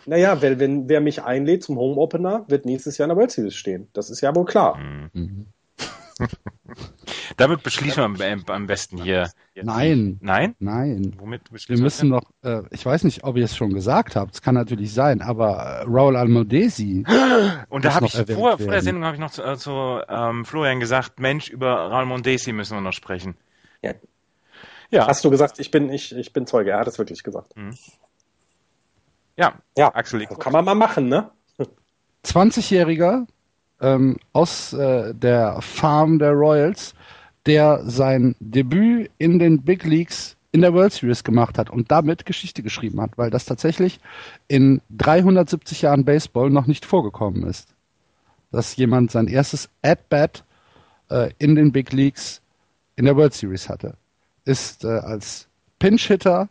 Naja, 0.07 0.41
wenn, 0.41 0.61
wenn 0.61 0.89
wer 0.89 1.01
mich 1.01 1.23
einlädt 1.23 1.65
zum 1.65 1.77
Home 1.79 1.97
Opener, 2.01 2.45
wird 2.49 2.65
nächstes 2.65 2.97
Jahr 2.97 3.07
in 3.07 3.11
der 3.11 3.17
World 3.17 3.33
Series 3.33 3.55
stehen. 3.55 3.89
Das 3.93 4.09
ist 4.09 4.21
ja 4.21 4.35
wohl 4.35 4.45
klar. 4.45 4.79
Mhm. 5.13 5.47
Damit 7.37 7.63
beschließen 7.63 8.19
wir 8.19 8.55
am 8.55 8.67
besten 8.67 9.03
hier. 9.03 9.31
Nein. 9.55 10.19
Nein? 10.21 10.55
Nein. 10.59 11.15
Womit 11.19 11.43
wir 11.51 11.79
müssen 11.79 12.09
noch, 12.09 12.31
äh, 12.43 12.63
ich 12.71 12.85
weiß 12.85 13.05
nicht, 13.05 13.25
ob 13.25 13.37
ihr 13.37 13.45
es 13.45 13.57
schon 13.57 13.75
gesagt 13.75 14.17
habt, 14.17 14.35
es 14.35 14.43
kann 14.43 14.55
natürlich 14.55 14.93
sein, 14.93 15.21
aber 15.21 15.57
äh, 15.57 15.83
Raul 15.83 16.17
Almodesi. 16.17 17.05
Und 17.69 17.85
da 17.85 17.95
habe 17.95 18.07
ich 18.07 18.15
vor, 18.15 18.59
vor 18.59 18.71
der 18.71 18.83
Sendung 18.83 19.05
habe 19.05 19.17
ich 19.17 19.21
noch 19.21 19.31
zu, 19.31 19.43
äh, 19.43 19.57
zu 19.57 20.01
ähm, 20.09 20.45
Florian 20.45 20.81
gesagt, 20.81 21.21
Mensch, 21.21 21.51
über 21.51 21.75
Raul 21.75 21.95
Almodesi 21.95 22.53
müssen 22.53 22.77
wir 22.77 22.81
noch 22.81 22.93
sprechen. 22.93 23.37
Ja. 23.83 23.93
ja. 24.91 25.07
Hast 25.07 25.25
du 25.25 25.31
gesagt, 25.31 25.59
ich 25.59 25.71
bin, 25.71 25.91
ich, 25.91 26.15
ich 26.17 26.33
bin 26.33 26.47
Zeuge, 26.47 26.71
er 26.71 26.81
hat 26.81 26.89
es 26.89 26.99
wirklich 26.99 27.23
gesagt. 27.23 27.57
Mhm. 27.57 27.77
Ja, 29.37 29.55
ja. 29.77 29.95
Axel. 29.95 30.27
Kann 30.27 30.53
man 30.53 30.65
mal 30.65 30.75
machen, 30.75 31.09
ne? 31.09 31.31
20-Jähriger 32.25 33.27
ähm, 33.81 34.17
aus 34.33 34.73
äh, 34.73 35.15
der 35.15 35.61
Farm 35.61 36.19
der 36.19 36.33
Royals, 36.33 36.95
der 37.47 37.83
sein 37.85 38.35
Debüt 38.41 39.11
in 39.19 39.39
den 39.39 39.63
Big 39.63 39.85
Leagues 39.85 40.37
in 40.53 40.63
der 40.63 40.73
World 40.73 40.93
Series 40.93 41.23
gemacht 41.23 41.59
hat 41.59 41.71
und 41.71 41.91
damit 41.91 42.25
Geschichte 42.25 42.63
geschrieben 42.63 43.01
hat, 43.01 43.19
weil 43.19 43.31
das 43.31 43.45
tatsächlich 43.45 44.01
in 44.49 44.81
370 44.97 45.83
Jahren 45.83 46.05
Baseball 46.05 46.51
noch 46.51 46.67
nicht 46.67 46.87
vorgekommen 46.87 47.43
ist. 47.45 47.75
Dass 48.53 48.77
jemand 48.77 49.11
sein 49.11 49.27
erstes 49.27 49.69
At-Bat 49.83 50.45
äh, 51.11 51.31
in 51.39 51.57
den 51.57 51.73
Big 51.73 51.93
Leagues 51.93 52.41
in 52.97 53.05
der 53.05 53.17
World 53.17 53.35
Series 53.35 53.69
hatte. 53.69 53.97
Ist 54.45 54.85
äh, 54.85 54.89
als 54.89 55.49
Pinch-Hitter 55.79 56.49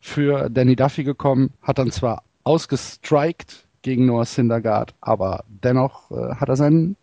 für 0.00 0.48
Danny 0.48 0.74
Duffy 0.74 1.04
gekommen, 1.04 1.52
hat 1.62 1.78
dann 1.78 1.90
zwar 1.90 2.22
ausgestrikt 2.44 3.66
gegen 3.82 4.06
Noah 4.06 4.24
Syndergaard, 4.24 4.94
aber 5.00 5.44
dennoch 5.48 6.10
äh, 6.10 6.34
hat 6.36 6.48
er 6.48 6.56
sein 6.56 6.96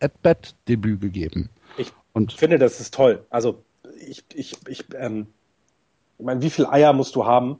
At-Bat-Debüt 0.00 1.00
gegeben. 1.00 1.50
Ich 1.76 1.92
Und 2.12 2.32
finde, 2.32 2.58
das 2.58 2.80
ist 2.80 2.94
toll. 2.94 3.24
Also 3.30 3.62
ich, 4.06 4.24
ich, 4.34 4.56
ich, 4.68 4.84
ähm, 4.94 5.26
ich 6.18 6.24
meine, 6.24 6.42
wie 6.42 6.50
viel 6.50 6.66
Eier 6.66 6.92
musst 6.92 7.16
du 7.16 7.26
haben, 7.26 7.58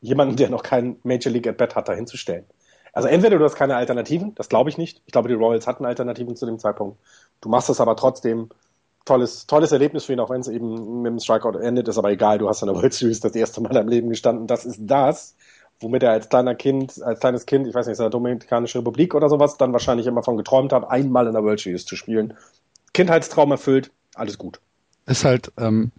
jemanden, 0.00 0.36
der 0.36 0.50
noch 0.50 0.62
kein 0.62 0.96
Major 1.02 1.32
League 1.32 1.46
At-Bat 1.46 1.76
hat, 1.76 1.88
dahinzustellen? 1.88 2.44
Also 2.92 3.08
entweder 3.08 3.38
du 3.38 3.44
hast 3.44 3.54
keine 3.54 3.76
Alternativen, 3.76 4.34
das 4.34 4.48
glaube 4.48 4.70
ich 4.70 4.78
nicht. 4.78 5.02
Ich 5.06 5.12
glaube, 5.12 5.28
die 5.28 5.34
Royals 5.34 5.66
hatten 5.66 5.84
Alternativen 5.84 6.36
zu 6.36 6.46
dem 6.46 6.58
Zeitpunkt. 6.58 6.98
Du 7.40 7.48
machst 7.48 7.70
es 7.70 7.80
aber 7.80 7.96
trotzdem 7.96 8.48
tolles, 9.04 9.46
tolles 9.46 9.72
Erlebnis 9.72 10.04
für 10.04 10.12
ihn, 10.12 10.20
auch 10.20 10.30
wenn 10.30 10.40
es 10.40 10.48
eben 10.48 11.02
mit 11.02 11.10
dem 11.10 11.18
Strikeout 11.18 11.58
endet, 11.58 11.88
ist 11.88 11.98
aber 11.98 12.10
egal, 12.10 12.38
du 12.38 12.48
hast 12.48 12.62
in 12.62 12.66
der 12.68 12.76
World 12.76 12.94
Series 12.94 13.20
das 13.20 13.34
erste 13.34 13.60
Mal 13.60 13.76
im 13.76 13.88
Leben 13.88 14.08
gestanden. 14.10 14.46
Das 14.46 14.64
ist 14.64 14.80
das, 14.80 15.34
womit 15.80 16.02
er 16.02 16.12
als 16.12 16.28
kleiner 16.28 16.54
Kind, 16.54 17.02
als 17.02 17.20
kleines 17.20 17.46
Kind, 17.46 17.66
ich 17.66 17.74
weiß 17.74 17.86
nicht, 17.86 17.98
in 17.98 18.02
der 18.02 18.10
Dominikanische 18.10 18.78
Republik 18.78 19.14
oder 19.14 19.28
sowas, 19.28 19.56
dann 19.56 19.72
wahrscheinlich 19.72 20.06
immer 20.06 20.22
von 20.22 20.36
geträumt 20.36 20.72
hat, 20.72 20.90
einmal 20.90 21.26
in 21.26 21.32
der 21.32 21.42
World 21.42 21.60
Series 21.60 21.84
zu 21.84 21.96
spielen. 21.96 22.34
Kindheitstraum 22.94 23.50
erfüllt, 23.50 23.90
alles 24.14 24.38
gut. 24.38 24.60
Ist 25.06 25.24
halt, 25.24 25.52
ähm, 25.56 25.92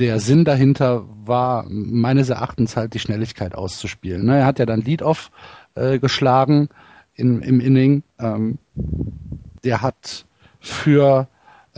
der 0.00 0.20
Sinn 0.20 0.44
dahinter 0.44 1.04
war 1.24 1.64
meines 1.68 2.28
Erachtens 2.28 2.76
halt 2.76 2.94
die 2.94 2.98
Schnelligkeit 2.98 3.54
auszuspielen. 3.54 4.24
Ne? 4.24 4.38
Er 4.38 4.46
hat 4.46 4.58
ja 4.58 4.66
dann 4.66 4.82
Lead-Off 4.82 5.30
äh, 5.74 5.98
geschlagen 5.98 6.68
in, 7.14 7.42
im 7.42 7.60
Inning. 7.60 8.02
Ähm, 8.18 8.58
der 9.64 9.82
hat 9.82 10.26
für 10.60 11.28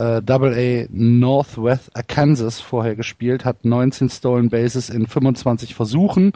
äh, 0.03 0.23
Double 0.23 0.55
A 0.55 0.87
Northwest 0.91 1.95
Arkansas 1.95 2.61
vorher 2.61 2.97
gespielt, 2.97 3.45
hat 3.45 3.65
19 3.65 4.11
Stolen 4.11 4.51
Bases 4.51 4.91
in 4.91 5.07
25 5.07 5.75
Versuchen, 5.75 6.33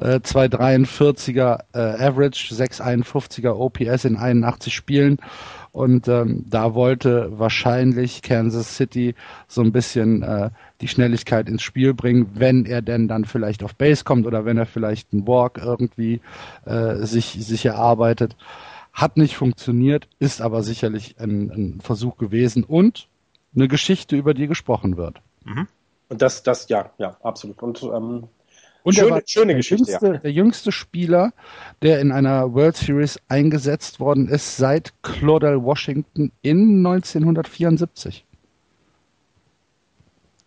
äh, 0.00 0.16
2,43er 0.16 1.60
äh, 1.72 1.78
Average, 1.78 2.54
6,51er 2.54 3.52
OPS 3.52 4.04
in 4.04 4.16
81 4.16 4.74
Spielen. 4.74 5.18
Und 5.72 6.08
ähm, 6.08 6.44
da 6.48 6.74
wollte 6.74 7.38
wahrscheinlich 7.38 8.22
Kansas 8.22 8.76
City 8.76 9.14
so 9.46 9.62
ein 9.62 9.70
bisschen 9.70 10.22
äh, 10.22 10.50
die 10.80 10.88
Schnelligkeit 10.88 11.48
ins 11.48 11.62
Spiel 11.62 11.94
bringen, 11.94 12.30
wenn 12.34 12.64
er 12.64 12.82
denn 12.82 13.06
dann 13.06 13.24
vielleicht 13.24 13.62
auf 13.62 13.74
Base 13.74 14.02
kommt 14.02 14.26
oder 14.26 14.44
wenn 14.44 14.58
er 14.58 14.66
vielleicht 14.66 15.12
einen 15.12 15.26
Walk 15.26 15.58
irgendwie 15.58 16.20
äh, 16.64 16.96
sich, 16.96 17.36
sich 17.44 17.66
erarbeitet. 17.66 18.34
Hat 18.98 19.16
nicht 19.16 19.36
funktioniert, 19.36 20.08
ist 20.18 20.40
aber 20.40 20.64
sicherlich 20.64 21.20
ein, 21.20 21.50
ein 21.52 21.80
Versuch 21.80 22.16
gewesen 22.16 22.64
und 22.64 23.06
eine 23.54 23.68
Geschichte, 23.68 24.16
über 24.16 24.34
die 24.34 24.48
gesprochen 24.48 24.96
wird. 24.96 25.22
Mhm. 25.44 25.68
Und 26.08 26.20
das, 26.20 26.42
das, 26.42 26.68
ja, 26.68 26.90
ja, 26.98 27.16
absolut. 27.22 27.62
Und, 27.62 27.80
ähm, 27.84 28.26
und 28.82 28.94
schöne, 28.94 29.22
schöne 29.24 29.54
Geschichte. 29.54 29.88
Jüngste, 29.88 30.06
ja. 30.14 30.18
Der 30.18 30.32
jüngste 30.32 30.72
Spieler, 30.72 31.32
der 31.80 32.00
in 32.00 32.10
einer 32.10 32.52
World 32.52 32.76
Series 32.76 33.20
eingesetzt 33.28 34.00
worden 34.00 34.26
ist, 34.26 34.56
seit 34.56 34.92
Claudel 35.04 35.62
Washington 35.62 36.32
in 36.42 36.84
1974. 36.84 38.24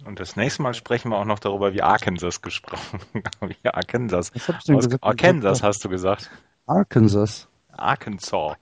Und 0.04 0.20
das 0.20 0.36
nächste 0.36 0.62
Mal 0.62 0.74
sprechen 0.74 1.10
wir 1.10 1.18
auch 1.20 1.26
noch 1.26 1.40
darüber, 1.40 1.74
wie 1.74 1.84
Arkansas 1.84 2.42
gesprochen. 2.42 3.00
wie 3.40 3.70
Arkansas. 3.70 4.34
Aus 4.68 4.90
Arkansas 5.00 5.64
hast 5.64 5.86
du 5.86 5.88
gesagt. 5.88 6.30
Arkansas. 6.66 7.48
Arkansas. 7.82 8.58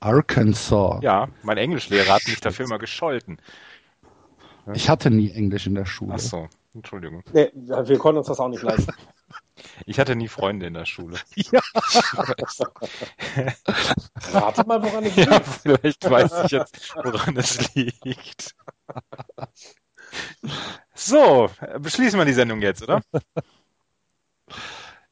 Arkansas. 0.00 1.02
Ja, 1.02 1.28
mein 1.42 1.58
Englischlehrer 1.58 2.14
hat 2.14 2.26
mich 2.26 2.40
dafür 2.40 2.66
immer 2.66 2.78
gescholten. 2.78 3.38
Ich 4.74 4.88
hatte 4.88 5.10
nie 5.10 5.30
Englisch 5.30 5.66
in 5.66 5.74
der 5.74 5.86
Schule. 5.86 6.14
Ach 6.14 6.18
so, 6.18 6.48
Entschuldigung. 6.74 7.22
Nee, 7.32 7.50
wir 7.54 7.98
konnten 7.98 8.18
uns 8.18 8.28
das 8.28 8.40
auch 8.40 8.48
nicht 8.48 8.62
leisten. 8.62 8.92
Ich 9.86 10.00
hatte 10.00 10.16
nie 10.16 10.28
Freunde 10.28 10.66
in 10.66 10.74
der 10.74 10.86
Schule. 10.86 11.18
Ja. 11.36 11.60
Rate 14.32 14.66
mal, 14.66 14.82
woran 14.82 15.04
es 15.04 15.14
liegt. 15.14 15.30
Ja, 15.30 15.40
vielleicht 15.40 16.10
weiß 16.10 16.44
ich 16.44 16.50
jetzt, 16.50 16.94
woran 16.96 17.36
es 17.36 17.74
liegt. 17.74 18.56
So, 20.94 21.48
beschließen 21.78 22.18
wir 22.18 22.24
die 22.24 22.32
Sendung 22.32 22.60
jetzt, 22.60 22.82
oder? 22.82 23.02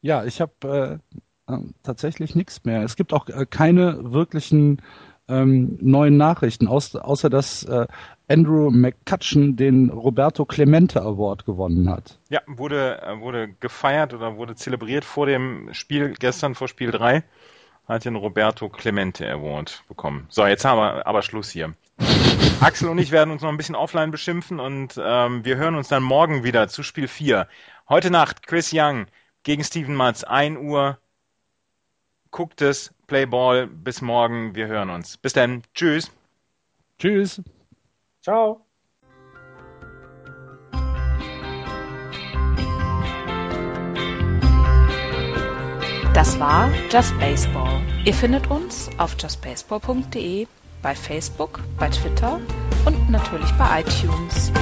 Ja, 0.00 0.24
ich 0.24 0.40
habe 0.40 1.00
äh, 1.12 1.18
ähm, 1.50 1.74
tatsächlich 1.82 2.34
nichts 2.34 2.64
mehr. 2.64 2.82
Es 2.82 2.96
gibt 2.96 3.12
auch 3.12 3.28
äh, 3.28 3.46
keine 3.46 4.12
wirklichen 4.12 4.82
ähm, 5.28 5.78
neuen 5.80 6.16
Nachrichten, 6.16 6.66
aus, 6.66 6.94
außer 6.96 7.30
dass 7.30 7.62
äh, 7.64 7.86
Andrew 8.28 8.70
McCutcheon 8.70 9.56
den 9.56 9.90
Roberto 9.90 10.44
Clemente 10.44 11.00
Award 11.00 11.46
gewonnen 11.46 11.88
hat. 11.88 12.18
Ja, 12.28 12.40
wurde, 12.46 13.00
äh, 13.02 13.20
wurde 13.20 13.48
gefeiert 13.60 14.12
oder 14.12 14.36
wurde 14.36 14.54
zelebriert 14.54 15.04
vor 15.04 15.26
dem 15.26 15.72
Spiel 15.72 16.14
gestern, 16.18 16.54
vor 16.54 16.68
Spiel 16.68 16.90
3, 16.90 17.22
hat 17.86 18.04
den 18.04 18.16
Roberto 18.16 18.68
Clemente 18.68 19.28
Award 19.28 19.84
bekommen. 19.88 20.26
So, 20.28 20.46
jetzt 20.46 20.64
haben 20.64 20.78
wir 20.78 21.06
aber 21.06 21.22
Schluss 21.22 21.50
hier. 21.50 21.74
Axel 22.60 22.88
und 22.88 22.98
ich 22.98 23.10
werden 23.10 23.30
uns 23.30 23.42
noch 23.42 23.48
ein 23.48 23.56
bisschen 23.56 23.74
offline 23.74 24.10
beschimpfen 24.10 24.60
und 24.60 25.00
ähm, 25.02 25.44
wir 25.44 25.56
hören 25.56 25.74
uns 25.74 25.88
dann 25.88 26.02
morgen 26.02 26.44
wieder 26.44 26.68
zu 26.68 26.82
Spiel 26.82 27.08
4. 27.08 27.46
Heute 27.88 28.10
Nacht 28.10 28.46
Chris 28.46 28.70
Young 28.74 29.06
gegen 29.42 29.64
Steven 29.64 29.94
Matz, 29.94 30.24
1 30.24 30.58
Uhr 30.58 30.98
guckt 32.30 32.62
es, 32.62 32.92
Playball, 33.06 33.66
bis 33.66 34.02
morgen, 34.02 34.54
wir 34.54 34.66
hören 34.66 34.90
uns. 34.90 35.16
Bis 35.16 35.32
dann, 35.32 35.62
tschüss. 35.74 36.10
Tschüss. 36.98 37.42
Ciao. 38.22 38.64
Das 46.12 46.38
war 46.40 46.70
Just 46.90 47.18
Baseball. 47.18 47.80
Ihr 48.04 48.12
findet 48.12 48.50
uns 48.50 48.90
auf 48.98 49.16
justbaseball.de, 49.18 50.46
bei 50.82 50.94
Facebook, 50.94 51.60
bei 51.78 51.88
Twitter 51.88 52.40
und 52.84 53.10
natürlich 53.10 53.50
bei 53.52 53.80
iTunes. 53.80 54.52